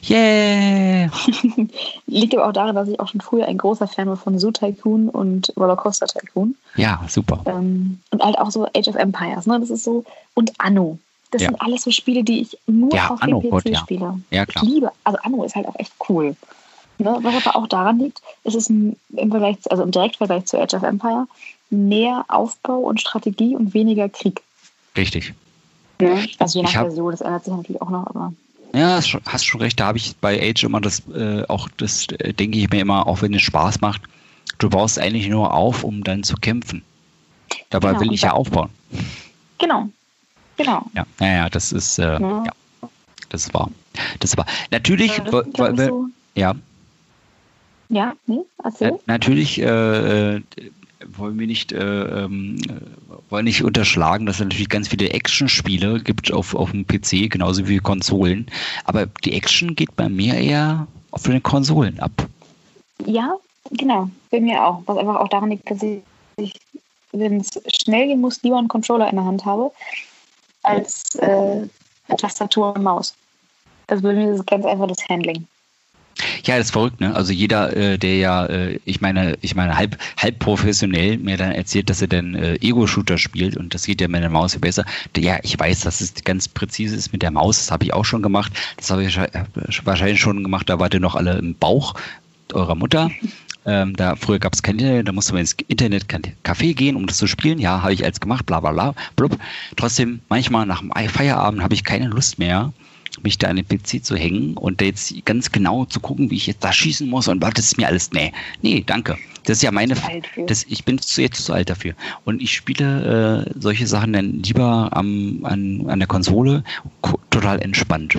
Yeah! 0.03 1.11
Liegt 2.07 2.35
aber 2.35 2.49
auch 2.49 2.53
daran, 2.53 2.75
dass 2.75 2.89
ich 2.89 3.01
auch 3.01 3.09
schon 3.09 3.21
früher 3.21 3.47
ein 3.47 3.59
großer 3.59 3.87
Fan 3.89 4.09
war 4.09 4.17
von 4.17 4.39
Zoo 4.39 4.51
Tycoon 4.51 5.09
und 5.09 5.53
Rollercoaster 5.57 6.07
Tycoon. 6.07 6.57
Ja, 6.77 7.01
super. 7.09 7.41
Ähm, 7.47 8.01
und 8.11 8.23
halt 8.23 8.39
auch 8.39 8.51
so 8.51 8.67
Age 8.75 8.89
of 8.89 8.97
Empires, 8.97 9.47
ne? 9.47 9.61
Das 9.61 9.71
ist 9.71 9.85
so. 9.85 10.05
Und 10.35 10.53
Anno. 10.59 10.99
Das 11.31 11.43
ja. 11.43 11.49
sind 11.49 11.61
alles 11.61 11.83
so 11.83 11.91
Spiele, 11.91 12.25
die 12.25 12.41
ich 12.41 12.59
nur 12.67 12.93
ja, 12.95 13.09
auf 13.11 13.23
Anno, 13.23 13.41
dem 13.41 13.51
PC 13.51 13.53
Gott, 13.53 13.69
ja. 13.69 13.79
spiele. 13.79 14.21
Ja, 14.31 14.47
klar. 14.47 14.65
Ich 14.65 14.71
liebe, 14.71 14.93
also 15.05 15.19
Anno 15.23 15.45
ist 15.45 15.55
halt 15.55 15.67
auch 15.67 15.79
echt 15.79 15.93
cool. 16.09 16.35
Ne? 16.99 17.19
Was 17.23 17.47
aber 17.47 17.57
auch 17.57 17.67
daran 17.69 17.99
liegt, 17.99 18.21
es 18.45 18.55
ist 18.55 18.69
im 18.69 18.97
Vergleich, 19.09 19.57
also 19.71 19.83
im 19.85 19.91
Direktvergleich 19.91 20.47
zu 20.47 20.61
Age 20.61 20.75
of 20.75 20.83
Empire 20.83 21.27
mehr 21.71 22.25
Aufbau 22.29 22.79
und 22.79 23.01
Strategie 23.01 23.55
und 23.55 23.75
weniger 23.75 24.09
Krieg. 24.09 24.43
Richtig. 24.97 25.33
Ne? 26.01 26.27
Also 26.39 26.59
je 26.59 26.65
nach 26.65 26.75
hab, 26.75 26.87
Version, 26.87 27.13
das 27.13 27.21
ändert 27.21 27.45
sich 27.45 27.55
natürlich 27.55 27.81
auch 27.81 27.91
noch, 27.91 28.07
aber. 28.07 28.33
Ja, 28.73 29.01
hast 29.27 29.45
schon 29.45 29.61
recht. 29.61 29.81
Da 29.81 29.87
habe 29.87 29.99
ich 29.99 30.17
bei 30.17 30.41
Age 30.41 30.65
immer 30.65 30.81
das, 30.81 31.03
äh, 31.09 31.45
auch 31.49 31.69
das 31.77 32.07
äh, 32.09 32.33
denke 32.33 32.59
ich 32.59 32.71
mir 32.71 32.81
immer, 32.81 33.07
auch 33.07 33.23
wenn 33.23 33.35
es 33.35 33.43
Spaß 33.43 33.81
macht, 33.81 34.03
du 34.59 34.71
baust 34.71 34.99
eigentlich 34.99 35.29
nur 35.29 35.53
auf, 35.53 35.85
um 35.85 36.05
dann 36.05 36.23
zu 36.23 36.37
kämpfen. 36.37 36.83
Dabei 37.71 37.91
genau, 37.91 38.01
will 38.01 38.13
ich 38.13 38.23
ja 38.23 38.33
aufbauen. 38.33 38.71
Genau, 39.59 39.89
Genau. 40.61 40.85
Ja, 40.93 41.07
ja, 41.21 41.27
ja 41.27 41.49
das 41.49 41.73
ist, 41.73 41.99
äh, 41.99 42.21
ja. 42.21 42.45
ja. 42.45 42.89
das 43.31 43.55
war, 43.55 43.71
das 44.19 44.37
war. 44.37 44.45
Natürlich, 44.71 45.17
ja, 45.17 45.25
das 45.25 45.47
weil, 45.57 45.89
so. 45.89 46.07
ja. 46.35 46.55
Ja, 47.89 48.13
nee, 48.27 48.41
erzähl. 48.63 49.01
natürlich 49.07 49.59
äh, 49.59 50.37
äh, 50.37 50.43
wollen 51.07 51.39
wir 51.39 51.47
nicht, 51.47 51.73
äh, 51.73 52.25
ähm, 52.25 52.59
wollen 53.29 53.45
nicht 53.45 53.63
unterschlagen, 53.63 54.27
dass 54.27 54.37
es 54.37 54.43
natürlich 54.43 54.69
ganz 54.69 54.89
viele 54.89 55.11
Action-Spiele 55.11 56.01
gibt 56.01 56.33
auf, 56.33 56.55
auf 56.55 56.71
dem 56.71 56.87
PC, 56.87 57.31
genauso 57.31 57.67
wie 57.69 57.79
Konsolen. 57.79 58.47
Aber 58.85 59.07
die 59.25 59.33
Action 59.33 59.75
geht 59.75 59.97
bei 59.97 60.09
mir 60.09 60.35
eher 60.35 60.87
auf 61.11 61.23
den 61.23 61.43
Konsolen 61.43 61.99
ab. 62.01 62.13
Ja, 63.07 63.35
genau, 63.71 64.11
bei 64.31 64.41
mir 64.41 64.65
auch. 64.65 64.83
Was 64.87 64.99
einfach 64.99 65.17
auch 65.17 65.29
daran 65.29 65.51
liegt, 65.51 65.71
dass 65.71 65.83
ich, 65.83 66.55
wenn 67.13 67.39
es 67.39 67.51
schnell 67.83 68.07
gehen 68.07 68.21
muss, 68.21 68.43
lieber 68.43 68.59
einen 68.59 68.69
Controller 68.69 69.09
in 69.09 69.17
der 69.17 69.25
Hand 69.25 69.45
habe 69.45 69.73
als 70.63 71.15
äh, 71.17 71.67
Tastatur 72.17 72.75
und 72.75 72.83
Maus. 72.83 73.15
Das 73.87 74.03
würde 74.03 74.19
mir 74.19 74.45
ganz 74.45 74.65
einfach 74.67 74.87
das 74.87 75.09
Handling. 75.09 75.47
Ja, 76.45 76.57
das 76.57 76.67
ist 76.67 76.73
verrückt, 76.73 77.01
ne? 77.01 77.15
Also 77.15 77.33
jeder, 77.33 77.77
äh, 77.77 77.99
der 77.99 78.17
ja, 78.17 78.47
äh, 78.47 78.79
ich 78.85 79.01
meine, 79.01 79.39
ich 79.41 79.55
meine, 79.55 79.77
halb, 79.77 79.97
halb 80.17 80.39
professionell 80.39 81.19
mir 81.19 81.37
dann 81.37 81.53
erzählt, 81.53 81.89
dass 81.89 82.03
er 82.03 82.09
dann 82.09 82.35
äh, 82.35 82.55
Ego-Shooter 82.57 83.19
spielt 83.19 83.57
und 83.57 83.75
das 83.75 83.85
geht 83.85 84.01
ja 84.01 84.09
mit 84.09 84.23
der 84.23 84.31
Maus 84.31 84.57
besser. 84.59 84.85
Ja, 85.17 85.39
ich 85.43 85.59
weiß, 85.59 85.81
dass 85.81 86.01
es 86.01 86.15
ganz 86.25 86.49
präzise 86.49 86.97
ist 86.97 87.13
mit 87.13 87.23
der 87.23 87.31
Maus, 87.31 87.59
das 87.59 87.71
habe 87.71 87.85
ich 87.85 87.93
auch 87.93 88.05
schon 88.05 88.23
gemacht. 88.23 88.53
Das 88.77 88.91
habe 88.91 89.05
ich 89.05 89.17
äh, 89.17 89.29
wahrscheinlich 89.85 90.21
schon 90.21 90.43
gemacht, 90.43 90.69
da 90.69 90.79
wart 90.79 90.95
ihr 90.95 91.01
noch 91.01 91.15
alle 91.15 91.39
im 91.39 91.55
Bauch 91.55 91.95
eurer 92.53 92.75
Mutter. 92.75 93.11
Ähm, 93.67 93.95
da 93.95 94.17
früher 94.17 94.39
gab 94.39 94.55
es 94.55 94.63
kein 94.63 94.79
Internet, 94.79 95.09
da 95.09 95.13
musste 95.13 95.33
man 95.33 95.41
ins 95.41 95.55
Internet 95.69 96.07
Café 96.45 96.75
gehen, 96.75 96.97
um 96.97 97.07
das 97.07 97.19
zu 97.19 97.27
spielen. 97.27 97.59
Ja, 97.59 97.83
habe 97.83 97.93
ich 97.93 98.05
als 98.05 98.21
gemacht, 98.21 98.47
bla 98.47 98.61
bla 98.61 98.73
bla. 98.73 98.95
Blub. 99.17 99.39
Trotzdem, 99.77 100.21
manchmal 100.29 100.67
nach 100.67 100.81
dem 100.81 100.91
Feierabend 101.09 101.63
habe 101.63 101.75
ich 101.75 101.85
keine 101.85 102.07
Lust 102.07 102.39
mehr, 102.39 102.73
mich 103.23 103.39
da 103.39 103.49
an 103.49 103.57
den 103.57 103.67
PC 103.67 104.05
zu 104.05 104.17
hängen 104.17 104.57
und 104.57 104.81
da 104.81 104.85
jetzt 104.85 105.25
ganz 105.25 105.53
genau 105.53 105.85
zu 105.85 106.01
gucken, 106.01 106.31
wie 106.31 106.37
ich 106.37 106.47
jetzt 106.47 106.65
da 106.65 106.73
schießen 106.73 107.09
muss 107.09 107.29
und 107.29 107.43
was 107.43 107.55
das 107.55 107.67
ist 107.67 107.77
mir 107.77 107.89
alles. 107.89 108.13
Nee, 108.13 108.33
nee, 108.63 108.83
danke. 108.87 109.17
Das 109.45 109.59
ist 109.59 109.63
ja 109.63 109.71
meine. 109.71 109.97
Das, 110.47 110.65
ich 110.65 110.85
bin 110.85 110.99
zu, 110.99 111.23
jetzt 111.23 111.45
zu 111.45 111.53
alt 111.53 111.71
dafür. 111.71 111.95
Und 112.25 112.43
ich 112.43 112.53
spiele 112.53 113.47
äh, 113.47 113.53
solche 113.59 113.87
Sachen 113.87 114.13
dann 114.13 114.43
lieber 114.43 114.91
am, 114.93 115.41
an, 115.45 115.87
an 115.89 115.99
der 115.99 116.09
Konsole 116.09 116.63
total 117.31 117.61
entspannt. 117.61 118.19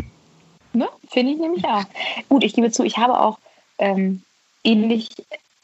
Ne? 0.74 0.88
Finde 1.10 1.34
ich 1.34 1.40
nämlich 1.40 1.64
auch. 1.66 1.84
Gut, 2.30 2.44
ich 2.44 2.54
gebe 2.54 2.72
zu, 2.72 2.84
ich 2.84 2.98
habe 2.98 3.20
auch 3.20 3.38
ähm, 3.78 4.22
ähnlich, 4.64 5.10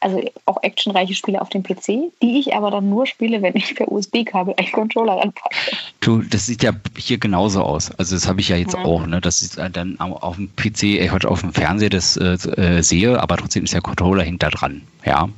also 0.00 0.22
auch 0.44 0.62
actionreiche 0.62 1.14
Spiele 1.14 1.40
auf 1.40 1.48
dem 1.48 1.62
PC, 1.62 2.12
die 2.22 2.38
ich 2.38 2.54
aber 2.54 2.70
dann 2.70 2.88
nur 2.88 3.06
spiele, 3.06 3.42
wenn 3.42 3.56
ich 3.56 3.74
per 3.74 3.90
USB-Kabel 3.90 4.54
einen 4.56 4.70
Controller 4.70 5.14
ranpacke. 5.14 5.56
Du, 6.00 6.22
das 6.22 6.46
sieht 6.46 6.62
ja 6.62 6.72
hier 6.96 7.18
genauso 7.18 7.62
aus. 7.62 7.90
Also 7.92 8.14
das 8.14 8.28
habe 8.28 8.40
ich 8.40 8.48
ja 8.48 8.56
jetzt 8.56 8.74
ja. 8.74 8.84
auch, 8.84 9.06
ne? 9.06 9.20
dass 9.20 9.42
ich 9.42 9.50
dann 9.72 10.00
auf 10.00 10.36
dem 10.36 10.54
PC, 10.54 10.82
ich 10.84 11.10
heute 11.10 11.28
auf 11.28 11.40
dem 11.40 11.52
Fernseher 11.52 11.90
das 11.90 12.16
äh, 12.16 12.34
äh, 12.34 12.82
sehe, 12.82 13.20
aber 13.20 13.36
trotzdem 13.36 13.64
ist 13.64 13.74
der 13.74 13.80
Controller 13.80 14.22
hinter 14.22 14.50
dran, 14.50 14.82
ja. 15.04 15.28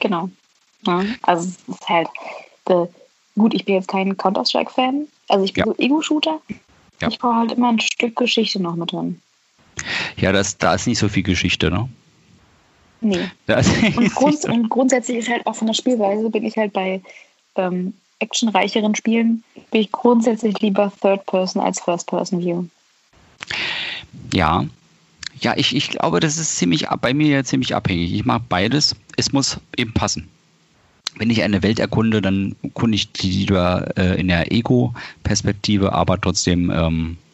Genau. 0.00 0.28
Ja, 0.86 1.04
also 1.22 1.48
es 1.48 1.74
ist 1.74 1.88
halt, 1.88 2.08
äh, 2.66 2.86
gut, 3.36 3.54
ich 3.54 3.64
bin 3.64 3.76
jetzt 3.76 3.88
kein 3.88 4.16
Counter-Strike-Fan, 4.16 5.06
also 5.28 5.44
ich 5.44 5.52
bin 5.52 5.64
ja. 5.64 5.66
so 5.66 5.74
Ego-Shooter. 5.78 6.40
Ich 7.08 7.18
brauche 7.18 7.36
halt 7.36 7.52
immer 7.52 7.70
ein 7.70 7.80
Stück 7.80 8.16
Geschichte 8.16 8.60
noch 8.60 8.76
mit 8.76 8.92
drin. 8.92 9.20
Ja, 10.18 10.32
das, 10.32 10.58
da 10.58 10.74
ist 10.74 10.86
nicht 10.86 10.98
so 10.98 11.08
viel 11.08 11.22
Geschichte, 11.22 11.70
ne? 11.70 11.88
Nee. 13.00 13.30
Und, 13.96 14.14
grund 14.14 14.44
und, 14.44 14.68
grundsätzlich 14.68 15.18
ist 15.18 15.28
halt 15.28 15.46
auch 15.46 15.56
von 15.56 15.66
der 15.66 15.74
Spielweise, 15.74 16.28
bin 16.30 16.44
ich 16.44 16.56
halt 16.56 16.72
bei 16.72 17.00
ähm, 17.56 17.94
actionreicheren 18.18 18.94
Spielen, 18.94 19.42
bin 19.70 19.80
ich 19.80 19.92
grundsätzlich 19.92 20.58
lieber 20.60 20.92
Third 21.00 21.24
Person 21.26 21.62
als 21.62 21.80
First 21.80 22.06
Person 22.06 22.40
View. 22.40 22.64
Ja. 24.32 24.64
Ja, 25.40 25.54
ich, 25.56 25.74
ich 25.74 25.88
glaube, 25.88 26.20
das 26.20 26.36
ist 26.36 26.58
ziemlich 26.58 26.86
bei 27.00 27.14
mir 27.14 27.44
ziemlich 27.44 27.74
abhängig. 27.74 28.12
Ich 28.12 28.26
mag 28.26 28.42
beides. 28.48 28.94
Es 29.16 29.32
muss 29.32 29.58
eben 29.76 29.94
passen. 29.94 30.28
Wenn 31.16 31.30
ich 31.30 31.42
eine 31.42 31.62
Welt 31.62 31.78
erkunde, 31.78 32.20
dann 32.20 32.56
kunde 32.74 32.96
ich 32.96 33.10
die 33.12 33.30
lieber 33.30 33.88
äh, 33.96 34.20
in 34.20 34.28
der 34.28 34.52
Ego-Perspektive, 34.52 35.92
aber 35.92 36.20
trotzdem 36.20 36.70
ähm, 36.70 37.16
äh, 37.16 37.29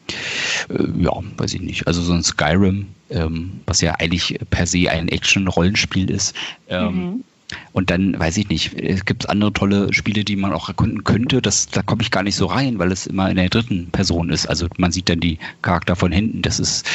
ja, 0.69 1.13
weiß 1.37 1.55
ich 1.55 1.61
nicht. 1.61 1.87
Also 1.87 2.03
so 2.03 2.13
ein 2.13 2.23
Skyrim, 2.23 2.87
ähm, 3.11 3.61
was 3.67 3.81
ja 3.81 3.95
eigentlich 3.99 4.39
per 4.51 4.67
se 4.67 4.91
ein 4.91 5.09
Action-Rollenspiel 5.09 6.11
ist. 6.11 6.35
Ähm, 6.69 6.95
mhm. 6.95 7.25
Und 7.73 7.91
dann 7.91 8.19
weiß 8.19 8.39
ich 8.39 8.49
nicht, 8.49 8.75
es 8.75 9.05
gibt 9.05 9.29
andere 9.29 9.53
tolle 9.53 9.93
Spiele, 9.93 10.25
die 10.25 10.35
man 10.35 10.53
auch 10.53 10.69
erkunden 10.69 11.05
könnte. 11.05 11.41
Das, 11.41 11.69
da 11.69 11.83
komme 11.83 12.03
ich 12.03 12.11
gar 12.11 12.25
nicht 12.25 12.35
so 12.35 12.47
rein, 12.47 12.79
weil 12.79 12.91
es 12.91 13.07
immer 13.07 13.31
in 13.31 13.37
der 13.37 13.49
dritten 13.49 13.91
Person 13.91 14.31
ist. 14.31 14.47
Also 14.47 14.67
man 14.79 14.91
sieht 14.91 15.09
dann 15.09 15.21
die 15.21 15.39
Charakter 15.63 15.95
von 15.95 16.11
hinten. 16.11 16.43
Das 16.43 16.59
ist, 16.59 16.87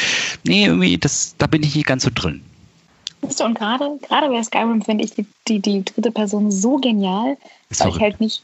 nee, 0.44 0.66
irgendwie, 0.66 0.98
das, 0.98 1.34
da 1.38 1.46
bin 1.46 1.62
ich 1.62 1.74
nicht 1.74 1.86
ganz 1.86 2.04
so 2.04 2.10
drin. 2.14 2.42
Und 3.22 3.54
gerade, 3.58 3.98
gerade 4.06 4.28
bei 4.28 4.42
Skyrim 4.42 4.82
finde 4.82 5.04
ich 5.04 5.14
die, 5.14 5.26
die, 5.48 5.60
die 5.60 5.84
dritte 5.84 6.10
Person 6.10 6.50
so 6.50 6.76
genial, 6.76 7.38
weil 7.78 7.88
ich 7.88 8.00
halt 8.00 8.20
nicht, 8.20 8.42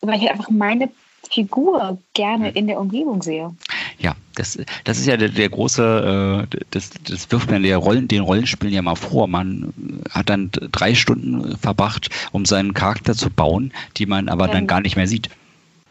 weil 0.00 0.16
ich 0.16 0.22
halt 0.22 0.32
einfach 0.32 0.50
meine 0.50 0.88
Figur 1.30 1.98
gerne 2.14 2.50
in 2.50 2.66
der 2.66 2.80
Umgebung 2.80 3.22
sehe. 3.22 3.54
Ja, 3.98 4.16
das, 4.34 4.58
das 4.84 4.98
ist 4.98 5.06
ja 5.06 5.16
der, 5.16 5.28
der 5.28 5.48
große, 5.48 6.46
äh, 6.52 6.56
das, 6.70 6.90
das 7.04 7.30
wirft 7.30 7.50
man 7.50 7.62
der 7.62 7.76
Rollen, 7.76 8.08
den 8.08 8.22
Rollenspielen 8.22 8.74
ja 8.74 8.82
mal 8.82 8.96
vor. 8.96 9.28
Man 9.28 9.72
hat 10.10 10.28
dann 10.28 10.50
drei 10.50 10.94
Stunden 10.94 11.56
verbracht, 11.58 12.10
um 12.32 12.44
seinen 12.44 12.74
Charakter 12.74 13.14
zu 13.14 13.30
bauen, 13.30 13.72
die 13.96 14.06
man 14.06 14.28
aber 14.28 14.48
dann 14.48 14.66
gar 14.66 14.80
nicht 14.80 14.96
mehr 14.96 15.06
sieht. 15.06 15.30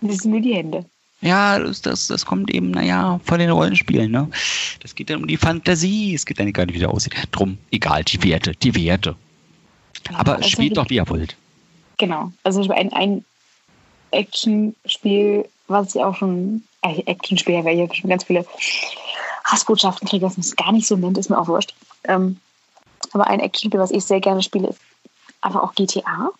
Das 0.02 0.18
sind 0.18 0.32
nur 0.32 0.42
die 0.42 0.56
Hände. 0.56 0.86
Ja, 1.22 1.58
das, 1.58 1.82
das, 1.82 2.08
das 2.08 2.26
kommt 2.26 2.52
eben, 2.52 2.72
naja, 2.72 3.22
von 3.24 3.39
den 3.39 3.50
Rollenspielen, 3.50 4.12
ne? 4.12 4.28
Das 4.82 4.94
geht 4.94 5.10
dann 5.10 5.22
um 5.22 5.28
die 5.28 5.38
Fantasie, 5.38 6.13
es 6.13 6.26
geht 6.26 6.38
dann 6.38 6.52
gar 6.52 6.66
nicht, 6.66 6.76
wie 6.76 6.80
der 6.80 6.89
aussieht. 6.89 7.16
Drum, 7.32 7.58
egal, 7.72 8.04
die 8.04 8.22
Werte, 8.24 8.52
die 8.52 8.76
Werte. 8.76 9.16
Ja, 10.10 10.20
Aber 10.20 10.36
also 10.36 10.50
spielt 10.50 10.76
doch, 10.76 10.89
wie 10.89 10.96
ihr 10.96 11.08
wollt. 11.08 11.38
Genau. 11.98 12.34
Also 12.44 12.70
ein, 12.72 12.92
ein 12.92 13.24
Actionspiel, 14.12 15.46
was 15.68 15.96
ich 15.96 16.04
auch 16.04 16.18
schon, 16.18 16.63
Actionspiel, 16.84 17.63
weil 17.63 17.80
ich 17.80 17.98
schon 17.98 18.10
ganz 18.10 18.26
viele 18.26 18.46
Hassbotschaften 19.46 20.08
kriege, 20.08 20.26
was 20.26 20.38
man 20.38 20.41
es 20.41 20.56
gar 20.56 20.72
nicht 20.72 20.88
so 20.88 20.96
nennt, 20.96 21.17
ist 21.17 21.30
mir 21.30 21.39
auch 21.39 21.48
wurscht. 21.48 21.74
Ähm, 22.06 22.38
aber 23.13 23.28
ein 23.28 23.39
Actionspiel, 23.39 23.80
was 23.80 23.91
ich 23.91 24.04
sehr 24.04 24.19
gerne 24.19 24.41
spiele, 24.41 24.69
ist 24.69 24.80
einfach 25.41 25.62
auch 25.62 25.76
GTA. 25.76 26.32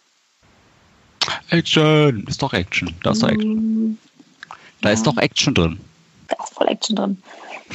Action, 1.50 2.26
ist 2.28 2.42
doch 2.42 2.54
Action. 2.54 2.94
Da 3.04 3.12
ist 3.12 3.24
doch 3.24 3.30
Action. 3.30 3.90
Mm, 3.90 3.98
da 4.82 4.90
ja. 4.90 4.94
ist 4.94 5.08
doch 5.08 5.18
Action 5.18 5.54
drin. 5.54 5.80
Da 6.28 6.44
ist 6.44 6.54
voll 6.54 6.68
Action 6.68 6.96
drin. 6.96 7.22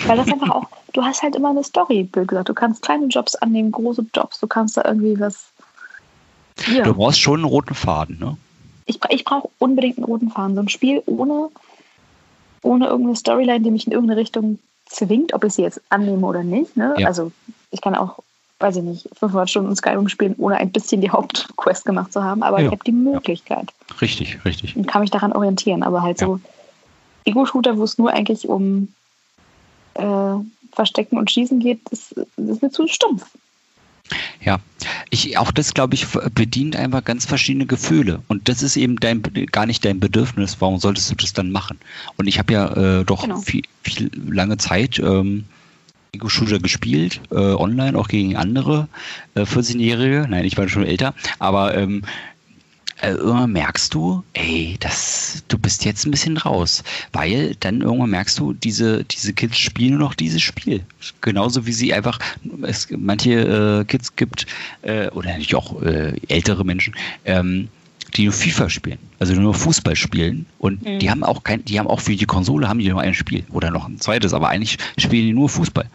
Weil 0.06 0.16
das 0.16 0.28
einfach 0.28 0.50
auch, 0.50 0.66
du 0.92 1.02
hast 1.02 1.22
halt 1.22 1.36
immer 1.36 1.50
eine 1.50 1.64
Story, 1.64 2.04
Bild 2.04 2.28
gesagt. 2.28 2.48
Du 2.48 2.54
kannst 2.54 2.82
kleine 2.82 3.06
Jobs 3.06 3.34
annehmen, 3.36 3.72
große 3.72 4.06
Jobs, 4.14 4.40
du 4.40 4.46
kannst 4.46 4.76
da 4.76 4.84
irgendwie 4.84 5.18
was. 5.18 5.50
Ja. 6.66 6.84
Du 6.84 6.94
brauchst 6.94 7.20
schon 7.20 7.40
einen 7.40 7.44
roten 7.44 7.74
Faden, 7.74 8.18
ne? 8.18 8.36
Ich, 8.86 8.98
ich 9.10 9.24
brauche 9.24 9.50
unbedingt 9.58 9.98
einen 9.98 10.04
roten 10.04 10.30
Faden. 10.30 10.54
So 10.54 10.62
ein 10.62 10.68
Spiel 10.68 11.02
ohne, 11.06 11.50
ohne 12.62 12.86
irgendeine 12.86 13.16
Storyline, 13.16 13.60
die 13.60 13.70
mich 13.70 13.86
in 13.86 13.92
irgendeine 13.92 14.20
Richtung 14.20 14.58
zwingt, 14.86 15.34
ob 15.34 15.44
ich 15.44 15.54
sie 15.54 15.62
jetzt 15.62 15.80
annehme 15.90 16.26
oder 16.26 16.42
nicht. 16.42 16.76
Ne? 16.76 16.94
Ja. 16.98 17.08
Also 17.08 17.32
ich 17.70 17.80
kann 17.80 17.94
auch, 17.94 18.18
weiß 18.60 18.76
ich 18.76 18.82
nicht, 18.82 19.08
500 19.18 19.48
Stunden 19.48 19.76
Skyrim 19.76 20.08
spielen, 20.08 20.34
ohne 20.38 20.56
ein 20.56 20.70
bisschen 20.70 21.00
die 21.00 21.10
Hauptquest 21.12 21.84
gemacht 21.84 22.12
zu 22.12 22.22
haben, 22.22 22.42
aber 22.42 22.60
ja. 22.60 22.66
ich 22.66 22.72
habe 22.72 22.84
die 22.84 22.92
Möglichkeit. 22.92 23.72
Ja. 23.90 23.96
Richtig, 24.00 24.44
richtig. 24.44 24.76
Und 24.76 24.86
kann 24.86 25.02
mich 25.02 25.10
daran 25.10 25.32
orientieren, 25.32 25.82
aber 25.82 26.02
halt 26.02 26.18
so 26.18 26.40
Ego-Shooter, 27.24 27.76
wo 27.76 27.84
es 27.84 27.98
nur 27.98 28.10
eigentlich 28.10 28.48
um 28.48 28.88
äh, 29.94 30.34
Verstecken 30.72 31.18
und 31.18 31.30
Schießen 31.30 31.60
geht, 31.60 31.80
das 31.90 32.12
ist 32.36 32.62
mir 32.62 32.70
zu 32.70 32.86
stumpf. 32.86 33.26
Ja, 34.42 34.60
ich, 35.10 35.36
auch 35.38 35.50
das, 35.50 35.74
glaube 35.74 35.94
ich, 35.94 36.06
bedient 36.34 36.76
einfach 36.76 37.04
ganz 37.04 37.26
verschiedene 37.26 37.66
Gefühle. 37.66 38.22
Und 38.28 38.48
das 38.48 38.62
ist 38.62 38.76
eben 38.76 38.96
dein, 38.96 39.22
gar 39.50 39.66
nicht 39.66 39.84
dein 39.84 40.00
Bedürfnis. 40.00 40.56
Warum 40.60 40.78
solltest 40.78 41.10
du 41.10 41.14
das 41.14 41.32
dann 41.32 41.50
machen? 41.50 41.78
Und 42.16 42.26
ich 42.26 42.38
habe 42.38 42.52
ja 42.52 43.00
äh, 43.00 43.04
doch 43.04 43.22
genau. 43.22 43.38
viel, 43.38 43.62
viel, 43.82 44.10
lange 44.26 44.56
Zeit 44.56 44.98
ähm, 44.98 45.44
Ego-Shooter 46.12 46.58
gespielt, 46.58 47.20
äh, 47.30 47.34
online, 47.34 47.98
auch 47.98 48.08
gegen 48.08 48.36
andere 48.36 48.88
äh, 49.34 49.42
14-Jährige. 49.42 50.26
Nein, 50.28 50.44
ich 50.44 50.56
war 50.56 50.68
schon 50.68 50.84
älter. 50.84 51.14
Aber 51.38 51.76
ähm, 51.76 52.02
äh, 53.00 53.10
irgendwann 53.10 53.52
merkst 53.52 53.94
du, 53.94 54.24
ey, 54.32 54.76
das, 54.80 55.44
du 55.48 55.58
bist 55.58 55.84
jetzt 55.84 56.04
ein 56.06 56.10
bisschen 56.10 56.36
raus. 56.36 56.82
Weil 57.12 57.54
dann 57.60 57.80
irgendwann 57.80 58.10
merkst 58.10 58.38
du, 58.38 58.52
diese, 58.52 59.04
diese 59.04 59.32
Kids 59.32 59.58
spielen 59.58 59.92
nur 59.92 60.00
noch 60.00 60.14
dieses 60.14 60.42
Spiel. 60.42 60.84
Genauso 61.20 61.66
wie 61.66 61.72
sie 61.72 61.94
einfach, 61.94 62.18
es 62.62 62.88
manche 62.90 63.80
äh, 63.80 63.84
Kids 63.84 64.16
gibt, 64.16 64.46
äh, 64.82 65.08
oder 65.10 65.28
natürlich 65.28 65.54
auch 65.54 65.80
äh, 65.82 66.14
ältere 66.28 66.64
Menschen, 66.64 66.94
ähm, 67.24 67.68
die 68.16 68.24
nur 68.24 68.32
FIFA 68.32 68.70
spielen, 68.70 68.98
also 69.18 69.34
nur 69.34 69.54
Fußball 69.54 69.94
spielen 69.94 70.46
und 70.58 70.82
mhm. 70.82 70.98
die 70.98 71.10
haben 71.10 71.22
auch 71.22 71.42
kein, 71.42 71.64
die 71.64 71.78
haben 71.78 71.86
auch 71.86 72.00
für 72.00 72.16
die 72.16 72.24
Konsole 72.24 72.68
haben 72.68 72.78
die 72.78 72.88
nur 72.88 73.00
ein 73.00 73.14
Spiel 73.14 73.44
oder 73.50 73.70
noch 73.70 73.86
ein 73.86 74.00
zweites, 74.00 74.32
aber 74.32 74.48
eigentlich 74.48 74.78
spielen 74.96 75.26
die 75.26 75.32
nur 75.34 75.48
Fußball. 75.48 75.88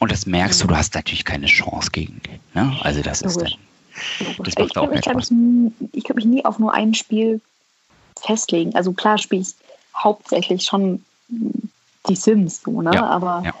Und 0.00 0.12
das 0.12 0.26
merkst 0.26 0.60
mhm. 0.60 0.68
du, 0.68 0.74
du 0.74 0.76
hast 0.78 0.94
natürlich 0.94 1.24
keine 1.24 1.46
Chance 1.46 1.90
gegen. 1.90 2.20
Ne? 2.54 2.76
Also 2.82 3.00
das 3.02 3.22
ist 3.22 3.40
dann, 3.40 3.52
das 4.38 4.54
macht 4.56 4.70
ich 4.70 4.76
auch 4.76 4.88
mich, 4.90 4.98
ich 5.92 6.04
kann 6.04 6.16
mich 6.16 6.24
nie 6.24 6.44
auf 6.44 6.58
nur 6.58 6.72
ein 6.72 6.94
Spiel 6.94 7.40
festlegen. 8.20 8.74
Also 8.74 8.92
klar 8.92 9.18
spiele 9.18 9.42
ich 9.42 9.54
hauptsächlich 9.96 10.64
schon 10.64 11.04
die 12.08 12.16
Sims, 12.16 12.62
so, 12.62 12.82
ne? 12.82 12.92
Ja, 12.94 13.06
aber 13.06 13.42
ja. 13.44 13.54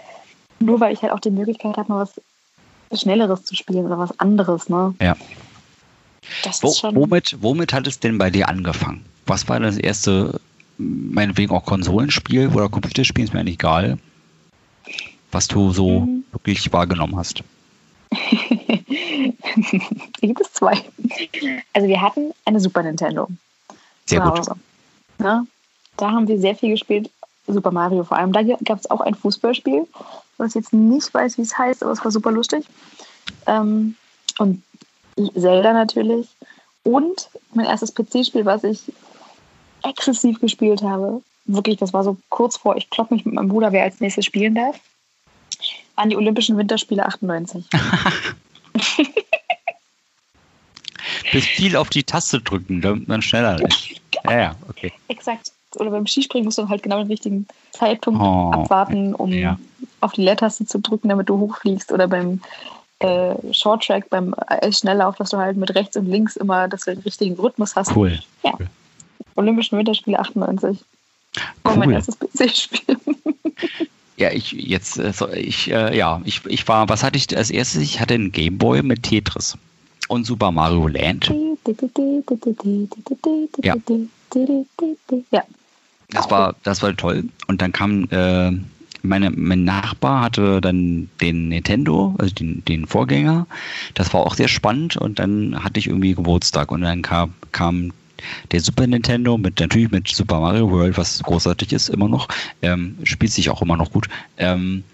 nur 0.60 0.80
weil 0.80 0.92
ich 0.92 1.02
halt 1.02 1.12
auch 1.12 1.20
die 1.20 1.30
Möglichkeit 1.30 1.76
habe, 1.76 1.92
mal 1.92 2.00
was 2.00 3.00
Schnelleres 3.00 3.44
zu 3.44 3.54
spielen 3.54 3.86
oder 3.86 3.98
was 3.98 4.18
anderes, 4.20 4.68
ne? 4.68 4.94
Ja. 5.00 5.16
Das 6.42 6.62
Wo, 6.62 6.72
schon 6.72 6.94
womit, 6.94 7.36
womit 7.40 7.72
hat 7.72 7.86
es 7.86 8.00
denn 8.00 8.18
bei 8.18 8.30
dir 8.30 8.48
angefangen? 8.48 9.04
Was 9.26 9.48
war 9.48 9.60
das 9.60 9.76
erste, 9.76 10.40
meinetwegen 10.78 11.52
auch 11.52 11.64
Konsolenspiel 11.64 12.48
oder 12.48 12.68
Computerspiel, 12.68 13.24
ist 13.24 13.32
mir 13.32 13.40
eigentlich 13.40 13.54
egal, 13.54 13.98
was 15.30 15.48
du 15.48 15.72
so 15.72 16.00
mhm. 16.00 16.24
wirklich 16.32 16.72
wahrgenommen 16.72 17.16
hast? 17.16 17.42
gibt 20.20 20.40
es 20.40 20.52
zwei. 20.52 20.82
Also 21.72 21.88
wir 21.88 22.00
hatten 22.00 22.32
eine 22.44 22.60
Super 22.60 22.82
Nintendo. 22.82 23.28
Sehr 24.06 24.20
gut. 24.20 24.46
Ja, 25.18 25.44
da 25.96 26.10
haben 26.10 26.28
wir 26.28 26.38
sehr 26.38 26.54
viel 26.54 26.70
gespielt. 26.70 27.10
Super 27.46 27.70
Mario 27.70 28.04
vor 28.04 28.16
allem. 28.16 28.32
Da 28.32 28.42
gab 28.42 28.78
es 28.78 28.90
auch 28.90 29.00
ein 29.00 29.14
Fußballspiel, 29.14 29.86
was 30.36 30.50
ich 30.50 30.54
jetzt 30.56 30.72
nicht 30.72 31.12
weiß, 31.12 31.38
wie 31.38 31.42
es 31.42 31.56
heißt, 31.56 31.82
aber 31.82 31.92
es 31.92 32.04
war 32.04 32.10
super 32.10 32.32
lustig. 32.32 32.64
Ähm, 33.46 33.96
und 34.38 34.62
Zelda 35.34 35.72
natürlich. 35.72 36.28
Und 36.82 37.30
mein 37.54 37.66
erstes 37.66 37.94
PC-Spiel, 37.94 38.44
was 38.44 38.64
ich 38.64 38.80
exzessiv 39.82 40.40
gespielt 40.40 40.82
habe, 40.82 41.22
wirklich, 41.46 41.76
das 41.78 41.92
war 41.92 42.04
so 42.04 42.16
kurz 42.28 42.56
vor, 42.56 42.76
ich 42.76 42.90
klopp 42.90 43.10
mich 43.10 43.24
mit 43.24 43.34
meinem 43.34 43.48
Bruder, 43.48 43.72
wer 43.72 43.84
als 43.84 44.00
nächstes 44.00 44.24
spielen 44.24 44.54
darf, 44.54 44.78
waren 45.94 46.10
die 46.10 46.16
Olympischen 46.16 46.56
Winterspiele 46.58 47.04
98. 47.04 47.64
Bis 51.32 51.44
viel 51.44 51.76
auf 51.76 51.90
die 51.90 52.04
Taste 52.04 52.40
drücken, 52.40 52.80
damit 52.80 53.08
man 53.08 53.22
schneller 53.22 53.60
ist. 53.60 54.00
Ja, 54.24 54.38
ja, 54.38 54.56
okay. 54.68 54.92
Exakt. 55.08 55.52
Oder 55.76 55.90
beim 55.90 56.06
Skispringen 56.06 56.44
musst 56.44 56.58
du 56.58 56.68
halt 56.68 56.82
genau 56.82 56.98
den 56.98 57.08
richtigen 57.08 57.46
Zeitpunkt 57.72 58.20
oh, 58.20 58.50
abwarten, 58.52 59.14
um 59.14 59.30
ja. 59.32 59.58
auf 60.00 60.12
die 60.12 60.22
Leertaste 60.22 60.64
zu 60.64 60.78
drücken, 60.78 61.08
damit 61.08 61.28
du 61.28 61.38
hochfliegst. 61.38 61.92
Oder 61.92 62.08
beim 62.08 62.40
äh, 63.00 63.34
Shorttrack, 63.52 64.08
beim 64.08 64.34
Schnelllauf, 64.70 65.16
dass 65.16 65.30
du 65.30 65.36
halt 65.36 65.56
mit 65.56 65.74
rechts 65.74 65.96
und 65.96 66.06
links 66.06 66.36
immer, 66.36 66.68
dass 66.68 66.84
du 66.84 66.94
den 66.94 67.02
richtigen 67.02 67.34
Rhythmus 67.34 67.76
hast. 67.76 67.94
Cool. 67.94 68.18
Ja. 68.42 68.52
Cool. 68.58 68.68
Olympischen 69.34 69.78
Winterspiele 69.78 70.18
98. 70.18 70.78
Cool. 70.78 71.44
Oh, 71.64 71.76
mein 71.76 71.90
erstes 71.90 72.18
PC-Spiel. 72.18 72.96
Ja, 74.18 74.30
ich 74.30 74.52
jetzt, 74.52 74.98
äh, 74.98 75.12
ich, 75.38 75.70
äh, 75.70 75.94
ja, 75.94 76.22
ich, 76.24 76.44
ich 76.46 76.66
war, 76.68 76.88
was 76.88 77.02
hatte 77.02 77.18
ich 77.18 77.36
als 77.36 77.50
erstes? 77.50 77.82
Ich 77.82 78.00
hatte 78.00 78.14
einen 78.14 78.32
Gameboy 78.32 78.82
mit 78.82 79.02
Tetris 79.02 79.58
und 80.08 80.24
Super 80.24 80.50
Mario 80.52 80.88
Land. 80.88 81.32
Ja. 83.62 83.74
ja. 85.30 85.42
Das 86.10 86.30
war, 86.30 86.54
das 86.62 86.82
war 86.82 86.96
toll. 86.96 87.24
Und 87.48 87.60
dann 87.60 87.72
kam 87.72 88.04
äh, 88.10 88.52
meine, 89.06 89.30
mein 89.30 89.64
Nachbar 89.64 90.22
hatte 90.22 90.60
dann 90.60 91.08
den 91.20 91.48
Nintendo, 91.48 92.14
also 92.18 92.34
den, 92.34 92.64
den 92.64 92.86
Vorgänger. 92.86 93.46
Das 93.94 94.12
war 94.12 94.20
auch 94.20 94.34
sehr 94.34 94.48
spannend. 94.48 94.96
Und 94.96 95.18
dann 95.18 95.62
hatte 95.62 95.78
ich 95.78 95.86
irgendwie 95.86 96.14
Geburtstag 96.14 96.70
und 96.70 96.82
dann 96.82 97.02
kam, 97.02 97.34
kam 97.52 97.92
der 98.50 98.60
Super 98.60 98.86
Nintendo 98.86 99.38
mit 99.38 99.60
natürlich 99.60 99.90
mit 99.90 100.08
Super 100.08 100.40
Mario 100.40 100.70
World, 100.70 100.96
was 100.96 101.22
großartig 101.22 101.72
ist, 101.72 101.88
immer 101.88 102.08
noch, 102.08 102.28
ähm, 102.62 102.96
spielt 103.04 103.32
sich 103.32 103.50
auch 103.50 103.62
immer 103.62 103.76
noch 103.76 103.92
gut. 103.92 104.08
Ähm, 104.38 104.84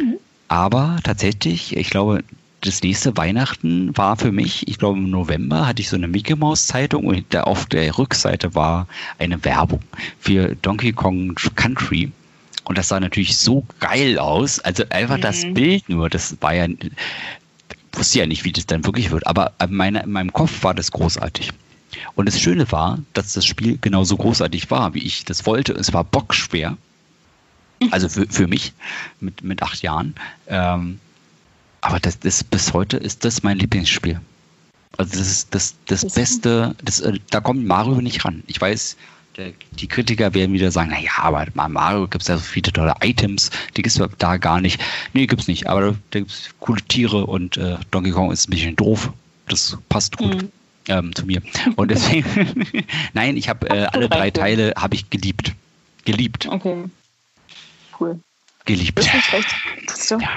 mhm. 0.00 0.16
Aber 0.48 0.98
tatsächlich, 1.04 1.76
ich 1.76 1.90
glaube, 1.90 2.24
das 2.60 2.82
nächste 2.82 3.16
Weihnachten 3.16 3.96
war 3.96 4.16
für 4.16 4.32
mich, 4.32 4.68
ich 4.68 4.78
glaube 4.78 4.98
im 4.98 5.10
November 5.10 5.66
hatte 5.66 5.80
ich 5.80 5.88
so 5.88 5.96
eine 5.96 6.08
Mickey 6.08 6.34
Mouse 6.34 6.66
Zeitung 6.66 7.06
und 7.06 7.36
auf 7.36 7.66
der 7.66 7.96
Rückseite 7.96 8.54
war 8.54 8.86
eine 9.18 9.42
Werbung 9.44 9.80
für 10.18 10.54
Donkey 10.56 10.92
Kong 10.92 11.34
Country. 11.54 12.12
Und 12.64 12.78
das 12.78 12.88
sah 12.88 13.00
natürlich 13.00 13.36
so 13.38 13.64
geil 13.80 14.18
aus. 14.18 14.60
Also 14.60 14.84
einfach 14.90 15.16
mhm. 15.16 15.22
das 15.22 15.42
Bild 15.42 15.88
nur, 15.88 16.10
das 16.10 16.36
war 16.40 16.54
ja, 16.54 16.66
wusste 17.92 18.18
ja 18.20 18.26
nicht, 18.26 18.44
wie 18.44 18.52
das 18.52 18.66
dann 18.66 18.84
wirklich 18.84 19.10
wird. 19.10 19.26
Aber 19.26 19.52
in, 19.60 19.74
meiner, 19.74 20.04
in 20.04 20.12
meinem 20.12 20.32
Kopf 20.32 20.62
war 20.62 20.74
das 20.74 20.92
großartig. 20.92 21.50
Und 22.14 22.26
das 22.26 22.40
Schöne 22.40 22.70
war, 22.70 22.98
dass 23.14 23.32
das 23.32 23.46
Spiel 23.46 23.78
genauso 23.80 24.16
großartig 24.16 24.70
war, 24.70 24.94
wie 24.94 25.00
ich 25.00 25.24
das 25.24 25.46
wollte. 25.46 25.72
Es 25.72 25.92
war 25.92 26.04
bockschwer. 26.04 26.76
Also 27.90 28.10
für, 28.10 28.26
für 28.28 28.46
mich 28.46 28.74
mit, 29.20 29.42
mit 29.42 29.62
acht 29.62 29.82
Jahren. 29.82 30.14
Ähm, 30.46 31.00
aber 31.80 32.00
das, 32.00 32.18
das, 32.18 32.44
bis 32.44 32.72
heute 32.72 32.96
ist 32.96 33.24
das 33.24 33.42
mein 33.42 33.58
Lieblingsspiel. 33.58 34.20
Also 34.96 35.18
das 35.18 35.30
ist 35.30 35.54
das, 35.54 35.74
das 35.86 36.04
Beste. 36.12 36.74
Das, 36.84 37.00
äh, 37.00 37.18
da 37.30 37.40
kommt 37.40 37.66
Mario 37.66 38.00
nicht 38.00 38.24
ran. 38.24 38.42
Ich 38.46 38.60
weiß, 38.60 38.96
der, 39.36 39.52
die 39.72 39.86
Kritiker 39.86 40.34
werden 40.34 40.52
wieder 40.52 40.70
sagen, 40.70 40.90
naja, 40.90 41.12
aber 41.18 41.46
bei 41.54 41.68
Mario 41.68 42.08
gibt 42.08 42.22
es 42.22 42.28
ja 42.28 42.36
so 42.36 42.42
viele 42.42 42.72
tolle 42.72 42.94
Items, 43.00 43.50
die 43.76 43.82
gibt 43.82 43.96
es 43.96 44.08
da 44.18 44.36
gar 44.36 44.60
nicht. 44.60 44.80
Nee, 45.12 45.26
gibt 45.26 45.42
es 45.42 45.48
nicht. 45.48 45.68
Aber 45.68 45.96
da 46.10 46.18
gibt 46.18 46.30
es 46.30 46.50
coole 46.60 46.82
Tiere 46.82 47.26
und 47.26 47.56
äh, 47.56 47.76
Donkey 47.90 48.10
Kong 48.10 48.32
ist 48.32 48.48
ein 48.48 48.50
bisschen 48.50 48.76
doof. 48.76 49.12
Das 49.48 49.78
passt 49.88 50.16
gut. 50.16 50.42
Mhm 50.42 50.52
ähm, 50.90 51.14
zu 51.14 51.24
mir. 51.24 51.42
Und 51.76 51.90
deswegen, 51.90 52.66
nein, 53.12 53.36
ich 53.36 53.48
habe 53.48 53.68
äh, 53.70 53.86
alle 53.86 54.08
drei 54.08 54.30
Teile 54.30 54.74
habe 54.76 54.94
ich 54.94 55.10
geliebt. 55.10 55.54
Geliebt. 56.04 56.46
Okay. 56.46 56.84
Cool. 57.98 58.20
Geliebt. 58.70 59.00
Ist 59.00 59.32
recht. 59.32 59.48
So. 59.96 60.16
Ja, 60.18 60.28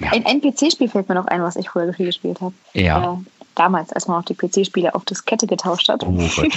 ja. 0.00 0.12
Ein, 0.12 0.24
ein 0.24 0.40
PC-Spiel 0.40 0.88
fällt 0.88 1.10
mir 1.10 1.14
noch 1.14 1.26
ein, 1.26 1.42
was 1.42 1.56
ich 1.56 1.68
früher 1.68 1.92
viel 1.92 2.06
gespielt 2.06 2.40
habe. 2.40 2.54
Ja. 2.72 3.12
Äh, 3.12 3.16
damals, 3.54 3.92
als 3.92 4.08
man 4.08 4.22
auch 4.22 4.24
die 4.24 4.34
PC-Spiele 4.34 4.94
auf 4.94 5.04
Diskette 5.04 5.46
getauscht 5.46 5.90
hat. 5.90 6.02
Oh 6.02 6.10
Gott. 6.10 6.52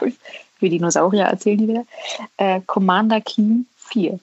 Wie 0.60 0.70
Dinosaurier 0.70 1.24
erzählen 1.24 1.58
die 1.58 1.68
wieder. 1.68 1.84
Äh, 2.38 2.62
Commander 2.66 3.20
Keen 3.20 3.66
4. 3.76 4.18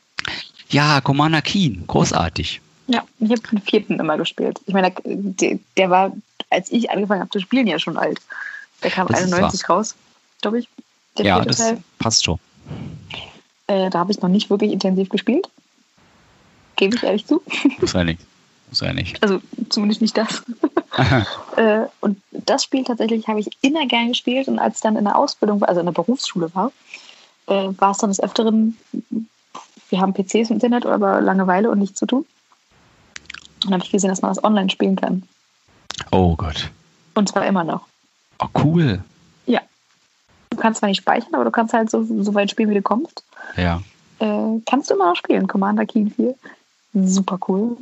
Ja, 0.69 1.01
Commander 1.01 1.43
Keen, 1.43 1.83
großartig. 1.85 2.61
Ja, 2.87 3.03
ich 3.19 3.29
habe 3.29 3.41
den 3.41 3.61
vierten 3.61 3.99
immer 3.99 4.17
gespielt. 4.17 4.59
Ich 4.65 4.73
meine, 4.73 4.91
der, 5.03 5.59
der, 5.77 5.89
war, 5.91 6.13
als 6.49 6.71
ich 6.71 6.89
angefangen 6.89 7.21
habe 7.21 7.29
zu 7.29 7.39
spielen, 7.39 7.67
ja 7.67 7.77
schon 7.77 7.97
alt. 7.97 8.19
Der 8.81 8.89
kam 8.89 9.07
das 9.07 9.21
91 9.21 9.69
raus, 9.69 9.93
glaube 10.41 10.59
ich. 10.59 10.69
ja, 11.19 11.41
das 11.41 11.57
Teil. 11.57 11.77
passt 11.99 12.23
schon. 12.23 12.39
Äh, 13.67 13.91
da 13.91 13.99
habe 13.99 14.11
ich 14.11 14.21
noch 14.21 14.29
nicht 14.29 14.49
wirklich 14.49 14.71
intensiv 14.71 15.09
gespielt. 15.09 15.47
Gebe 16.77 16.95
ich 16.95 17.03
ehrlich 17.03 17.25
zu. 17.25 17.41
Muss 17.81 17.93
ja 17.93 18.03
nicht. 18.03 18.21
Muss 18.69 18.79
ja 18.79 18.93
nicht. 18.93 19.21
Also 19.21 19.41
zumindest 19.69 20.01
nicht 20.01 20.17
das. 20.17 20.43
äh, 21.57 21.85
und 21.99 22.21
das 22.31 22.63
Spiel 22.63 22.83
tatsächlich 22.83 23.27
habe 23.27 23.39
ich 23.39 23.49
immer 23.61 23.85
gern 23.85 24.09
gespielt 24.09 24.47
und 24.47 24.59
als 24.59 24.77
ich 24.77 24.81
dann 24.81 24.95
in 24.95 25.03
der 25.03 25.17
Ausbildung, 25.17 25.63
also 25.63 25.79
in 25.79 25.85
der 25.85 25.93
Berufsschule 25.93 26.53
war, 26.55 26.71
äh, 27.47 27.69
war 27.77 27.91
es 27.91 27.97
dann 27.97 28.09
des 28.09 28.21
Öfteren, 28.21 28.77
wir 29.89 29.99
haben 29.99 30.13
PCs 30.13 30.49
im 30.49 30.55
Internet, 30.55 30.85
aber 30.85 31.21
Langeweile 31.21 31.69
und 31.69 31.79
nichts 31.79 31.99
zu 31.99 32.05
tun. 32.05 32.25
Und 33.63 33.65
dann 33.65 33.73
habe 33.73 33.83
ich 33.83 33.91
gesehen, 33.91 34.09
dass 34.09 34.21
man 34.21 34.33
das 34.33 34.43
online 34.43 34.69
spielen 34.69 34.95
kann. 34.95 35.23
Oh 36.11 36.35
Gott. 36.35 36.69
Und 37.15 37.29
zwar 37.29 37.45
immer 37.45 37.63
noch. 37.63 37.87
Oh, 38.39 38.47
cool. 38.63 39.03
Ja. 39.45 39.61
Du 40.51 40.57
kannst 40.57 40.79
zwar 40.79 40.89
nicht 40.89 40.99
speichern, 40.99 41.33
aber 41.33 41.45
du 41.45 41.51
kannst 41.51 41.73
halt 41.73 41.89
so, 41.89 42.03
so 42.03 42.33
weit 42.35 42.51
spielen, 42.51 42.69
wie 42.69 42.75
du 42.75 42.81
kommst. 42.81 43.23
Ja. 43.55 43.81
Äh, 44.19 44.61
kannst 44.65 44.89
du 44.89 44.95
immer 44.95 45.09
noch 45.09 45.15
spielen, 45.15 45.47
Commander 45.47 45.85
Keen 45.85 46.11
4. 46.11 46.35
Super 47.05 47.37
cool. 47.47 47.77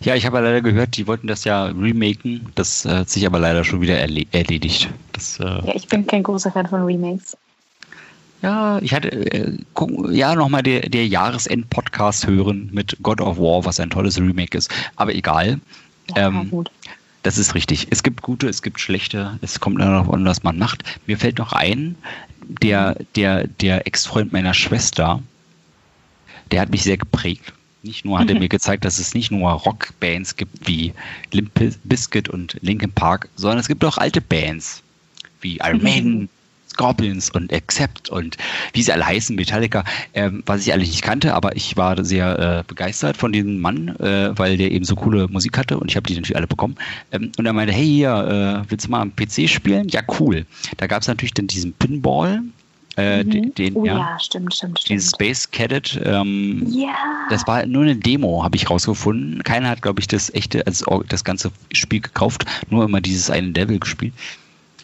Ja, 0.00 0.14
ich 0.14 0.26
habe 0.26 0.38
ja 0.38 0.42
leider 0.42 0.62
gehört, 0.62 0.96
die 0.96 1.06
wollten 1.06 1.26
das 1.26 1.44
ja 1.44 1.66
remaken. 1.66 2.46
Das 2.54 2.84
hat 2.84 3.08
sich 3.10 3.26
aber 3.26 3.38
leider 3.38 3.64
schon 3.64 3.80
wieder 3.80 3.98
erledigt. 3.98 4.88
Das, 5.12 5.38
äh, 5.38 5.44
ja, 5.44 5.74
ich 5.74 5.86
bin 5.88 6.06
kein 6.06 6.22
großer 6.22 6.50
Fan 6.50 6.66
von 6.66 6.82
Remakes. 6.84 7.36
Ja, 8.42 8.80
ich 8.80 8.92
hatte 8.92 9.08
äh, 9.08 9.56
ja 10.10 10.34
nochmal 10.34 10.64
der, 10.64 10.88
der 10.88 11.06
Jahresend-Podcast 11.06 12.26
hören 12.26 12.70
mit 12.72 12.96
God 13.02 13.20
of 13.20 13.38
War, 13.38 13.64
was 13.64 13.78
ein 13.78 13.90
tolles 13.90 14.18
Remake 14.18 14.58
ist. 14.58 14.70
Aber 14.96 15.14
egal. 15.14 15.60
Ja, 16.16 16.26
ähm, 16.26 16.50
gut. 16.50 16.70
Das 17.22 17.38
ist 17.38 17.54
richtig. 17.54 17.88
Es 17.90 18.02
gibt 18.02 18.22
gute, 18.22 18.48
es 18.48 18.62
gibt 18.62 18.80
schlechte. 18.80 19.38
Es 19.42 19.60
kommt 19.60 19.78
nur 19.78 19.86
noch 19.86 20.12
an, 20.12 20.24
was 20.24 20.42
man 20.42 20.58
macht. 20.58 20.82
Mir 21.06 21.18
fällt 21.18 21.38
noch 21.38 21.52
ein, 21.52 21.96
der, 22.42 22.96
der, 23.14 23.46
der 23.46 23.86
Ex-Freund 23.86 24.32
meiner 24.32 24.54
Schwester, 24.54 25.22
der 26.50 26.60
hat 26.60 26.70
mich 26.70 26.82
sehr 26.82 26.96
geprägt. 26.96 27.52
Nicht 27.84 28.04
nur 28.04 28.18
hat 28.18 28.28
er 28.30 28.38
mir 28.38 28.48
gezeigt, 28.48 28.84
dass 28.84 29.00
es 29.00 29.14
nicht 29.14 29.32
nur 29.32 29.50
Rockbands 29.50 30.36
gibt 30.36 30.68
wie 30.68 30.92
Limp 31.32 31.50
Bizkit 31.82 32.28
und 32.28 32.56
Linkin 32.60 32.92
Park, 32.92 33.28
sondern 33.34 33.58
es 33.58 33.66
gibt 33.66 33.84
auch 33.84 33.98
alte 33.98 34.20
Bands 34.20 34.82
wie 35.40 35.56
Iron 35.56 35.82
Maiden, 35.82 36.28
Scorpions 36.72 37.30
und 37.30 37.52
Accept 37.52 38.08
und 38.10 38.36
wie 38.72 38.82
sie 38.82 38.92
alle 38.92 39.06
heißen, 39.06 39.36
Metallica, 39.36 39.84
ähm, 40.14 40.42
was 40.46 40.62
ich 40.66 40.72
alle 40.72 40.82
nicht 40.82 41.02
kannte, 41.02 41.34
aber 41.34 41.54
ich 41.56 41.76
war 41.76 42.02
sehr 42.04 42.38
äh, 42.38 42.64
begeistert 42.66 43.16
von 43.16 43.32
diesem 43.32 43.60
Mann, 43.60 43.88
äh, 44.00 44.36
weil 44.38 44.56
der 44.56 44.70
eben 44.70 44.84
so 44.84 44.96
coole 44.96 45.28
Musik 45.28 45.58
hatte 45.58 45.78
und 45.78 45.90
ich 45.90 45.96
habe 45.96 46.06
die 46.06 46.14
natürlich 46.14 46.36
alle 46.36 46.46
bekommen. 46.46 46.76
Ähm, 47.12 47.32
und 47.38 47.46
er 47.46 47.52
meinte, 47.52 47.72
hey, 47.72 47.86
hier, 47.86 48.64
äh, 48.66 48.70
willst 48.70 48.86
du 48.86 48.90
mal 48.90 49.00
am 49.00 49.14
PC 49.14 49.48
spielen? 49.48 49.88
Ja, 49.88 50.00
cool. 50.18 50.46
Da 50.78 50.86
gab 50.86 51.02
es 51.02 51.08
natürlich 51.08 51.34
dann 51.34 51.46
diesen 51.46 51.72
Pinball, 51.74 52.42
äh, 52.96 53.24
mhm. 53.24 53.54
den, 53.54 53.74
oh, 53.74 53.84
ja, 53.84 53.98
ja, 53.98 54.18
stimmt, 54.18 54.54
stimmt, 54.54 54.80
stimmt. 54.80 54.98
Dieses 55.00 55.10
Space 55.10 55.50
Cadet. 55.50 55.98
Ähm, 56.04 56.66
ja. 56.68 56.94
Das 57.30 57.46
war 57.46 57.64
nur 57.66 57.82
eine 57.82 57.96
Demo, 57.96 58.44
habe 58.44 58.56
ich 58.56 58.68
rausgefunden. 58.68 59.42
Keiner 59.44 59.70
hat, 59.70 59.82
glaube 59.82 60.00
ich, 60.00 60.08
das 60.08 60.32
echte, 60.34 60.66
also 60.66 61.02
das 61.08 61.24
ganze 61.24 61.52
Spiel 61.72 62.00
gekauft, 62.00 62.44
nur 62.68 62.84
immer 62.84 63.00
dieses 63.00 63.30
eine 63.30 63.48
Level 63.48 63.78
gespielt. 63.78 64.12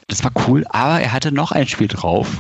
Das 0.08 0.24
war 0.24 0.32
cool, 0.48 0.64
aber 0.70 1.00
er 1.00 1.12
hatte 1.12 1.32
noch 1.32 1.52
ein 1.52 1.68
Spiel 1.68 1.86
drauf. 1.86 2.38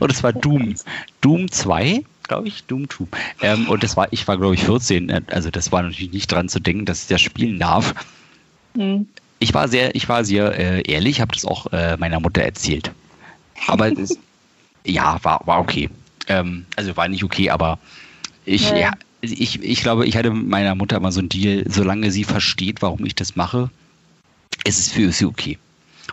und 0.00 0.12
es 0.12 0.22
war 0.22 0.32
Doom. 0.32 0.74
Doom 1.20 1.50
2, 1.50 2.04
glaube 2.24 2.48
ich, 2.48 2.64
Doom 2.64 2.90
2. 2.90 3.06
Ähm, 3.42 3.68
und 3.68 3.82
das 3.84 3.96
war, 3.96 4.12
ich 4.12 4.26
war, 4.26 4.36
glaube 4.36 4.54
ich, 4.54 4.64
14. 4.64 5.28
Also 5.30 5.50
das 5.50 5.70
war 5.70 5.82
natürlich 5.82 6.12
nicht 6.12 6.30
dran 6.30 6.48
zu 6.48 6.58
denken, 6.58 6.84
dass 6.84 7.02
ich 7.02 7.08
das 7.08 7.20
spielen 7.20 7.60
darf. 7.60 7.94
Mhm. 8.74 9.06
Ich 9.38 9.54
war 9.54 9.68
sehr, 9.68 9.94
ich 9.94 10.08
war 10.08 10.24
sehr 10.24 10.58
äh, 10.58 10.82
ehrlich, 10.82 11.20
habe 11.20 11.32
das 11.32 11.44
auch 11.44 11.72
äh, 11.72 11.96
meiner 11.96 12.18
Mutter 12.18 12.42
erzählt. 12.42 12.90
Aber 13.68 13.90
das, 13.94 14.18
ja, 14.84 15.18
war, 15.22 15.46
war 15.46 15.60
okay. 15.60 15.88
Ähm, 16.26 16.66
also 16.74 16.96
war 16.96 17.06
nicht 17.06 17.22
okay, 17.22 17.50
aber 17.50 17.78
ich, 18.44 18.70
ja. 18.70 18.76
ja. 18.76 18.92
ich, 19.20 19.62
ich 19.62 19.82
glaube, 19.82 20.06
ich 20.06 20.16
hatte 20.16 20.32
mit 20.32 20.48
meiner 20.48 20.74
Mutter 20.74 20.96
immer 20.96 21.12
so 21.12 21.20
ein 21.20 21.28
Deal, 21.28 21.64
solange 21.68 22.10
sie 22.10 22.24
versteht, 22.24 22.82
warum 22.82 23.04
ich 23.04 23.14
das 23.14 23.36
mache, 23.36 23.70
ist 24.64 24.80
es 24.80 24.90
für 24.90 25.12
sie 25.12 25.24
okay. 25.24 25.56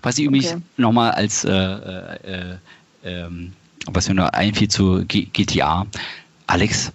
Was 0.02 0.18
ich 0.18 0.26
übrigens 0.26 0.48
okay. 0.48 0.62
nochmal 0.78 1.12
als, 1.12 1.44
äh, 1.44 1.52
äh, 1.52 2.58
ähm, 3.04 3.54
was 3.88 4.08
mir 4.08 4.16
nur 4.16 4.34
einfiel 4.34 4.68
zu 4.68 5.06
G 5.06 5.26
GTA, 5.34 5.86
Alex, 6.48 6.92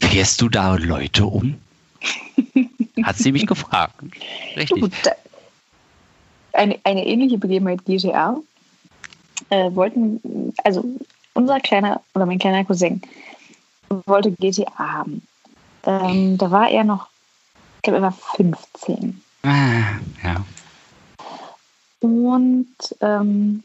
fährst 0.00 0.40
du 0.40 0.48
da 0.48 0.74
Leute 0.76 1.26
um? 1.26 1.58
Hat 3.02 3.16
sie 3.16 3.32
mich 3.32 3.46
gefragt. 3.46 3.94
Richtig. 4.56 4.80
Gut, 4.80 4.92
eine, 6.52 6.78
eine 6.84 7.06
ähnliche 7.06 7.38
Begebenheit 7.38 7.84
GTA. 7.84 8.36
Äh, 9.48 9.74
wollten, 9.74 10.52
also 10.64 10.84
unser 11.34 11.60
kleiner 11.60 12.00
oder 12.14 12.26
mein 12.26 12.38
kleiner 12.38 12.64
Cousin 12.64 13.00
wollte 14.06 14.32
GTA 14.32 14.78
haben. 14.78 15.22
Ähm, 15.84 16.38
da 16.38 16.50
war 16.50 16.68
er 16.68 16.84
noch, 16.84 17.08
ich 17.76 17.82
glaube, 17.82 17.98
er 17.98 18.02
war 18.02 18.12
15. 18.12 19.20
Ah, 19.42 19.98
ja. 20.22 20.44
Und 22.00 22.66
ähm, 23.00 23.62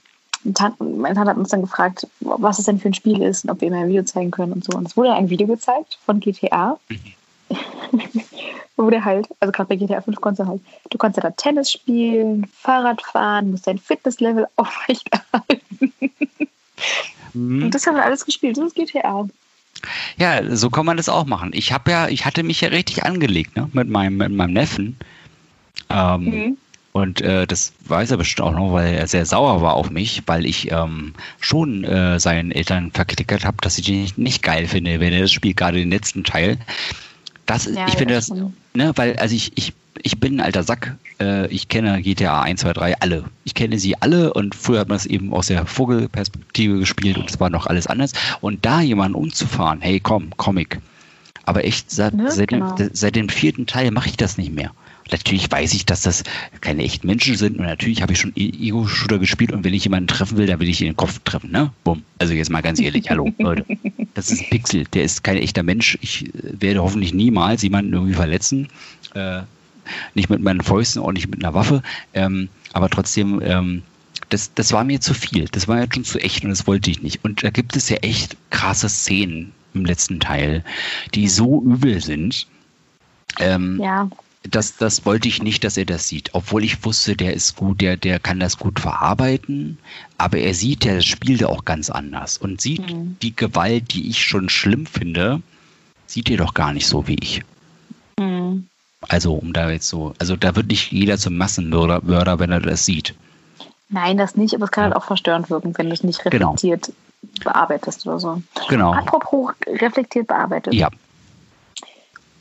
Tante, 0.53 0.83
meine 0.83 1.15
Tante 1.15 1.31
hat 1.31 1.37
uns 1.37 1.49
dann 1.49 1.61
gefragt, 1.61 2.07
was 2.19 2.59
es 2.59 2.65
denn 2.65 2.79
für 2.79 2.89
ein 2.89 2.93
Spiel 2.93 3.21
ist 3.21 3.45
und 3.45 3.49
ob 3.49 3.61
wir 3.61 3.67
ihm 3.67 3.73
ein 3.73 3.87
Video 3.87 4.03
zeigen 4.03 4.31
können 4.31 4.53
und 4.53 4.63
so. 4.63 4.77
Und 4.77 4.87
es 4.87 4.95
wurde 4.95 5.13
ein 5.13 5.29
Video 5.29 5.47
gezeigt 5.47 5.97
von 6.05 6.19
GTA. 6.19 6.77
wo 8.77 8.89
der 8.89 9.05
halt, 9.05 9.27
also 9.39 9.51
gerade 9.51 9.69
bei 9.69 9.75
GTA 9.75 10.01
5 10.01 10.19
konntest 10.19 10.45
du 10.45 10.51
halt, 10.51 10.61
du 10.89 10.97
konntest 10.97 11.23
ja 11.23 11.29
da 11.29 11.35
Tennis 11.35 11.71
spielen, 11.71 12.47
Fahrrad 12.47 13.01
fahren, 13.01 13.51
musst 13.51 13.67
dein 13.67 13.77
Fitnesslevel 13.77 14.47
aufrechterhalten. 14.55 15.93
Mhm. 17.33 17.63
Und 17.63 17.71
das 17.75 17.87
haben 17.87 17.95
wir 17.95 18.03
alles 18.03 18.25
gespielt, 18.25 18.57
das 18.57 18.65
ist 18.65 18.75
GTA. 18.75 19.27
Ja, 20.17 20.55
so 20.55 20.69
kann 20.69 20.85
man 20.85 20.97
das 20.97 21.09
auch 21.09 21.25
machen. 21.25 21.51
Ich 21.53 21.71
habe 21.71 21.91
ja, 21.91 22.07
ich 22.07 22.25
hatte 22.25 22.43
mich 22.43 22.61
ja 22.61 22.69
richtig 22.69 23.03
angelegt, 23.03 23.55
ne, 23.55 23.69
mit 23.73 23.89
meinem, 23.89 24.17
mit 24.17 24.31
meinem 24.31 24.53
Neffen. 24.53 24.97
Ähm, 25.89 26.23
mhm. 26.23 26.57
Und 26.95 27.19
äh, 27.19 27.45
das 27.45 27.73
weiß 27.87 28.11
er 28.11 28.15
bestimmt 28.15 28.47
auch 28.47 28.53
noch, 28.53 28.71
weil 28.71 28.93
er 28.93 29.05
sehr 29.05 29.25
sauer 29.25 29.61
war 29.61 29.73
auf 29.73 29.89
mich, 29.89 30.23
weil 30.27 30.45
ich 30.45 30.71
ähm, 30.71 31.11
schon 31.41 31.83
äh, 31.83 32.21
seinen 32.21 32.53
Eltern 32.53 32.91
verklickert 32.91 33.43
habe, 33.43 33.57
dass 33.59 33.77
ich 33.77 33.83
die 33.83 33.97
nicht, 33.97 34.17
nicht 34.17 34.41
geil 34.41 34.65
finde, 34.65 35.01
wenn 35.01 35.11
er 35.11 35.19
das 35.19 35.33
Spiel 35.33 35.53
gerade 35.53 35.77
den 35.77 35.89
letzten 35.89 36.23
Teil. 36.23 36.57
Das, 37.45 37.65
ja, 37.65 37.85
ich 37.89 37.95
finde 37.95 38.13
das, 38.13 38.29
ne, 38.29 38.93
weil, 38.95 39.17
also 39.17 39.35
ich, 39.35 39.51
ich, 39.55 39.73
ich 40.03 40.21
bin 40.21 40.37
ein 40.37 40.39
alter 40.39 40.63
Sack. 40.63 40.95
Äh, 41.19 41.47
ich 41.47 41.67
kenne 41.67 42.01
GTA 42.01 42.43
1, 42.43 42.61
2, 42.61 42.71
3 42.71 42.99
alle. 43.01 43.25
Ich 43.43 43.55
kenne 43.55 43.77
sie 43.77 44.01
alle 44.01 44.33
und 44.33 44.55
früher 44.55 44.79
hat 44.79 44.87
man 44.87 44.95
es 44.95 45.05
eben 45.05 45.33
aus 45.33 45.47
der 45.47 45.65
Vogelperspektive 45.65 46.79
gespielt 46.79 47.17
und 47.17 47.29
es 47.29 47.41
war 47.41 47.49
noch 47.49 47.67
alles 47.67 47.87
anders. 47.87 48.13
Und 48.39 48.65
da 48.65 48.79
jemanden 48.79 49.15
umzufahren, 49.15 49.81
hey 49.81 49.99
komm, 49.99 50.29
Comic. 50.37 50.79
Aber 51.43 51.65
echt, 51.65 51.91
seit, 51.91 52.13
ne, 52.13 52.31
seit, 52.31 52.47
genau. 52.47 52.73
dem, 52.75 52.91
seit 52.93 53.17
dem 53.17 53.27
vierten 53.27 53.67
Teil 53.67 53.91
mache 53.91 54.07
ich 54.07 54.15
das 54.15 54.37
nicht 54.37 54.53
mehr. 54.53 54.71
Natürlich 55.11 55.51
weiß 55.51 55.73
ich, 55.75 55.85
dass 55.85 56.01
das 56.01 56.23
keine 56.61 56.83
echten 56.83 57.05
Menschen 57.05 57.35
sind 57.35 57.59
und 57.59 57.65
natürlich 57.65 58.01
habe 58.01 58.13
ich 58.13 58.19
schon 58.19 58.33
e- 58.35 58.49
Ego-Shooter 58.49 59.19
gespielt 59.19 59.51
und 59.51 59.63
wenn 59.63 59.73
ich 59.73 59.83
jemanden 59.83 60.07
treffen 60.07 60.37
will, 60.37 60.47
dann 60.47 60.59
will 60.59 60.67
ich 60.67 60.81
ihn 60.81 60.87
in 60.87 60.93
den 60.93 60.97
Kopf 60.97 61.19
treffen, 61.23 61.51
ne? 61.51 61.71
Bumm. 61.83 62.03
Also 62.17 62.33
jetzt 62.33 62.49
mal 62.49 62.61
ganz 62.61 62.79
ehrlich, 62.79 63.09
hallo, 63.09 63.31
Leute. 63.37 63.65
Das 64.15 64.31
ist 64.31 64.41
ein 64.41 64.49
Pixel, 64.49 64.85
der 64.85 65.03
ist 65.03 65.23
kein 65.23 65.37
echter 65.37 65.61
Mensch. 65.61 65.97
Ich 66.01 66.31
werde 66.33 66.81
hoffentlich 66.81 67.13
niemals 67.13 67.61
jemanden 67.61 67.93
irgendwie 67.93 68.13
verletzen. 68.13 68.67
Äh, 69.13 69.41
nicht 70.15 70.31
mit 70.31 70.41
meinen 70.41 70.61
Fäusten, 70.61 71.03
auch 71.03 71.11
nicht 71.11 71.29
mit 71.29 71.43
einer 71.43 71.53
Waffe. 71.53 71.83
Ähm, 72.15 72.49
aber 72.73 72.89
trotzdem, 72.89 73.39
ähm, 73.43 73.83
das, 74.29 74.55
das 74.55 74.73
war 74.73 74.83
mir 74.83 75.01
zu 75.01 75.13
viel. 75.13 75.45
Das 75.51 75.67
war 75.67 75.79
ja 75.79 75.87
schon 75.93 76.03
zu 76.03 76.17
echt 76.17 76.43
und 76.43 76.49
das 76.49 76.65
wollte 76.65 76.89
ich 76.89 77.03
nicht. 77.03 77.23
Und 77.23 77.43
da 77.43 77.51
gibt 77.51 77.75
es 77.75 77.89
ja 77.89 77.97
echt 77.97 78.35
krasse 78.49 78.89
Szenen 78.89 79.51
im 79.75 79.85
letzten 79.85 80.19
Teil, 80.19 80.63
die 81.13 81.27
so 81.27 81.61
übel 81.61 82.01
sind. 82.01 82.47
Ähm, 83.39 83.79
ja 83.79 84.09
das, 84.49 84.77
das 84.77 85.05
wollte 85.05 85.27
ich 85.27 85.41
nicht, 85.41 85.63
dass 85.63 85.77
er 85.77 85.85
das 85.85 86.07
sieht. 86.07 86.29
Obwohl 86.33 86.63
ich 86.63 86.83
wusste, 86.85 87.15
der 87.15 87.33
ist 87.33 87.55
gut, 87.55 87.81
der, 87.81 87.97
der 87.97 88.19
kann 88.19 88.39
das 88.39 88.57
gut 88.57 88.79
verarbeiten. 88.79 89.77
Aber 90.17 90.37
er 90.37 90.53
sieht 90.53 90.85
ja 90.85 90.95
das 90.95 91.05
Spiel 91.05 91.43
auch 91.45 91.65
ganz 91.65 91.89
anders 91.89 92.37
und 92.37 92.61
sieht 92.61 92.89
mhm. 92.91 93.17
die 93.21 93.35
Gewalt, 93.35 93.93
die 93.93 94.09
ich 94.09 94.23
schon 94.23 94.49
schlimm 94.49 94.85
finde, 94.85 95.41
sieht 96.07 96.29
er 96.29 96.37
doch 96.37 96.53
gar 96.53 96.73
nicht 96.73 96.87
so 96.87 97.07
wie 97.07 97.17
ich. 97.21 97.43
Mhm. 98.19 98.67
Also, 99.01 99.33
um 99.33 99.53
da 99.53 99.69
jetzt 99.69 99.87
so, 99.87 100.13
also 100.19 100.35
da 100.35 100.55
wird 100.55 100.67
nicht 100.67 100.91
jeder 100.91 101.17
zum 101.17 101.37
Massenmörder, 101.37 102.01
Mörder, 102.03 102.39
wenn 102.39 102.51
er 102.51 102.59
das 102.61 102.85
sieht. 102.85 103.13
Nein, 103.89 104.17
das 104.17 104.35
nicht, 104.35 104.55
aber 104.55 104.65
es 104.65 104.71
kann 104.71 104.83
ja. 104.83 104.85
halt 104.89 104.95
auch 104.95 105.05
verstörend 105.05 105.49
wirken, 105.49 105.77
wenn 105.77 105.87
du 105.87 105.93
es 105.93 106.03
nicht 106.03 106.23
genau. 106.23 106.51
reflektiert 106.51 106.91
genau. 107.21 107.43
bearbeitest 107.43 108.07
oder 108.07 108.19
so. 108.19 108.41
Genau. 108.67 108.93
Apropos 108.93 109.53
reflektiert 109.67 110.27
bearbeitet. 110.27 110.73
Ja 110.73 110.89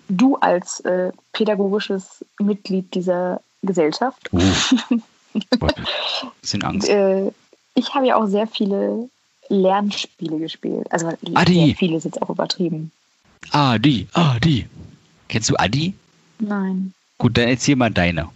du 0.09 0.37
als 0.37 0.81
äh, 0.81 1.13
pädagogisches 1.33 2.25
Mitglied 2.39 2.95
dieser 2.95 3.41
Gesellschaft. 3.63 4.31
Uh. 4.33 4.41
Bisschen 6.41 6.63
Angst. 6.63 6.89
Äh, 6.89 7.33
ich 7.75 7.95
habe 7.95 8.07
ja 8.07 8.17
auch 8.17 8.27
sehr 8.27 8.47
viele 8.47 9.09
Lernspiele 9.49 10.39
gespielt. 10.39 10.91
Also 10.91 11.13
Adi. 11.35 11.75
viele 11.77 11.97
ist 11.97 12.05
jetzt 12.05 12.23
auch 12.23 12.31
übertrieben. 12.31 12.93
Adi, 13.51 14.07
Adi. 14.13 14.69
Kennst 15.29 15.51
du 15.51 15.57
Adi? 15.57 15.95
Nein. 16.39 16.95
Gut, 17.19 17.37
dann 17.37 17.49
erzähl 17.49 17.77
mal 17.77 17.91
deine. 17.91 18.29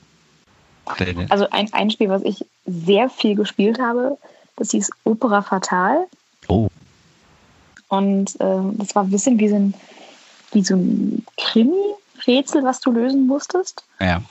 deine. 0.98 1.30
Also 1.30 1.48
ein, 1.50 1.72
ein 1.72 1.90
Spiel, 1.90 2.08
was 2.08 2.22
ich 2.22 2.44
sehr 2.66 3.08
viel 3.08 3.34
gespielt 3.34 3.78
habe, 3.78 4.18
das 4.56 4.72
hieß 4.72 4.90
Opera 5.04 5.42
Fatal. 5.42 6.06
Oh. 6.48 6.68
Und 7.88 8.36
ähm, 8.40 8.76
das 8.76 8.94
war 8.94 9.04
ein 9.04 9.10
bisschen 9.10 9.38
wie 9.38 9.48
so 9.48 9.56
ein, 9.56 9.74
wie 10.52 10.62
so 10.62 10.74
ein 10.74 11.24
Krimi-Rätsel, 11.36 12.64
was 12.64 12.80
du 12.80 12.92
lösen 12.92 13.26
musstest. 13.26 13.84
Ja. 14.00 14.22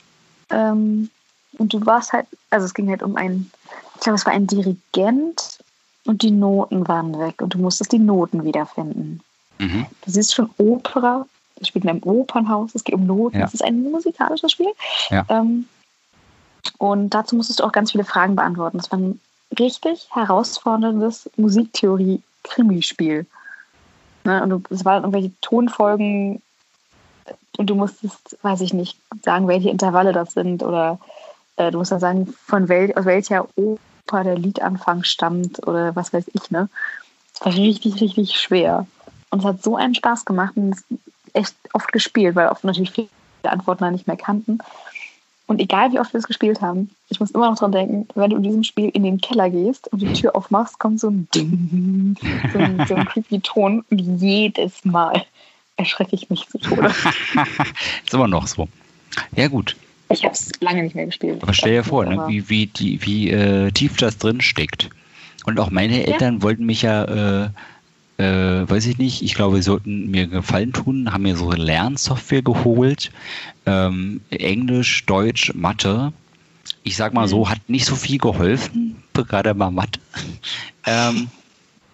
Ähm, 0.50 1.10
und 1.58 1.74
du 1.74 1.86
warst 1.86 2.14
halt, 2.14 2.28
also 2.50 2.66
es 2.66 2.74
ging 2.74 2.90
halt 2.90 3.04
um 3.04 3.16
einen, 3.16 3.52
ich 3.96 4.02
glaube, 4.02 4.16
es 4.16 4.26
war 4.26 4.34
ein 4.34 4.48
Dirigent 4.48 5.60
und 6.06 6.22
die 6.22 6.32
Noten 6.32 6.88
waren 6.88 7.18
weg 7.20 7.42
und 7.42 7.54
du 7.54 7.58
musstest 7.60 7.92
die 7.92 8.00
Noten 8.00 8.44
wiederfinden. 8.44 9.22
Mhm. 9.60 9.86
Du 10.06 10.12
siehst 10.12 10.34
schon 10.36 10.50
Opera, 10.58 11.26
das 11.56 11.68
spielt 11.70 11.86
in 11.86 11.90
einem 11.90 12.04
Opernhaus, 12.04 12.76
es 12.76 12.84
geht 12.84 12.96
um 12.96 13.06
Noten, 13.06 13.40
Ja. 13.40 13.46
es 13.46 13.54
ist 13.56 13.64
ein 13.64 13.82
musikalisches 13.84 14.52
Spiel. 14.52 14.72
Ja. 15.10 15.26
Ähm, 15.30 15.68
und 16.78 17.10
dazu 17.12 17.36
musstest 17.36 17.60
du 17.60 17.64
auch 17.64 17.72
ganz 17.72 17.92
viele 17.92 18.04
Fragen 18.04 18.36
beantworten. 18.36 18.78
Es 18.78 18.92
war 18.92 19.00
ein 19.00 19.20
richtig 19.58 20.10
herausforderndes 20.12 21.30
Musiktheorie-Krimispiel. 21.38 23.26
Ne? 24.28 24.44
Und 24.44 24.70
es 24.70 24.86
waren 24.86 25.04
irgendwelche 25.04 25.32
Tonfolgen 25.42 26.42
und 27.58 27.70
du 27.70 27.76
musstest, 27.76 28.38
weiß 28.44 28.62
ich 28.62 28.74
nicht, 28.74 29.00
sagen, 29.24 29.48
welche 29.48 29.70
Intervalle 29.70 30.12
das 30.12 30.34
sind 30.34 30.62
oder 30.62 31.00
äh, 31.56 31.72
du 31.72 31.80
musst 31.80 31.92
dann 31.92 32.02
sagen, 32.02 32.34
von 32.46 32.70
wel 32.70 32.94
aus 32.94 33.06
welcher 33.06 33.48
Oper 33.56 34.24
der 34.24 34.38
Liedanfang 34.38 35.04
stammt 35.04 35.66
oder 35.66 35.96
was 35.96 36.14
weiß 36.14 36.26
ich, 36.34 36.52
ne? 36.52 36.70
Es 37.34 37.46
war 37.46 37.54
richtig, 37.54 38.02
richtig 38.02 38.36
schwer. 38.38 38.86
Und 39.30 39.40
es 39.40 39.46
hat 39.46 39.64
so 39.64 39.76
einen 39.78 39.96
Spaß 39.96 40.26
gemacht 40.26 40.58
und 40.58 40.74
es 40.74 40.80
ist 40.80 41.00
echt 41.34 41.56
oft 41.74 41.92
gespielt, 41.94 42.36
weil 42.36 42.50
oft 42.50 42.64
natürlich 42.64 42.92
viele 42.92 43.10
Antworten 43.44 43.90
nicht 43.92 44.08
mehr 44.08 44.18
kannten. 44.18 44.60
Und 45.48 45.62
egal 45.62 45.94
wie 45.94 46.00
oft 46.00 46.14
wir 46.14 46.20
es 46.20 46.28
gespielt 46.28 46.62
haben, 46.62 46.90
ich 47.10 47.22
muss 47.22 47.32
immer 47.32 47.50
noch 47.50 47.58
dran 47.58 47.72
denken, 47.72 48.08
wenn 48.16 48.30
du 48.30 48.36
in 48.36 48.44
diesem 48.44 48.64
Spiel 48.64 48.90
in 48.90 49.04
den 49.04 49.20
Keller 49.20 49.50
gehst 49.50 49.88
und 49.92 50.02
die 50.02 50.12
Tür 50.12 50.36
aufmachst, 50.36 50.78
kommt 50.78 51.00
so 51.00 51.10
ein 51.10 51.28
Ding, 51.34 52.18
so 52.52 52.60
ein, 52.60 52.86
so 52.86 52.96
ein 52.96 53.06
creepy 53.08 53.40
Ton 53.40 53.84
und 53.90 54.22
jedes 54.22 54.84
Mal 54.84 55.24
erschrecke 55.78 56.16
ich 56.16 56.30
mich 56.30 56.48
zu 56.50 56.58
Tode. 56.58 56.88
ist 58.06 58.14
immer 58.14 58.28
noch 58.28 58.46
so. 58.46 58.68
Ja, 59.36 59.48
gut. 59.48 59.78
Ich 60.10 60.24
habe 60.24 60.34
es 60.34 60.52
lange 60.60 60.84
nicht 60.84 60.96
mehr 60.96 61.06
gespielt. 61.06 61.42
Aber 61.42 61.54
stell 61.54 61.74
dir 61.74 61.84
vor, 61.84 62.06
ne, 62.06 62.26
wie, 62.28 62.50
wie, 62.50 62.68
die, 62.68 63.06
wie 63.06 63.30
äh, 63.30 63.72
tief 63.72 63.98
das 63.98 64.18
drin 64.18 64.42
steckt. 64.42 64.90
Und 65.46 65.60
auch 65.60 65.70
meine 65.70 66.06
Eltern 66.06 66.42
wollten 66.42 66.66
mich 66.66 66.82
ja, 66.82 67.46
äh, 67.46 67.50
äh, 68.18 68.70
weiß 68.70 68.88
ich 68.88 68.98
nicht, 68.98 69.22
ich 69.22 69.36
glaube, 69.36 69.58
sie 69.58 69.64
sollten 69.64 70.10
mir 70.10 70.28
Gefallen 70.28 70.74
tun, 70.74 71.14
haben 71.14 71.24
mir 71.24 71.36
so 71.36 71.52
Lernsoftware 71.52 72.42
geholt. 72.42 73.12
Ähm, 73.66 74.22
Englisch, 74.30 75.06
Deutsch, 75.06 75.54
Mathe. 75.54 76.14
Ich 76.84 76.96
sag 76.96 77.14
mal 77.14 77.28
so, 77.28 77.50
hat 77.50 77.60
nicht 77.68 77.86
so 77.86 77.96
viel 77.96 78.18
geholfen, 78.18 78.96
gerade 79.14 79.54
mal 79.54 79.72
Mathe. 79.72 80.00
Ähm, 80.90 81.28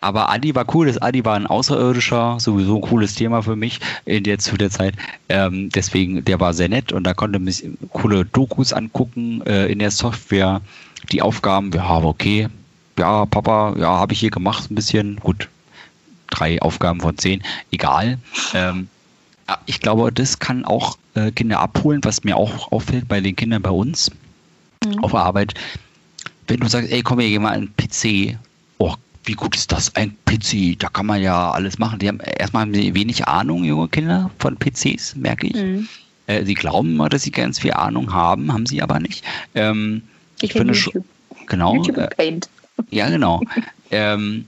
aber 0.02 0.30
Adi 0.30 0.54
war 0.54 0.68
cool. 0.76 0.86
Das 0.86 1.02
Adi 1.02 1.26
war 1.26 1.36
ein 1.36 1.48
Außerirdischer, 1.48 2.38
sowieso 2.40 2.76
ein 2.76 2.82
cooles 2.82 3.16
Thema 3.16 3.42
für 3.42 3.56
mich 3.56 3.80
in 4.06 4.24
der, 4.24 4.38
zu 4.38 4.56
der 4.56 4.70
Zeit. 4.70 4.94
Ähm, 5.30 5.70
deswegen, 5.70 6.24
der 6.24 6.40
war 6.40 6.54
sehr 6.54 6.70
nett 6.70 6.92
und 6.92 7.06
da 7.06 7.16
konnte 7.16 7.40
man 7.40 7.52
sich 7.52 7.68
coole 7.92 8.24
Dokus 8.24 8.72
angucken 8.72 9.42
äh, 9.48 9.66
in 9.72 9.80
der 9.80 9.90
Software. 9.90 10.62
Die 11.12 11.24
Aufgaben, 11.24 11.72
ja, 11.74 12.04
okay. 12.04 12.50
Ja, 13.00 13.26
Papa, 13.26 13.76
ja, 13.80 13.98
habe 13.98 14.14
ich 14.14 14.20
hier 14.20 14.30
gemacht, 14.30 14.70
ein 14.70 14.76
bisschen. 14.76 15.16
Gut, 15.16 15.50
drei 16.34 16.62
Aufgaben 16.62 17.00
von 17.02 17.18
zehn, 17.18 17.44
egal. 17.72 18.18
Ähm, 18.54 18.88
ich 19.66 19.80
glaube, 19.80 20.12
das 20.12 20.40
kann 20.40 20.66
auch 20.66 20.98
äh, 21.16 21.32
Kinder 21.32 21.60
abholen, 21.60 22.02
was 22.04 22.24
mir 22.24 22.38
auch 22.38 22.72
auffällt 22.72 23.08
bei 23.08 23.20
den 23.22 23.36
Kindern 23.36 23.62
bei 23.62 23.70
uns 23.72 24.12
Mhm. 24.86 25.00
auf 25.04 25.12
der 25.12 25.22
Arbeit. 25.22 25.54
Wenn 26.48 26.60
du 26.60 26.68
sagst, 26.68 26.92
ey, 26.92 27.02
komm, 27.04 27.20
wir 27.20 27.28
gehen 27.30 27.42
mal 27.42 27.54
an 27.54 27.70
den 27.74 27.76
PC. 27.78 28.38
Oh, 28.78 28.94
wie 29.24 29.32
gut 29.34 29.56
ist 29.56 29.72
das? 29.72 29.96
Ein 29.96 30.14
PC, 30.26 30.78
da 30.78 30.90
kann 30.90 31.06
man 31.06 31.22
ja 31.22 31.52
alles 31.52 31.80
machen. 31.80 32.00
Die 32.00 32.08
haben 32.10 32.20
erstmal 32.20 32.64
haben 32.64 32.74
sie 32.74 32.94
wenig 32.94 33.26
Ahnung, 33.26 33.64
junge 33.64 33.88
Kinder, 33.88 34.30
von 34.40 34.58
PCs, 34.58 35.16
merke 35.16 35.48
ich. 35.48 35.56
Mhm. 35.56 35.88
Äh, 36.28 36.44
sie 36.44 36.54
glauben 36.54 36.92
immer, 36.96 37.08
dass 37.08 37.22
sie 37.24 37.32
ganz 37.32 37.60
viel 37.60 37.72
Ahnung 37.74 38.12
haben, 38.14 38.52
haben 38.52 38.66
sie 38.66 38.82
aber 38.82 39.00
nicht. 39.00 39.24
Ähm, 39.56 40.02
Ich, 40.38 40.50
ich 40.50 40.54
finde 40.54 40.74
schon, 40.74 41.06
genau. 41.48 41.76
YouTube 41.76 41.98
Äh, 42.18 42.40
ja, 42.92 43.10
genau. 43.10 43.42
ähm, 43.92 44.46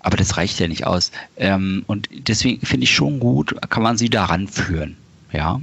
aber 0.00 0.16
das 0.16 0.36
reicht 0.36 0.60
ja 0.60 0.68
nicht 0.68 0.86
aus. 0.86 1.12
Ähm, 1.36 1.84
und 1.86 2.08
deswegen 2.12 2.64
finde 2.64 2.84
ich 2.84 2.94
schon 2.94 3.20
gut, 3.20 3.54
kann 3.70 3.82
man 3.82 3.96
sie 3.96 4.10
daran 4.10 4.48
führen. 4.48 4.96
Ja. 5.32 5.60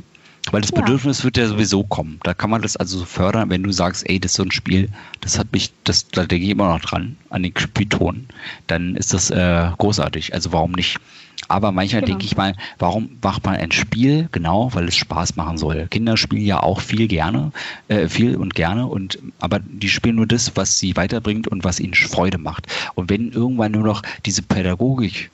Weil 0.50 0.62
das 0.62 0.72
Ja. 0.72 0.82
Bedürfnis 0.82 1.24
wird 1.24 1.38
ja 1.38 1.48
sowieso 1.48 1.84
kommen. 1.84 2.20
Da 2.24 2.34
kann 2.34 2.50
man 2.50 2.62
das 2.64 2.76
also 2.76 2.98
so 2.98 3.06
fördern, 3.06 3.50
wenn 3.52 3.62
du 3.62 3.72
sagst, 3.72 4.10
ey, 4.10 4.20
das 4.20 4.32
ist 4.32 4.38
so 4.38 4.44
ein 4.44 4.52
Spiel, 4.52 4.90
das 5.22 5.38
hat 5.38 5.54
mich, 5.54 5.72
das, 5.84 6.08
da 6.08 6.26
denke 6.26 6.46
ich 6.46 6.52
immer 6.52 6.68
noch 6.74 6.82
dran, 6.82 7.16
an 7.30 7.44
den 7.44 7.54
Spielton, 7.56 8.28
dann 8.66 8.96
ist 8.96 9.14
das 9.14 9.30
äh, 9.30 9.70
großartig. 9.78 10.34
Also 10.34 10.52
warum 10.52 10.72
nicht? 10.72 10.98
Aber 11.48 11.72
manchmal 11.72 12.02
Genau. 12.02 12.12
denke 12.14 12.26
ich 12.26 12.38
mal, 12.38 12.56
warum 12.80 13.18
macht 13.22 13.46
man 13.46 13.56
ein 13.56 13.72
Spiel? 13.72 14.30
Genau, 14.32 14.74
weil 14.74 14.88
es 14.88 14.96
Spaß 14.96 15.36
machen 15.36 15.58
soll. 15.58 15.88
Kinder 15.89 16.16
spielen 16.16 16.46
ja 16.46 16.62
auch 16.62 16.80
viel 16.80 17.08
gerne, 17.08 17.52
äh, 17.88 18.08
viel 18.08 18.36
und 18.36 18.56
gerne, 18.56 18.88
und 18.88 19.20
aber 19.39 19.60
die 19.60 19.89
spielen 19.89 20.16
nur 20.16 20.28
das, 20.28 20.56
was 20.56 20.80
sie 20.80 20.96
weiterbringt 20.96 21.48
und 21.48 21.64
was 21.64 21.80
ihnen 21.80 21.94
Freude 21.94 22.38
macht. 22.38 22.68
Und 22.96 23.10
wenn 23.10 23.32
irgendwann 23.32 23.72
nur 23.74 23.84
noch 23.84 24.02
diese 24.26 24.42
Pädagogik, 24.44 25.30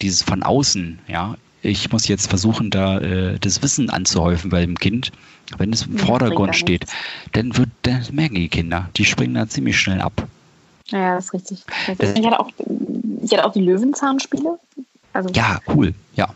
dieses 0.00 0.22
von 0.22 0.42
außen, 0.42 0.98
ja, 1.08 1.36
ich 1.62 1.90
muss 1.92 2.08
jetzt 2.08 2.28
versuchen, 2.28 2.70
da 2.70 2.98
äh, 3.00 3.38
das 3.38 3.62
Wissen 3.62 3.90
anzuhäufen 3.90 4.50
bei 4.50 4.60
dem 4.60 4.78
Kind, 4.78 5.12
wenn 5.58 5.72
es 5.72 5.82
im 5.82 5.88
Ja, 5.92 5.96
bringt 5.96 6.06
Vordergrund 6.08 6.56
steht, 6.56 6.86
dann 7.32 7.56
wird, 7.56 7.68
dann 7.82 8.02
merken 8.12 8.34
die 8.36 8.48
Kinder, 8.48 8.88
die 8.96 9.04
springen 9.04 9.34
da 9.34 9.48
ziemlich 9.48 9.78
schnell 9.78 10.00
ab. 10.00 10.26
Ja, 10.88 11.16
das 11.16 11.26
ist 11.26 11.32
richtig. 11.34 11.58
Das 11.86 11.98
Das- 11.98 12.08
ist, 12.10 12.18
ich, 12.18 12.26
hatte 12.26 12.38
auch, 12.40 12.50
ich 13.22 13.32
hatte 13.32 13.44
auch 13.46 13.52
die 13.52 13.62
Löwenzahnspiele. 13.62 14.58
Also 15.14 15.30
Ja, 15.30 15.60
cool, 15.74 15.94
ja, 16.14 16.28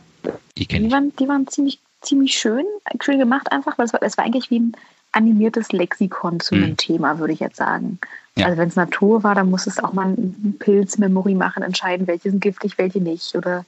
die 0.57 0.67
kenne 0.67 0.83
die 0.83 0.87
ich. 0.87 0.93
waren, 0.93 1.15
die 1.17 1.29
waren 1.29 1.47
ziemlich, 1.49 1.79
ziemlich 2.01 2.39
schön, 2.39 2.65
schön 3.01 3.19
gemacht 3.19 3.53
einfach, 3.53 3.77
weil 3.77 3.87
es 3.87 3.93
war, 3.93 4.03
es 4.03 4.17
war 4.17 4.25
eigentlich 4.25 4.51
wie 4.51 4.61
ein 4.61 4.73
animiertes 5.13 5.73
Lexikon 5.73 6.41
zu 6.41 6.55
Mhm. 6.55 6.63
einem 6.65 6.77
Thema, 6.77 7.19
würde 7.19 7.33
ich 7.33 7.41
jetzt 7.41 7.57
sagen. 7.57 7.99
Ja. 8.37 8.47
Also 8.47 8.59
wenn 8.59 8.69
es 8.69 8.77
Natur 8.77 9.25
war, 9.25 9.35
dann 9.35 9.51
musstest 9.51 9.79
du 9.81 9.85
auch 9.85 9.93
mal 9.93 10.07
einen 10.07 10.57
Pilz-Memory 10.61 11.35
machen, 11.35 11.63
entscheiden, 11.63 12.07
welche 12.07 12.31
sind 12.31 12.41
giftig, 12.41 12.79
welche 12.79 13.01
nicht. 13.01 13.35
Oder 13.35 13.65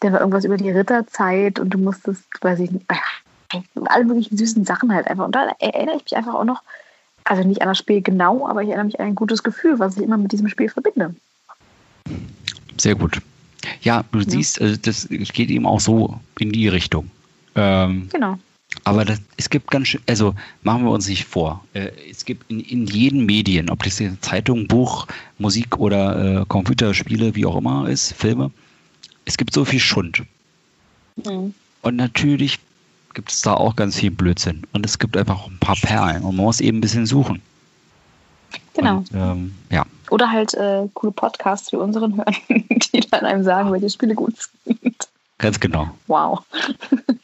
dann 0.00 0.12
war 0.12 0.20
irgendwas 0.20 0.44
über 0.44 0.56
die 0.56 0.70
Ritterzeit 0.70 1.58
und 1.58 1.70
du 1.70 1.78
musstest, 1.78 2.24
weiß 2.40 2.60
ich 2.60 2.70
nicht, 2.70 2.86
ach, 2.88 3.20
alle 3.86 4.04
möglichen 4.04 4.36
süßen 4.38 4.64
Sachen 4.64 4.94
halt 4.94 5.08
einfach. 5.08 5.26
Und 5.26 5.34
da 5.34 5.50
erinnere 5.58 5.96
ich 5.96 6.04
mich 6.04 6.16
einfach 6.16 6.34
auch 6.34 6.44
noch, 6.44 6.62
also 7.24 7.42
nicht 7.46 7.60
an 7.60 7.68
das 7.68 7.78
Spiel 7.78 8.00
genau, 8.00 8.48
aber 8.48 8.62
ich 8.62 8.68
erinnere 8.68 8.86
mich 8.86 9.00
an 9.00 9.06
ein 9.08 9.14
gutes 9.14 9.42
Gefühl, 9.42 9.78
was 9.78 9.96
ich 9.98 10.02
immer 10.02 10.16
mit 10.16 10.32
diesem 10.32 10.48
Spiel 10.48 10.70
verbinde. 10.70 11.14
Sehr 12.78 12.94
gut. 12.94 13.18
Ja, 13.82 14.04
du 14.12 14.22
siehst, 14.22 14.60
also 14.60 14.76
das 14.76 15.08
geht 15.08 15.50
eben 15.50 15.66
auch 15.66 15.80
so 15.80 16.20
in 16.38 16.52
die 16.52 16.68
Richtung. 16.68 17.10
Ähm, 17.54 18.08
Genau. 18.12 18.38
Aber 18.84 19.04
das, 19.04 19.20
es 19.36 19.50
gibt 19.50 19.70
ganz 19.70 19.88
schön, 19.88 20.00
also 20.06 20.34
machen 20.62 20.84
wir 20.84 20.90
uns 20.90 21.08
nicht 21.08 21.24
vor. 21.24 21.64
Äh, 21.72 21.90
es 22.10 22.24
gibt 22.24 22.50
in, 22.50 22.60
in 22.60 22.86
jeden 22.86 23.24
Medien, 23.24 23.70
ob 23.70 23.82
das 23.82 23.98
jetzt 23.98 24.24
Zeitung, 24.24 24.68
Buch, 24.68 25.06
Musik 25.38 25.78
oder 25.78 26.42
äh, 26.42 26.44
Computerspiele, 26.46 27.34
wie 27.34 27.46
auch 27.46 27.56
immer 27.56 27.88
ist, 27.88 28.12
Filme, 28.12 28.50
es 29.24 29.36
gibt 29.36 29.52
so 29.52 29.64
viel 29.64 29.80
Schund. 29.80 30.22
Mhm. 31.16 31.54
Und 31.82 31.96
natürlich 31.96 32.58
gibt 33.14 33.30
es 33.30 33.42
da 33.42 33.54
auch 33.54 33.74
ganz 33.74 33.98
viel 33.98 34.10
Blödsinn. 34.10 34.62
Und 34.72 34.84
es 34.84 34.98
gibt 34.98 35.16
einfach 35.16 35.46
ein 35.46 35.58
paar 35.58 35.76
Perlen. 35.76 36.22
Und 36.22 36.36
man 36.36 36.44
muss 36.44 36.60
eben 36.60 36.78
ein 36.78 36.80
bisschen 36.80 37.06
suchen. 37.06 37.40
Genau. 38.74 38.98
Und, 38.98 39.10
ähm, 39.14 39.54
ja, 39.70 39.84
Oder 40.10 40.30
halt 40.30 40.54
äh, 40.54 40.88
coole 40.94 41.12
Podcasts 41.12 41.72
wie 41.72 41.76
unseren 41.76 42.16
hören, 42.16 42.64
die 42.92 43.00
dann 43.00 43.24
einem 43.24 43.44
sagen, 43.44 43.72
welche 43.72 43.90
Spiele 43.90 44.14
gut 44.14 44.34
sind. 44.64 45.08
ganz 45.38 45.58
genau. 45.60 45.90
Wow. 46.06 46.44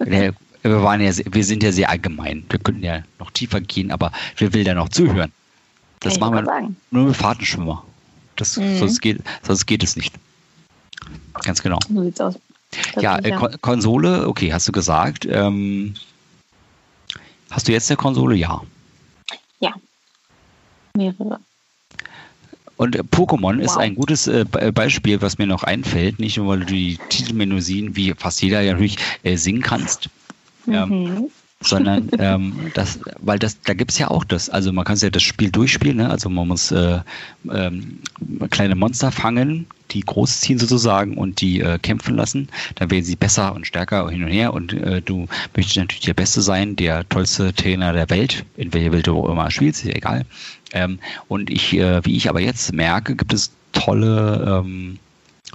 Ja, 0.07 0.33
Wir, 0.63 0.83
waren 0.83 1.01
ja, 1.01 1.13
wir 1.17 1.45
sind 1.45 1.63
ja 1.63 1.73
sehr 1.73 1.91
allgemein. 1.91 2.45
Wir 2.49 2.59
könnten 2.59 2.83
ja 2.83 3.03
noch 3.19 3.31
tiefer 3.31 3.61
gehen, 3.61 3.91
aber 3.91 4.13
wer 4.39 4.53
will 4.55 4.65
da 4.65 4.75
noch 4.75 4.89
zuhören? 4.89 5.33
Das 6.01 6.15
ich 6.15 6.21
machen 6.21 6.35
wir 6.35 6.45
sagen. 6.45 6.77
nur 6.91 7.07
mit 7.07 7.17
Fahrtenschwimmer. 7.17 7.85
Das, 8.37 8.57
Mhm. 8.57 8.79
sonst, 8.79 9.01
geht, 9.01 9.21
sonst 9.43 9.67
geht 9.67 9.83
es 9.83 9.97
nicht. 9.97 10.15
Ganz 11.43 11.63
genau. 11.63 11.79
So 11.89 12.03
sieht's 12.03 12.21
aus. 12.21 12.35
Ja, 13.01 13.19
äh, 13.19 13.31
Kon 13.33 13.57
Konsole, 13.61 14.27
okay, 14.27 14.53
hast 14.53 14.67
du 14.67 14.73
gesagt. 14.73 15.27
Ähm, 15.27 15.95
hast 17.51 17.69
du 17.69 17.73
jetzt 17.73 17.91
eine 17.91 17.97
Konsole? 17.97 18.35
Ja. 18.35 18.63
mehrere. 20.97 21.41
Und 22.77 22.97
äh, 22.97 23.01
Pokémon 23.03 23.59
ist 23.61 23.77
Wow. 23.77 23.83
ein 23.83 23.95
gutes 23.95 24.27
äh, 24.27 24.45
Be- 24.51 24.73
Beispiel, 24.73 25.21
was 25.23 25.39
mir 25.39 25.47
noch 25.47 25.63
einfällt. 25.63 26.19
Nicht 26.19 26.37
nur, 26.39 26.49
weil 26.49 26.61
du 26.61 26.67
die 26.67 26.99
Titelmelodien, 27.09 27.97
wie 27.97 28.15
fast 28.17 28.43
jeder 28.43 28.61
ja 28.63 28.73
natürlich 28.73 28.99
äh, 29.23 29.37
singen 29.37 29.63
kannst. 29.63 30.11
Ähm, 30.71 30.97
Mhm. 30.99 31.31
sondern 31.63 32.11
ähm, 32.19 32.71
das, 32.75 33.01
weil 33.21 33.39
das, 33.39 33.63
da 33.63 33.73
gibt 33.75 33.91
es 33.93 33.99
ja 33.99 34.09
auch 34.09 34.25
das. 34.25 34.51
Also 34.51 34.73
man 34.73 34.85
kann 34.85 34.97
ja 34.99 35.09
das 35.11 35.23
Spiel 35.23 35.51
durchspielen, 35.51 35.97
ne? 35.97 36.11
also 36.11 36.29
man 36.29 36.49
muss 36.49 36.71
äh, 36.73 37.01
ähm, 37.51 38.01
kleine 38.51 38.75
Monster 38.75 39.11
fangen, 39.11 39.67
die 39.91 40.01
großziehen 40.01 40.59
sozusagen 40.59 41.17
und 41.17 41.41
die 41.41 41.61
äh, 41.61 41.79
kämpfen 41.79 42.17
lassen. 42.17 42.49
Dann 42.75 42.91
werden 42.91 43.05
sie 43.05 43.17
besser 43.17 43.55
und 43.55 43.67
stärker 43.67 44.11
hin 44.11 44.25
und 44.25 44.31
her 44.31 44.53
und 44.53 44.75
äh, 44.75 45.01
du 45.01 45.27
möchtest 45.57 45.79
natürlich 45.79 46.03
der 46.05 46.15
Beste 46.15 46.43
sein, 46.43 46.77
der 46.77 47.09
tollste 47.09 47.55
Trainer 47.55 47.93
der 47.95 48.11
Welt, 48.11 48.45
in 48.57 48.75
welcher 48.75 48.93
Welt 48.93 49.07
du 49.07 49.19
auch 49.19 49.31
immer 49.31 49.51
spielst, 49.51 49.85
ist 49.85 49.89
ja 49.91 49.95
egal. 49.97 50.27
Ähm, 50.75 50.99
und 51.29 51.49
ich, 51.49 51.73
äh, 51.75 52.05
wie 52.05 52.17
ich 52.17 52.29
aber 52.29 52.41
jetzt 52.41 52.73
merke, 52.73 53.15
gibt 53.15 53.33
es 53.33 53.53
tolle 53.73 54.63
ähm, 54.65 54.99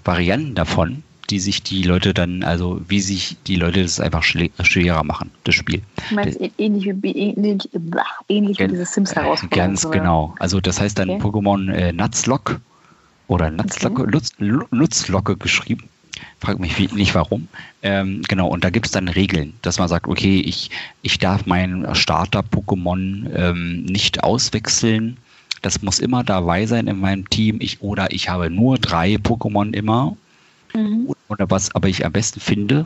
Varianten 0.03 0.55
davon, 0.55 1.03
die 1.29 1.39
sich 1.39 1.61
die 1.61 1.83
Leute 1.83 2.13
dann, 2.13 2.43
also 2.43 2.81
wie 2.87 3.01
sich 3.01 3.37
die 3.45 3.55
Leute 3.55 3.83
das 3.83 3.99
einfach 3.99 4.23
schwerer 4.23 5.03
machen, 5.03 5.29
das 5.43 5.55
Spiel. 5.55 5.81
Du 6.09 6.15
meinst 6.15 6.39
das, 6.39 6.49
ähnlich 6.57 6.85
wie, 7.01 7.11
ähnlich, 7.11 7.69
ähnlich 8.29 8.59
wie 8.59 8.67
diese 8.67 8.85
Sims 8.85 9.15
heraus. 9.15 9.41
Ganz 9.51 9.85
oder? 9.85 9.99
genau. 9.99 10.35
Also 10.39 10.59
das 10.59 10.79
heißt 10.79 10.97
dann 10.97 11.09
okay. 11.09 11.21
Pokémon 11.21 11.71
äh, 11.71 11.91
Nutzlock 11.91 12.59
oder 13.27 13.51
Nutzlocke, 13.51 14.03
okay. 14.03 14.11
Lutz, 14.11 14.31
Nutzlocke 14.71 15.37
geschrieben. 15.37 15.89
Frag 16.39 16.59
mich 16.59 16.77
nicht 16.93 17.15
warum. 17.15 17.47
Ähm, 17.81 18.21
genau, 18.27 18.47
und 18.47 18.63
da 18.63 18.69
gibt 18.69 18.85
es 18.85 18.91
dann 18.91 19.07
Regeln, 19.07 19.53
dass 19.61 19.79
man 19.79 19.87
sagt, 19.87 20.07
okay, 20.07 20.39
ich, 20.39 20.69
ich 21.01 21.17
darf 21.17 21.45
mein 21.45 21.87
Starter-Pokémon 21.93 23.29
ähm, 23.35 23.83
nicht 23.83 24.23
auswechseln. 24.23 25.17
Das 25.61 25.81
muss 25.81 25.99
immer 25.99 26.23
dabei 26.23 26.65
sein 26.65 26.87
in 26.87 26.99
meinem 26.99 27.29
Team. 27.29 27.57
Ich, 27.59 27.81
oder 27.81 28.11
ich 28.11 28.29
habe 28.29 28.49
nur 28.49 28.77
drei 28.77 29.15
Pokémon 29.15 29.73
immer. 29.73 30.15
Mhm. 30.73 31.13
Oder 31.27 31.49
was 31.49 31.73
aber 31.75 31.87
ich 31.87 32.05
am 32.05 32.11
besten 32.11 32.39
finde, 32.39 32.85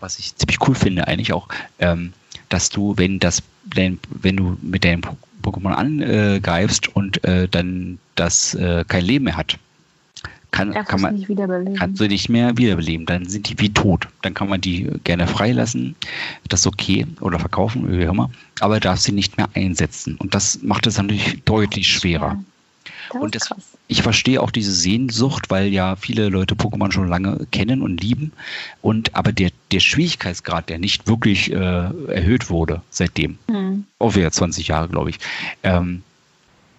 was 0.00 0.18
ich 0.18 0.34
ziemlich 0.36 0.58
cool 0.66 0.74
finde 0.74 1.08
eigentlich 1.08 1.32
auch, 1.32 1.48
ähm, 1.78 2.12
dass 2.48 2.70
du, 2.70 2.96
wenn 2.96 3.18
das, 3.18 3.42
wenn, 3.64 3.98
wenn 4.10 4.36
du 4.36 4.56
mit 4.62 4.84
deinem 4.84 5.02
Pokémon 5.42 5.72
angreifst 5.72 6.94
und 6.94 7.22
äh, 7.24 7.48
dann 7.48 7.98
das 8.14 8.54
äh, 8.54 8.84
kein 8.86 9.04
Leben 9.04 9.24
mehr 9.24 9.36
hat, 9.36 9.58
kann, 10.56 10.72
kann 10.72 11.00
man, 11.00 11.14
nicht 11.14 11.78
kannst 11.78 12.00
du 12.00 12.08
nicht 12.08 12.28
mehr 12.28 12.56
wiederbeleben. 12.56 13.06
Dann 13.06 13.26
sind 13.26 13.48
die 13.48 13.58
wie 13.58 13.72
tot. 13.72 14.08
Dann 14.22 14.34
kann 14.34 14.48
man 14.48 14.60
die 14.60 14.90
gerne 15.04 15.26
freilassen. 15.26 15.94
Das 16.48 16.60
ist 16.60 16.66
okay. 16.66 17.06
Oder 17.20 17.38
verkaufen, 17.38 17.90
wie 17.90 18.06
auch 18.06 18.12
immer. 18.12 18.30
Aber 18.60 18.80
darf 18.80 18.98
sie 18.98 19.12
nicht 19.12 19.36
mehr 19.36 19.48
einsetzen. 19.54 20.16
Und 20.16 20.34
das 20.34 20.62
macht 20.62 20.86
es 20.86 20.96
natürlich 20.96 21.42
deutlich 21.44 21.88
schwerer. 21.88 22.38
Und 23.10 23.34
das, 23.34 23.50
ich 23.86 24.02
verstehe 24.02 24.40
auch 24.40 24.50
diese 24.50 24.72
Sehnsucht, 24.72 25.50
weil 25.50 25.68
ja 25.68 25.94
viele 25.96 26.28
Leute 26.28 26.54
Pokémon 26.54 26.90
schon 26.90 27.08
lange 27.08 27.46
kennen 27.52 27.82
und 27.82 28.00
lieben. 28.00 28.32
Und 28.82 29.14
aber 29.14 29.32
der, 29.32 29.50
der 29.70 29.80
Schwierigkeitsgrad, 29.80 30.68
der 30.68 30.78
nicht 30.78 31.06
wirklich 31.06 31.52
äh, 31.52 31.56
erhöht 31.56 32.50
wurde 32.50 32.82
seitdem, 32.90 33.38
hm. 33.48 33.84
auch 33.98 34.16
wieder 34.16 34.32
20 34.32 34.68
Jahre, 34.68 34.88
glaube 34.88 35.10
ich. 35.10 35.18
Ähm, 35.62 36.02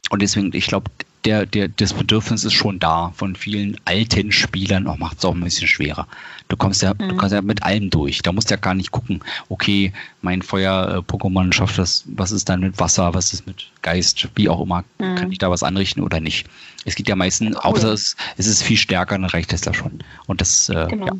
und 0.10 0.22
deswegen, 0.22 0.52
ich 0.54 0.68
glaube, 0.68 0.90
der, 1.26 1.45
der, 1.45 1.68
das 1.68 1.93
Bedürfnis 1.93 2.43
ist 2.43 2.53
schon 2.53 2.80
da 2.80 3.11
von 3.15 3.36
vielen 3.36 3.78
alten 3.86 4.32
Spielern, 4.32 4.88
auch 4.88 4.95
oh, 4.95 4.97
macht 4.97 5.18
es 5.18 5.26
auch 5.26 5.34
ein 5.34 5.43
bisschen 5.43 5.68
schwerer. 5.68 6.07
Du 6.47 6.55
kommst 6.55 6.82
ja, 6.82 6.93
mhm. 6.93 7.09
du 7.09 7.18
kommst 7.18 7.34
ja 7.34 7.41
mit 7.41 7.63
allem 7.63 7.89
durch. 7.89 8.22
Da 8.22 8.32
musst 8.32 8.49
du 8.49 8.53
ja 8.53 8.59
gar 8.59 8.74
nicht 8.74 8.91
gucken, 8.91 9.22
okay, 9.49 9.91
mein 10.22 10.41
Feuer-Pokémon 10.41 11.51
schafft 11.53 11.78
das, 11.78 12.05
was 12.07 12.32
ist 12.32 12.47
dann 12.47 12.61
mit 12.61 12.80
Wasser, 12.80 13.13
was 13.13 13.34
ist 13.34 13.45
mit 13.47 13.70
Geist, 13.82 14.28
wie 14.36 14.47
auch 14.47 14.61
immer, 14.61 14.84
mhm. 14.99 15.15
kann 15.15 15.32
ich 15.32 15.39
da 15.39 15.49
was 15.49 15.63
anrichten 15.63 16.03
oder 16.03 16.20
nicht. 16.20 16.47
Es 16.86 16.95
geht 16.95 17.09
ja 17.09 17.15
meistens, 17.15 17.55
cool. 17.55 17.61
außer 17.61 17.91
es, 17.91 18.15
es 18.38 18.47
ist 18.47 18.63
viel 18.63 18.78
stärker, 18.78 19.18
dann 19.18 19.26
reicht 19.26 19.51
das 19.51 19.61
da 19.61 19.74
schon. 19.74 19.99
Und 20.28 20.39
das, 20.41 20.70
äh, 20.70 20.88
genau. 20.89 21.07
ja. 21.07 21.13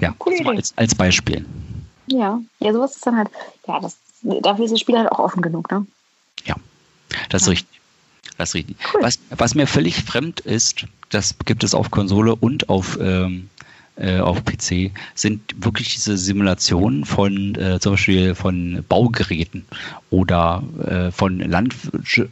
Ja, 0.00 0.14
cool 0.26 0.56
als, 0.56 0.76
als 0.76 0.94
Beispiel. 0.94 1.46
Ja, 2.06 2.40
ja, 2.58 2.72
sowas 2.72 2.96
ist 2.96 3.06
dann 3.06 3.16
halt, 3.16 3.28
ja, 3.66 3.80
das, 3.80 3.96
dafür 4.22 4.64
ist 4.66 4.72
das 4.72 4.80
Spiel 4.80 4.98
halt 4.98 5.10
auch 5.10 5.18
offen 5.18 5.40
genug, 5.40 5.70
ne? 5.70 5.86
Ja, 6.44 6.56
das 7.30 7.42
ist 7.42 7.46
ja. 7.46 7.50
richtig. 7.52 7.79
Das 8.40 8.54
richtig. 8.54 8.78
Cool. 8.94 9.02
Was, 9.02 9.18
was 9.28 9.54
mir 9.54 9.66
völlig 9.66 9.96
fremd 9.96 10.40
ist, 10.40 10.86
das 11.10 11.34
gibt 11.44 11.62
es 11.62 11.74
auf 11.74 11.90
Konsole 11.90 12.34
und 12.34 12.70
auf, 12.70 12.98
ähm, 12.98 13.50
äh, 13.96 14.18
auf 14.18 14.42
PC, 14.46 14.92
sind 15.14 15.42
wirklich 15.62 15.92
diese 15.92 16.16
Simulationen 16.16 17.04
von 17.04 17.54
äh, 17.56 17.78
zum 17.80 17.92
Beispiel 17.92 18.34
von 18.34 18.82
Baugeräten 18.88 19.66
oder 20.08 20.62
äh, 20.86 21.10
von 21.10 21.38
Landw 21.38 21.76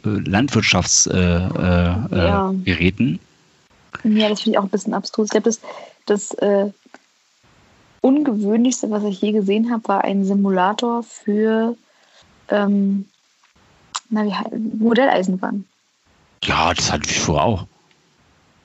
Landwirtschaftsgeräten. 0.03 1.53
Äh, 2.03 2.17
ja. 2.17 2.51
ja. 4.03 4.29
das 4.29 4.41
finde 4.41 4.55
ich 4.55 4.57
auch 4.57 4.63
ein 4.63 4.69
bisschen 4.69 4.95
abstrus. 4.95 5.27
Ich 5.27 5.31
glaube, 5.31 5.43
das, 5.43 5.59
das 6.07 6.31
äh, 6.39 6.71
Ungewöhnlichste, 8.01 8.89
was 8.89 9.03
ich 9.03 9.21
je 9.21 9.31
gesehen 9.31 9.71
habe, 9.71 9.87
war 9.87 10.03
ein 10.03 10.25
Simulator 10.25 11.03
für 11.03 11.77
ähm, 12.47 13.05
na, 14.09 14.25
wie, 14.25 14.33
Modelleisenbahn. 14.57 15.65
Ja, 16.43 16.73
das 16.73 16.91
hatte 16.91 17.09
ich 17.09 17.19
vorher 17.19 17.45
auch. 17.45 17.67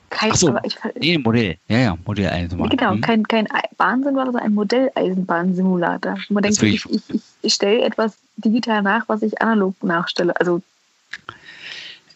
Kein, 0.09 0.33
so, 0.33 0.55
ich, 0.63 0.77
nee, 0.99 1.17
Modell. 1.17 1.57
Ja, 1.67 1.77
ja, 1.77 1.97
Modelleisenbahn. 2.05 2.69
Genau, 2.69 2.91
hm. 2.91 3.01
kein, 3.01 3.27
kein 3.27 3.47
Bahnsimulator, 3.77 4.31
sondern 4.31 4.43
ein 4.43 4.53
Modelleisenbahnsimulator. 4.53 6.15
Man 6.29 6.43
denkt, 6.43 6.63
ich, 6.63 6.85
ich, 6.85 7.01
ich 7.41 7.53
stelle 7.53 7.81
etwas 7.81 8.15
digital 8.37 8.81
nach, 8.81 9.09
was 9.09 9.23
ich 9.23 9.41
analog 9.41 9.75
nachstelle. 9.83 10.39
Also 10.39 10.61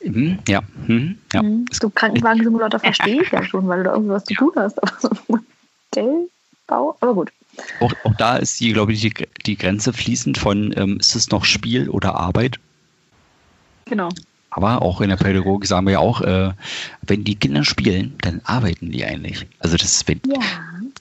Mhm, 0.04 0.40
ja. 0.48 0.62
Mhm, 0.88 1.18
ja. 1.34 1.44
Mhm. 1.44 1.66
So 1.72 1.90
Krankenwagensimulator 1.90 2.80
verstehe 2.80 3.22
ich 3.22 3.32
ja 3.32 3.44
schon, 3.44 3.68
weil 3.68 3.80
du 3.80 3.84
da 3.86 3.94
irgendwas 3.94 4.24
zu 4.24 4.34
tun 4.34 4.52
hast. 4.56 4.82
Aber 4.82 4.94
so 5.00 5.10
Modellbau, 5.28 6.98
aber 7.00 7.14
gut. 7.14 7.32
Auch, 7.82 7.92
auch 8.04 8.16
da 8.16 8.38
ist 8.38 8.60
die, 8.60 8.72
glaube 8.72 8.94
ich, 8.94 9.02
die, 9.02 9.14
die 9.46 9.58
Grenze 9.58 9.92
fließend 9.92 10.38
von, 10.38 10.74
ähm, 10.78 10.98
ist 11.00 11.16
es 11.16 11.30
noch 11.30 11.44
Spiel 11.44 11.90
oder 11.90 12.16
Arbeit? 12.16 12.60
Genau. 13.86 14.10
Aber 14.52 14.82
auch 14.82 15.02
in 15.02 15.10
der 15.10 15.18
Pädagogik 15.18 15.68
sagen 15.68 15.86
wir 15.86 15.94
ja 15.94 16.00
auch, 16.00 16.22
äh, 16.22 16.52
wenn 17.04 17.24
die 17.24 17.36
Kinder 17.36 17.64
spielen, 17.64 18.16
dann 18.22 18.42
arbeiten 18.46 18.92
die 18.92 19.06
eigentlich. 19.06 19.46
Also 19.60 19.78
das 19.78 20.08
wenn, 20.08 20.22
ja. 20.26 20.40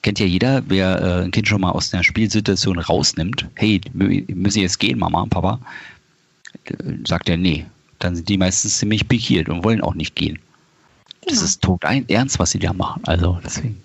kennt 0.02 0.18
ja 0.18 0.26
jeder, 0.26 0.62
wer 0.68 1.00
äh, 1.00 1.24
ein 1.24 1.30
Kind 1.30 1.48
schon 1.48 1.62
mal 1.62 1.70
aus 1.70 1.92
einer 1.94 2.04
Spielsituation 2.04 2.78
rausnimmt. 2.78 3.46
Hey, 3.54 3.80
müssen 3.94 4.60
jetzt 4.60 4.78
gehen, 4.78 4.98
Mama, 4.98 5.26
Papa? 5.30 5.60
Äh, 6.64 6.74
sagt 7.06 7.28
er, 7.28 7.36
nee. 7.36 7.64
Dann 8.00 8.14
sind 8.14 8.28
die 8.28 8.38
meistens 8.38 8.78
ziemlich 8.78 9.08
pikiert 9.08 9.48
und 9.48 9.64
wollen 9.64 9.80
auch 9.80 9.94
nicht 9.94 10.14
gehen. 10.14 10.38
Das 11.22 11.34
genau. 11.34 11.44
ist 11.44 11.62
tot 11.62 11.84
ein 11.84 12.08
ernst, 12.08 12.38
was 12.38 12.50
sie 12.50 12.58
da 12.58 12.72
machen. 12.72 13.02
Also 13.06 13.40
deswegen. 13.44 13.80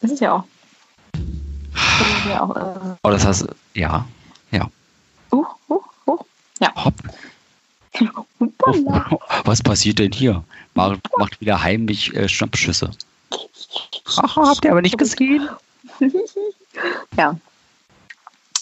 Das 0.00 0.10
ist 0.10 0.20
ja 0.20 0.32
auch. 0.32 0.44
Das 1.12 1.20
ist 2.18 2.26
ja 2.28 2.42
auch. 2.42 2.98
Oh, 3.02 3.10
das 3.10 3.24
heißt, 3.24 3.46
ja, 3.74 4.06
ja. 4.50 4.68
Uh, 5.30 5.44
uh, 5.68 5.80
uh. 6.06 6.18
Ja. 6.60 6.72
Hopp. 6.84 6.94
Was 9.44 9.62
passiert 9.62 9.98
denn 9.98 10.12
hier? 10.12 10.42
Macht, 10.74 11.00
macht 11.18 11.40
wieder 11.40 11.62
heimlich 11.62 12.14
äh, 12.14 12.28
Schnappschüsse. 12.28 12.90
Ach, 14.16 14.36
habt 14.36 14.64
ihr 14.64 14.70
aber 14.70 14.82
nicht 14.82 14.98
gesehen? 14.98 15.48
ja. 17.16 17.36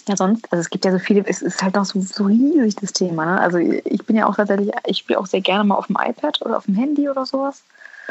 Ja, 0.08 0.16
sonst, 0.16 0.50
also 0.50 0.60
es 0.60 0.70
gibt 0.70 0.84
ja 0.84 0.92
so 0.92 0.98
viele, 0.98 1.24
es 1.26 1.42
ist 1.42 1.62
halt 1.62 1.74
noch 1.74 1.84
so, 1.84 2.00
so 2.00 2.24
riesig 2.24 2.74
das 2.76 2.92
Thema. 2.92 3.26
Ne? 3.26 3.40
Also 3.40 3.58
ich 3.58 4.04
bin 4.06 4.16
ja 4.16 4.26
auch 4.26 4.34
tatsächlich, 4.34 4.70
ich 4.86 4.98
spiele 4.98 5.18
auch 5.20 5.26
sehr 5.26 5.40
gerne 5.40 5.62
mal 5.62 5.76
auf 5.76 5.86
dem 5.86 5.96
iPad 6.00 6.40
oder 6.42 6.56
auf 6.56 6.64
dem 6.64 6.74
Handy 6.74 7.08
oder 7.08 7.26
sowas. 7.26 7.62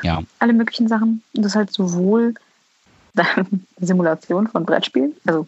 Ja. 0.04 0.22
Alle 0.40 0.54
möglichen 0.54 0.88
Sachen. 0.88 1.22
Und 1.34 1.44
das 1.44 1.52
ist 1.54 1.56
halt 1.56 1.74
sowohl 1.74 2.36
Simulation 3.82 4.48
von 4.48 4.66
Brettspielen, 4.66 5.14
also 5.26 5.48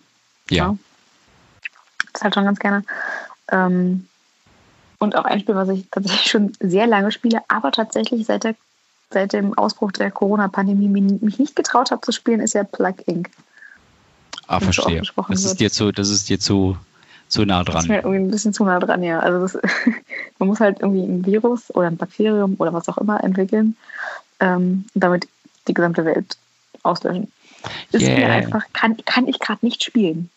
ja. 0.50 0.66
ja. 0.66 0.78
Das 2.12 2.16
ist 2.16 2.24
halt 2.24 2.34
schon 2.34 2.46
ganz 2.46 2.60
gerne. 2.60 2.84
Ähm, 3.50 4.08
und 5.02 5.16
auch 5.16 5.26
ein 5.26 5.40
Spiel, 5.40 5.56
was 5.56 5.70
ich 5.70 5.88
tatsächlich 5.90 6.30
schon 6.30 6.54
sehr 6.60 6.86
lange 6.86 7.12
spiele, 7.12 7.42
aber 7.48 7.72
tatsächlich 7.72 8.28
seit, 8.28 8.44
der, 8.44 8.56
seit 9.10 9.34
dem 9.34 9.58
Ausbruch 9.58 9.92
der 9.92 10.12
Corona-Pandemie 10.12 10.88
mich 10.88 11.40
nicht 11.40 11.56
getraut 11.56 11.90
habe 11.90 12.02
zu 12.02 12.12
spielen, 12.12 12.40
ist 12.40 12.54
ja 12.54 12.64
Plug 12.64 12.96
Inc. 13.08 13.32
Ah, 14.46 14.60
verstehe. 14.60 15.02
Das 15.28 15.44
ist 15.44 15.60
dir 15.60 15.72
zu, 15.72 15.92
das 15.92 16.10
ist 16.10 16.30
dir 16.30 16.40
zu, 16.40 16.78
zu 17.30 17.46
nah 17.46 17.64
dran. 17.64 17.76
Das 17.76 17.84
ist 17.86 17.90
mir 17.90 18.04
irgendwie 18.04 18.18
ein 18.18 18.30
bisschen 18.30 18.54
zu 18.54 18.64
nah 18.64 18.80
dran, 18.80 19.02
ja. 19.02 19.20
Also 19.20 19.40
das, 19.40 19.72
man 20.40 20.48
muss 20.48 20.60
halt 20.60 20.82
irgendwie 20.82 21.04
ein 21.04 21.26
Virus 21.26 21.74
oder 21.74 21.88
ein 21.88 21.98
Bakterium 21.98 22.56
oder 22.60 22.72
was 22.72 22.88
auch 22.88 23.00
immer 23.00 23.24
entwickeln 23.24 23.76
ähm, 24.40 24.86
und 24.94 25.04
damit 25.04 25.28
die 25.68 25.74
gesamte 25.74 26.06
Welt 26.06 26.38
auslöschen. 26.84 27.32
Ist 27.92 28.04
yeah. 28.04 28.18
mir 28.18 28.30
einfach, 28.30 28.66
kann, 28.74 28.98
kann 29.06 29.28
ich 29.28 29.40
gerade 29.40 29.66
nicht 29.66 29.84
spielen. 29.84 30.30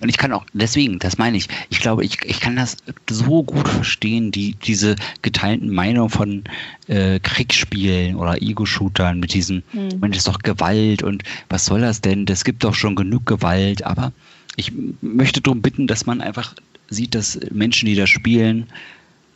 Und 0.00 0.08
ich 0.08 0.16
kann 0.16 0.32
auch, 0.32 0.44
deswegen, 0.52 0.98
das 0.98 1.18
meine 1.18 1.36
ich, 1.36 1.48
ich 1.70 1.80
glaube, 1.80 2.04
ich, 2.04 2.22
ich 2.24 2.40
kann 2.40 2.56
das 2.56 2.76
so 3.08 3.42
gut 3.42 3.68
verstehen, 3.68 4.30
die, 4.30 4.54
diese 4.54 4.96
geteilten 5.22 5.70
Meinungen 5.72 6.10
von 6.10 6.44
äh, 6.88 7.18
Kriegsspielen 7.20 8.16
oder 8.16 8.42
Ego-Shootern 8.42 9.20
mit 9.20 9.34
diesem, 9.34 9.62
mhm. 9.72 10.00
Mensch, 10.00 10.16
ist 10.16 10.28
doch 10.28 10.40
Gewalt 10.40 11.02
und 11.02 11.22
was 11.48 11.66
soll 11.66 11.80
das 11.80 12.00
denn? 12.00 12.26
Das 12.26 12.44
gibt 12.44 12.64
doch 12.64 12.74
schon 12.74 12.94
genug 12.94 13.26
Gewalt, 13.26 13.84
aber 13.84 14.12
ich 14.56 14.72
möchte 15.00 15.40
darum 15.40 15.62
bitten, 15.62 15.86
dass 15.86 16.06
man 16.06 16.20
einfach 16.20 16.54
sieht, 16.88 17.14
dass 17.14 17.38
Menschen, 17.50 17.86
die 17.86 17.94
da 17.94 18.06
spielen, 18.06 18.66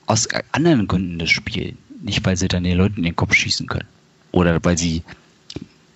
aus 0.06 0.28
anderen 0.52 0.86
Gründen 0.86 1.18
das 1.18 1.30
spielen. 1.30 1.76
Nicht, 2.02 2.24
weil 2.24 2.36
sie 2.36 2.48
dann 2.48 2.64
den 2.64 2.78
Leuten 2.78 2.98
in 2.98 3.02
den 3.02 3.16
Kopf 3.16 3.34
schießen 3.34 3.66
können. 3.66 3.88
Oder 4.30 4.62
weil 4.64 4.78
sie 4.78 5.02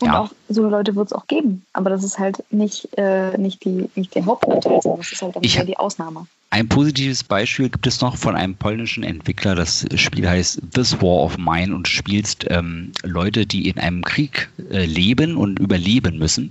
Und 0.02 0.08
ja. 0.08 0.20
auch 0.20 0.30
so 0.48 0.68
Leute 0.68 0.96
wird 0.96 1.06
es 1.06 1.12
auch 1.12 1.28
geben. 1.28 1.64
Aber 1.74 1.88
das 1.88 2.02
ist 2.02 2.18
halt 2.18 2.42
nicht, 2.50 2.88
äh, 2.98 3.38
nicht, 3.38 3.64
die, 3.64 3.88
nicht 3.94 4.12
der 4.16 4.26
Hauptteil, 4.26 4.60
sondern 4.60 4.98
das 4.98 5.12
ist 5.12 5.22
halt 5.22 5.36
dann 5.36 5.44
ich, 5.44 5.56
die 5.64 5.76
Ausnahme. 5.76 6.26
Ein 6.50 6.68
positives 6.68 7.22
Beispiel 7.22 7.68
gibt 7.68 7.86
es 7.86 8.00
noch 8.00 8.16
von 8.16 8.34
einem 8.34 8.56
polnischen 8.56 9.04
Entwickler. 9.04 9.54
Das 9.54 9.86
Spiel 9.94 10.28
heißt 10.28 10.60
This 10.74 11.00
War 11.00 11.22
of 11.22 11.38
Mine 11.38 11.72
und 11.72 11.86
spielst 11.86 12.44
ähm, 12.50 12.90
Leute, 13.04 13.46
die 13.46 13.68
in 13.68 13.78
einem 13.78 14.02
Krieg 14.02 14.50
äh, 14.72 14.84
leben 14.84 15.36
und 15.36 15.60
überleben 15.60 16.18
müssen. 16.18 16.50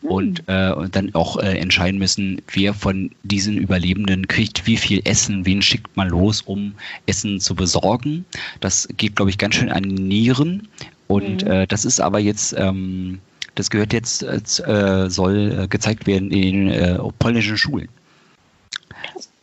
Hm. 0.00 0.10
Und, 0.10 0.44
äh, 0.46 0.72
und 0.72 0.96
dann 0.96 1.14
auch 1.14 1.36
äh, 1.36 1.58
entscheiden 1.58 1.98
müssen, 1.98 2.40
wer 2.52 2.72
von 2.72 3.10
diesen 3.22 3.58
Überlebenden 3.58 4.28
kriegt 4.28 4.66
wie 4.66 4.78
viel 4.78 5.02
Essen, 5.04 5.44
wen 5.44 5.60
schickt 5.60 5.94
man 5.94 6.08
los, 6.08 6.40
um 6.40 6.72
Essen 7.04 7.38
zu 7.38 7.54
besorgen. 7.54 8.24
Das 8.60 8.88
geht, 8.96 9.16
glaube 9.16 9.30
ich, 9.30 9.36
ganz 9.36 9.56
schön 9.56 9.70
an 9.70 9.82
Nieren. 9.82 10.68
Und 11.12 11.44
mhm. 11.44 11.50
äh, 11.50 11.66
das 11.66 11.84
ist 11.84 12.00
aber 12.00 12.18
jetzt, 12.18 12.54
ähm, 12.56 13.20
das 13.54 13.68
gehört 13.68 13.92
jetzt, 13.92 14.22
äh, 14.22 15.10
soll 15.10 15.64
äh, 15.64 15.68
gezeigt 15.68 16.06
werden 16.06 16.30
in 16.30 16.70
äh, 16.70 16.98
polnischen 17.18 17.58
Schulen. 17.58 17.88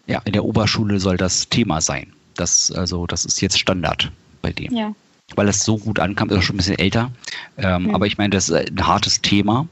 Ja, 0.07 0.19
in 0.25 0.33
der 0.33 0.43
Oberschule 0.43 0.99
soll 0.99 1.17
das 1.17 1.47
Thema 1.49 1.79
sein. 1.79 2.11
Das, 2.33 2.71
also, 2.71 3.05
das 3.05 3.25
ist 3.25 3.39
jetzt 3.41 3.59
Standard 3.59 4.11
bei 4.41 4.51
dem. 4.51 4.75
Ja. 4.75 4.95
Weil 5.35 5.47
es 5.47 5.63
so 5.63 5.77
gut 5.77 5.99
ankam, 5.99 6.29
ist 6.29 6.37
auch 6.37 6.41
schon 6.41 6.55
ein 6.55 6.57
bisschen 6.57 6.79
älter. 6.79 7.11
Ähm, 7.57 7.83
mhm. 7.83 7.95
Aber 7.95 8.07
ich 8.07 8.17
meine, 8.17 8.31
das 8.31 8.49
ist 8.49 8.71
ein 8.71 8.87
hartes 8.87 9.21
Thema. 9.21 9.67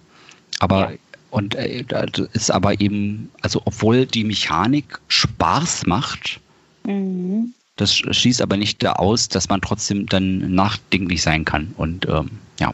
Aber 0.60 0.92
ja. 0.92 0.98
und 1.32 1.56
äh, 1.56 1.84
das 1.84 2.28
ist 2.34 2.52
aber 2.52 2.80
eben, 2.80 3.32
also 3.42 3.64
obwohl 3.66 4.06
die 4.06 4.24
Mechanik 4.24 5.00
Spaß 5.08 5.88
macht, 5.88 6.40
mhm. 6.86 7.56
Das 7.78 7.96
schließt 7.96 8.42
aber 8.42 8.58
nicht 8.58 8.86
aus, 8.86 9.30
dass 9.30 9.50
man 9.50 9.62
trotzdem 9.62 10.08
dann 10.08 10.54
nachdenklich 10.54 11.22
sein 11.22 11.46
kann. 11.46 11.74
Und 11.78 12.08
ähm, 12.08 12.32
ja. 12.60 12.74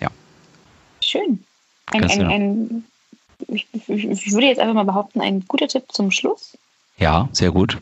Ja. 0.00 0.10
Schön. 1.02 1.44
Ein, 1.92 2.04
ein, 2.04 2.26
ein 2.26 2.84
ich, 3.48 3.66
ich, 3.88 4.32
würde 4.32 4.46
jetzt 4.46 4.58
einfach 4.58 4.74
mal 4.74 4.84
behaupten, 4.84 5.20
ein 5.20 5.44
guter 5.46 5.68
Tipp 5.68 5.84
zum 5.92 6.10
Schluss. 6.10 6.56
Ja, 6.98 7.28
sehr 7.32 7.52
gut. 7.52 7.78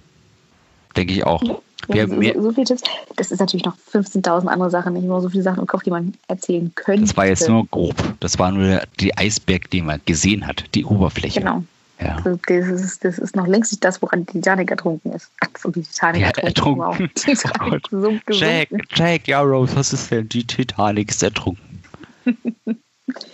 Denke 0.97 1.13
ich 1.15 1.25
auch. 1.25 1.43
Ja, 1.89 2.07
so, 2.07 2.43
so, 2.43 2.53
viele 2.53 2.67
Tipps. 2.67 2.83
Das 3.17 3.33
ist 3.33 3.41
natürlich 3.41 3.65
noch 3.65 3.77
15.000 3.93 4.47
andere 4.47 4.71
Sachen, 4.71 4.93
nicht 4.93 5.05
nur 5.05 5.21
so 5.21 5.29
viele 5.29 5.43
Sachen 5.43 5.61
im 5.61 5.67
Kopf, 5.67 5.83
die 5.83 5.91
man 5.91 6.15
erzählen 6.29 6.71
könnte. 6.75 7.03
Das 7.03 7.17
war 7.17 7.27
jetzt 7.27 7.49
nur 7.49 7.67
grob. 7.67 7.97
Das 8.21 8.39
war 8.39 8.53
nur 8.53 8.83
die 9.01 9.17
Eisberg, 9.17 9.69
den 9.71 9.87
man 9.87 10.01
gesehen 10.05 10.47
hat, 10.47 10.65
die 10.75 10.85
Oberfläche. 10.85 11.41
Genau. 11.41 11.65
Ja. 12.03 12.17
Also 12.17 12.39
das, 12.47 12.69
ist, 12.69 13.05
das 13.05 13.19
ist 13.19 13.37
noch 13.37 13.47
längst 13.47 13.73
nicht 13.73 13.85
das, 13.85 14.03
woran 14.03 14.27
die 14.27 14.33
Titanic 14.33 14.71
ertrunken 14.71 15.13
ist. 15.13 15.31
Also 15.41 15.71
die 15.71 15.83
Titanic 15.83 16.23
ja, 16.23 16.29
ertrunken. 16.29 16.83
ertrunken. 16.83 17.11
Wow. 17.11 17.11
Die 17.27 17.35
Titanic 17.35 17.83
oh 17.93 18.33
Jack, 18.33 18.69
Jack, 18.95 19.29
ja, 19.29 19.41
Rose, 19.41 19.77
was 19.77 19.93
ist 19.93 20.11
denn? 20.11 20.29
Die 20.29 20.47
Titanic 20.47 21.11
ist 21.11 21.23
ertrunken. 21.23 21.83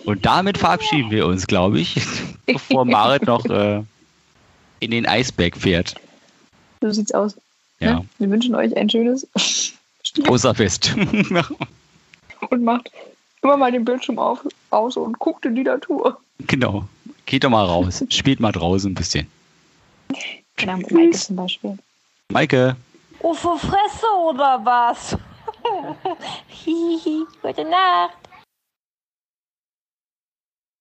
Und 0.04 0.26
damit 0.26 0.58
verabschieden 0.58 1.10
wir 1.10 1.26
uns, 1.26 1.46
glaube 1.46 1.78
ich, 1.80 2.00
bevor 2.46 2.84
Marit 2.84 3.26
noch 3.26 3.44
äh, 3.46 3.82
in 4.80 4.90
den 4.90 5.06
Eisberg 5.06 5.56
fährt. 5.56 5.94
So 6.80 6.90
sieht's 6.90 7.12
aus. 7.12 7.36
Ja. 7.80 8.00
Ne? 8.00 8.04
Wir 8.18 8.30
wünschen 8.30 8.54
euch 8.54 8.76
ein 8.76 8.90
schönes 8.90 9.26
Osterfest. 10.26 10.94
und 12.50 12.64
macht 12.64 12.90
immer 13.42 13.56
mal 13.56 13.70
den 13.70 13.84
Bildschirm 13.84 14.18
auf, 14.18 14.40
aus 14.70 14.96
und 14.96 15.18
guckt 15.18 15.44
in 15.44 15.54
die 15.54 15.62
Natur. 15.62 16.18
Genau. 16.46 16.88
Geht 17.28 17.44
doch 17.44 17.50
mal 17.50 17.66
raus. 17.66 18.02
Spielt 18.08 18.40
mal 18.40 18.52
draußen 18.52 18.90
ein 18.90 18.94
bisschen. 18.94 19.30
Genau, 20.56 20.78
mit 20.78 20.90
Maike 20.90 21.10
zum 21.18 21.36
Beispiel. 21.36 21.78
Maike. 22.30 22.74
Oh, 23.20 23.34
für 23.34 23.58
Fresse 23.58 24.06
oder 24.30 24.58
was? 24.64 25.14
Hihi, 26.48 27.24
gute 27.42 27.64
Nacht. 27.64 28.27